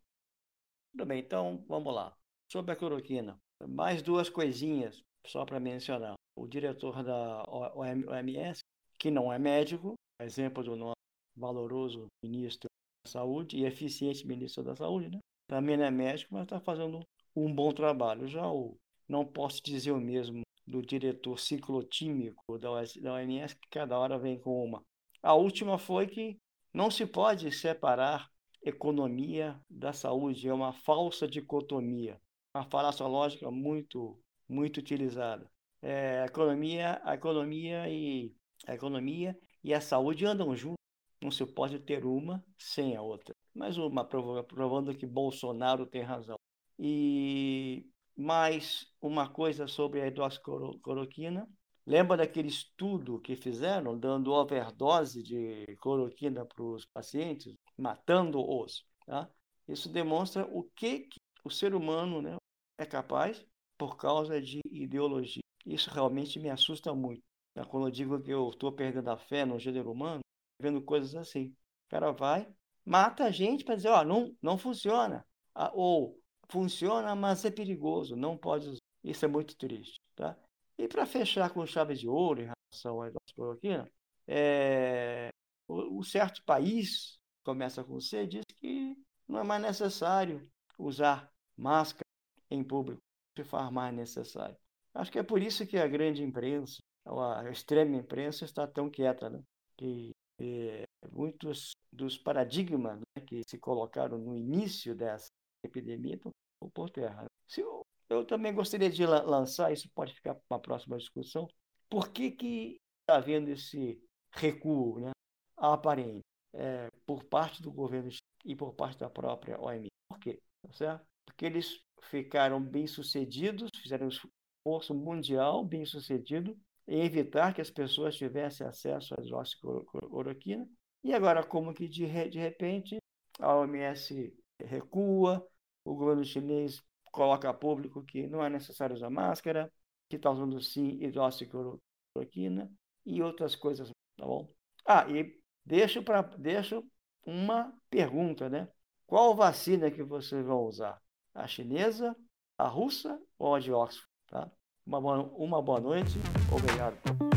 Tudo 0.93 1.07
bem, 1.07 1.21
então 1.21 1.65
vamos 1.67 1.95
lá. 1.95 2.15
Sobre 2.53 2.73
a 2.73 2.77
cloroquina, 2.77 3.39
mais 3.67 4.03
duas 4.03 4.29
coisinhas 4.29 5.03
só 5.27 5.47
para 5.47 5.59
mencionar. 5.59 6.17
O 6.37 6.47
diretor 6.47 7.03
da 7.03 7.45
OMS, 7.49 8.61
que 8.99 9.11
não 9.11 9.33
é 9.33 9.39
médico, 9.39 9.95
exemplo 10.21 10.63
do 10.63 10.77
nosso 10.77 10.97
valoroso 11.35 12.09
ministro 12.23 12.69
da 13.05 13.11
Saúde 13.11 13.57
e 13.57 13.65
eficiente 13.65 14.27
ministro 14.27 14.63
da 14.63 14.77
Saúde, 14.77 15.09
né? 15.09 15.19
Também 15.49 15.79
não 15.79 15.85
é 15.85 15.91
médico, 15.91 16.35
mas 16.35 16.43
está 16.43 16.61
fazendo 16.61 17.01
um 17.37 17.55
bom 17.55 17.72
trabalho. 17.72 18.26
Já 18.26 18.47
o, 18.51 18.78
não 19.09 19.24
posso 19.24 19.62
dizer 19.62 19.93
o 19.93 20.01
mesmo 20.01 20.43
do 20.66 20.82
diretor 20.82 21.39
ciclotímico 21.39 22.59
da 22.59 22.70
OMS, 22.70 23.55
que 23.55 23.68
cada 23.70 23.99
hora 23.99 24.18
vem 24.18 24.39
com 24.39 24.64
uma. 24.64 24.82
A 25.22 25.34
última 25.34 25.78
foi 25.78 26.07
que 26.07 26.39
não 26.72 26.91
se 26.91 27.07
pode 27.07 27.51
separar 27.53 28.28
economia 28.62 29.61
da 29.70 29.93
saúde, 29.93 30.49
é 30.49 30.53
uma 30.53 30.72
falsa 30.72 31.28
dicotomia, 31.28 32.20
uma 32.55 32.64
falácia 32.64 33.07
lógica 33.07 33.51
muito, 33.51 34.18
muito 34.49 34.78
utilizada. 34.78 35.49
É, 35.80 36.24
economia, 36.24 37.01
a 37.05 37.14
economia 37.14 37.89
e 37.89 38.34
a 38.66 38.74
economia 38.74 39.39
e 39.62 39.72
a 39.72 39.80
saúde 39.80 40.26
andam 40.26 40.57
juntos. 40.57 40.76
Não 41.22 41.30
se 41.30 41.47
pode 41.47 41.78
ter 41.78 42.05
uma 42.05 42.45
sem 42.59 42.97
a 42.97 43.03
outra. 43.03 43.34
Mais 43.55 43.76
uma 43.78 44.05
prova- 44.05 44.43
provando 44.45 44.95
que 44.95 45.07
Bolsonaro 45.07 45.87
tem 45.87 46.03
razão. 46.03 46.36
E 46.79 47.87
mais 48.16 48.87
uma 49.01 49.29
coisa 49.29 49.66
sobre 49.66 50.01
a 50.01 50.07
hidroxicloroquina. 50.07 51.49
Lembra 51.87 52.16
daquele 52.16 52.49
estudo 52.49 53.20
que 53.20 53.37
fizeram 53.37 53.97
dando 53.97 54.33
overdose 54.33 55.22
de 55.22 55.77
cloroquina 55.81 56.45
para 56.45 56.62
os 56.62 56.85
pacientes, 56.87 57.55
matando-os? 57.79 58.85
Tá? 59.07 59.29
Isso 59.68 59.89
demonstra 59.89 60.45
o 60.51 60.64
que, 60.74 61.01
que 61.01 61.20
o 61.45 61.51
ser 61.51 61.74
humano 61.74 62.20
né, 62.20 62.37
é 62.79 62.85
capaz 62.85 63.45
por 63.79 63.97
causa 63.97 64.41
de 64.41 64.61
ideologia. 64.70 65.43
Isso 65.64 65.91
realmente 65.91 66.39
me 66.41 66.51
assusta 66.51 66.93
muito. 66.95 67.22
né? 67.55 67.64
Quando 67.64 67.87
eu 67.87 67.91
digo 67.91 68.20
que 68.20 68.31
eu 68.33 68.51
estou 68.51 68.72
perdendo 68.72 69.09
a 69.09 69.16
fé 69.16 69.45
no 69.45 69.59
gênero 69.59 69.93
humano, 69.93 70.20
vendo 70.61 70.83
coisas 70.83 71.14
assim. 71.14 71.55
O 71.87 71.91
cara 71.91 72.11
vai, 72.11 72.49
mata 72.85 73.24
a 73.24 73.31
gente 73.31 73.64
para 73.64 73.77
dizer, 73.77 73.89
ó, 73.89 74.05
não, 74.05 74.35
não 74.43 74.59
funciona. 74.59 75.24
Ah, 75.55 75.70
ou 75.74 76.18
funciona, 76.49 77.15
mas 77.15 77.45
é 77.45 77.51
perigoso, 77.51 78.17
não 78.17 78.37
pode 78.37 78.69
usar. 78.69 78.81
Isso 79.03 79.25
é 79.25 79.29
muito 79.29 79.57
triste, 79.57 80.01
tá? 80.15 80.37
E 80.79 80.89
para 80.89 81.07
fechar 81.07 81.51
com 81.51 81.65
chave 81.67 81.95
de 81.95 82.09
ouro 82.09 82.43
em 82.43 82.51
relação 82.51 83.01
à 83.01 83.09
hidroxicloroquina, 83.09 83.91
é, 84.27 85.31
o, 85.69 86.03
certo 86.03 86.43
país, 86.45 87.19
começa 87.45 87.85
com 87.85 88.01
C, 88.01 88.27
diz 88.27 88.45
que 88.57 88.97
não 89.29 89.39
é 89.39 89.45
mais 89.45 89.63
necessário 89.63 90.49
usar 90.79 91.31
máscara 91.57 92.05
em 92.51 92.63
público, 92.63 93.01
se 93.37 93.45
faz 93.45 93.71
mais 93.71 93.95
necessário. 93.95 94.57
Acho 94.95 95.13
que 95.13 95.19
é 95.19 95.23
por 95.23 95.41
isso 95.43 95.67
que 95.67 95.79
a 95.79 95.87
grande 95.87 96.23
imprensa, 96.23 96.79
a 97.05 97.51
extrema 97.51 97.97
imprensa, 97.97 98.45
está 98.45 98.67
tão 98.67 98.91
quieta, 98.91 99.31
né? 99.31 99.43
Que 99.77 100.11
eh, 100.41 100.85
muitos 101.11 101.73
dos 101.93 102.19
paradigmas 102.19 102.99
né, 102.99 103.25
que 103.27 103.43
se 103.47 103.59
colocaram 103.59 104.19
no 104.19 104.37
início 104.37 104.95
dessa 104.95 105.29
epidemia 105.65 106.15
estão 106.15 106.33
por 106.73 106.91
terra. 106.91 107.23
né? 107.23 107.29
Se 107.47 107.61
eu, 107.61 107.83
eu 108.09 108.25
também 108.25 108.55
gostaria 108.55 108.91
de 108.91 109.05
la- 109.07 109.23
lançar, 109.23 109.73
isso 109.73 109.89
pode 109.95 110.15
ficar 110.15 110.35
para 110.35 110.43
uma 110.51 110.61
próxima 110.61 110.97
discussão, 110.97 111.49
por 111.89 112.11
que 112.11 112.31
que 112.31 112.81
está 113.01 113.17
havendo 113.19 113.51
esse 113.51 114.01
recuo, 114.33 115.01
né, 115.01 115.11
aparente, 115.57 116.25
eh, 116.55 116.91
por 117.07 117.25
parte 117.25 117.63
do 117.63 117.71
governo 117.73 118.11
e 118.45 118.55
por 118.57 118.75
parte 118.75 118.99
da 118.99 119.09
própria 119.09 119.61
OMS? 119.61 119.89
Por 120.09 120.19
quê? 120.19 120.41
Tá 120.63 120.73
certo? 120.73 121.07
Porque 121.25 121.47
eles 121.47 121.81
ficaram 122.03 122.61
bem-sucedidos, 122.61 123.71
fizeram 123.83 124.07
um 124.07 124.09
esforço 124.09 124.95
mundial 124.95 125.65
bem-sucedido 125.65 126.57
em 126.89 127.05
evitar 127.05 127.53
que 127.55 127.61
as 127.61 127.71
pessoas 127.71 128.17
tivessem 128.17 128.67
acesso 128.67 129.15
à 129.15 129.23
hidroxicloroquina. 129.23 130.69
E 131.03 131.13
agora, 131.13 131.45
como 131.45 131.75
que 131.75 131.89
de, 131.89 132.07
de 132.31 132.39
repente 132.39 132.99
a 133.41 133.55
OMS 133.57 134.33
recua, 134.65 135.47
o 135.85 135.95
governo 135.95 136.25
chinês 136.25 136.83
coloca 137.11 137.49
a 137.49 137.55
público 137.55 138.05
que 138.05 138.27
não 138.27 138.45
é 138.45 138.51
necessário 138.51 138.95
usar 138.95 139.11
máscara, 139.11 139.73
que 140.09 140.17
está 140.17 140.31
usando 140.31 140.61
sim 140.61 140.99
hidroxicloroquina 141.03 142.71
e 143.05 143.23
outras 143.23 143.57
coisas, 143.57 143.91
tá 144.17 144.27
bom? 144.27 144.49
Ah, 144.85 145.09
e 145.09 145.41
deixo, 145.65 146.03
pra, 146.03 146.23
deixo 146.23 146.85
uma 147.25 147.73
pergunta, 147.91 148.49
né? 148.49 148.69
Qual 149.07 149.35
vacina 149.35 149.91
que 149.91 150.03
vocês 150.03 150.45
vão 150.45 150.65
usar? 150.65 151.01
A 151.35 151.47
chinesa, 151.47 152.17
a 152.59 152.67
russa 152.67 153.21
ou 153.39 153.55
a 153.55 153.61
de 153.61 153.73
Oxford? 153.73 154.09
Tá? 154.27 154.51
Uma, 154.85 155.01
boa, 155.01 155.23
uma 155.37 155.63
boa 155.63 155.81
noite, 155.81 156.15
obrigado. 156.53 157.36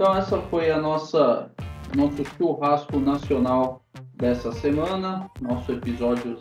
Então 0.00 0.16
essa 0.16 0.40
foi 0.44 0.70
a 0.70 0.78
nossa 0.78 1.50
nosso 1.94 2.24
churrasco 2.24 2.98
nacional 2.98 3.84
dessa 4.14 4.50
semana, 4.50 5.30
nosso 5.42 5.72
episódio 5.72 6.38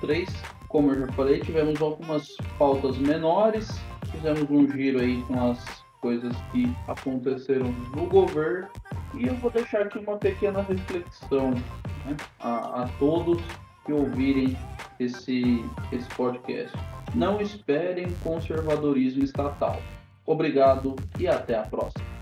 003. 0.00 0.28
Como 0.68 0.90
eu 0.90 1.06
já 1.06 1.12
falei, 1.12 1.38
tivemos 1.38 1.80
algumas 1.80 2.36
pautas 2.58 2.98
menores, 2.98 3.68
fizemos 4.10 4.50
um 4.50 4.68
giro 4.72 5.00
aí 5.00 5.22
com 5.28 5.48
as 5.48 5.64
coisas 6.00 6.34
que 6.50 6.74
aconteceram 6.88 7.72
no 7.94 8.06
governo 8.06 8.68
e 9.14 9.28
eu 9.28 9.34
vou 9.36 9.52
deixar 9.52 9.82
aqui 9.82 10.00
uma 10.00 10.16
pequena 10.16 10.60
reflexão 10.62 11.52
né, 11.52 12.16
a, 12.40 12.82
a 12.82 12.88
todos 12.98 13.40
que 13.86 13.92
ouvirem 13.92 14.58
esse, 14.98 15.64
esse 15.92 16.08
podcast. 16.16 16.76
Não 17.14 17.40
esperem 17.40 18.08
conservadorismo 18.24 19.22
estatal. 19.22 19.80
Obrigado 20.26 20.96
e 21.16 21.28
até 21.28 21.56
a 21.56 21.62
próxima. 21.62 22.17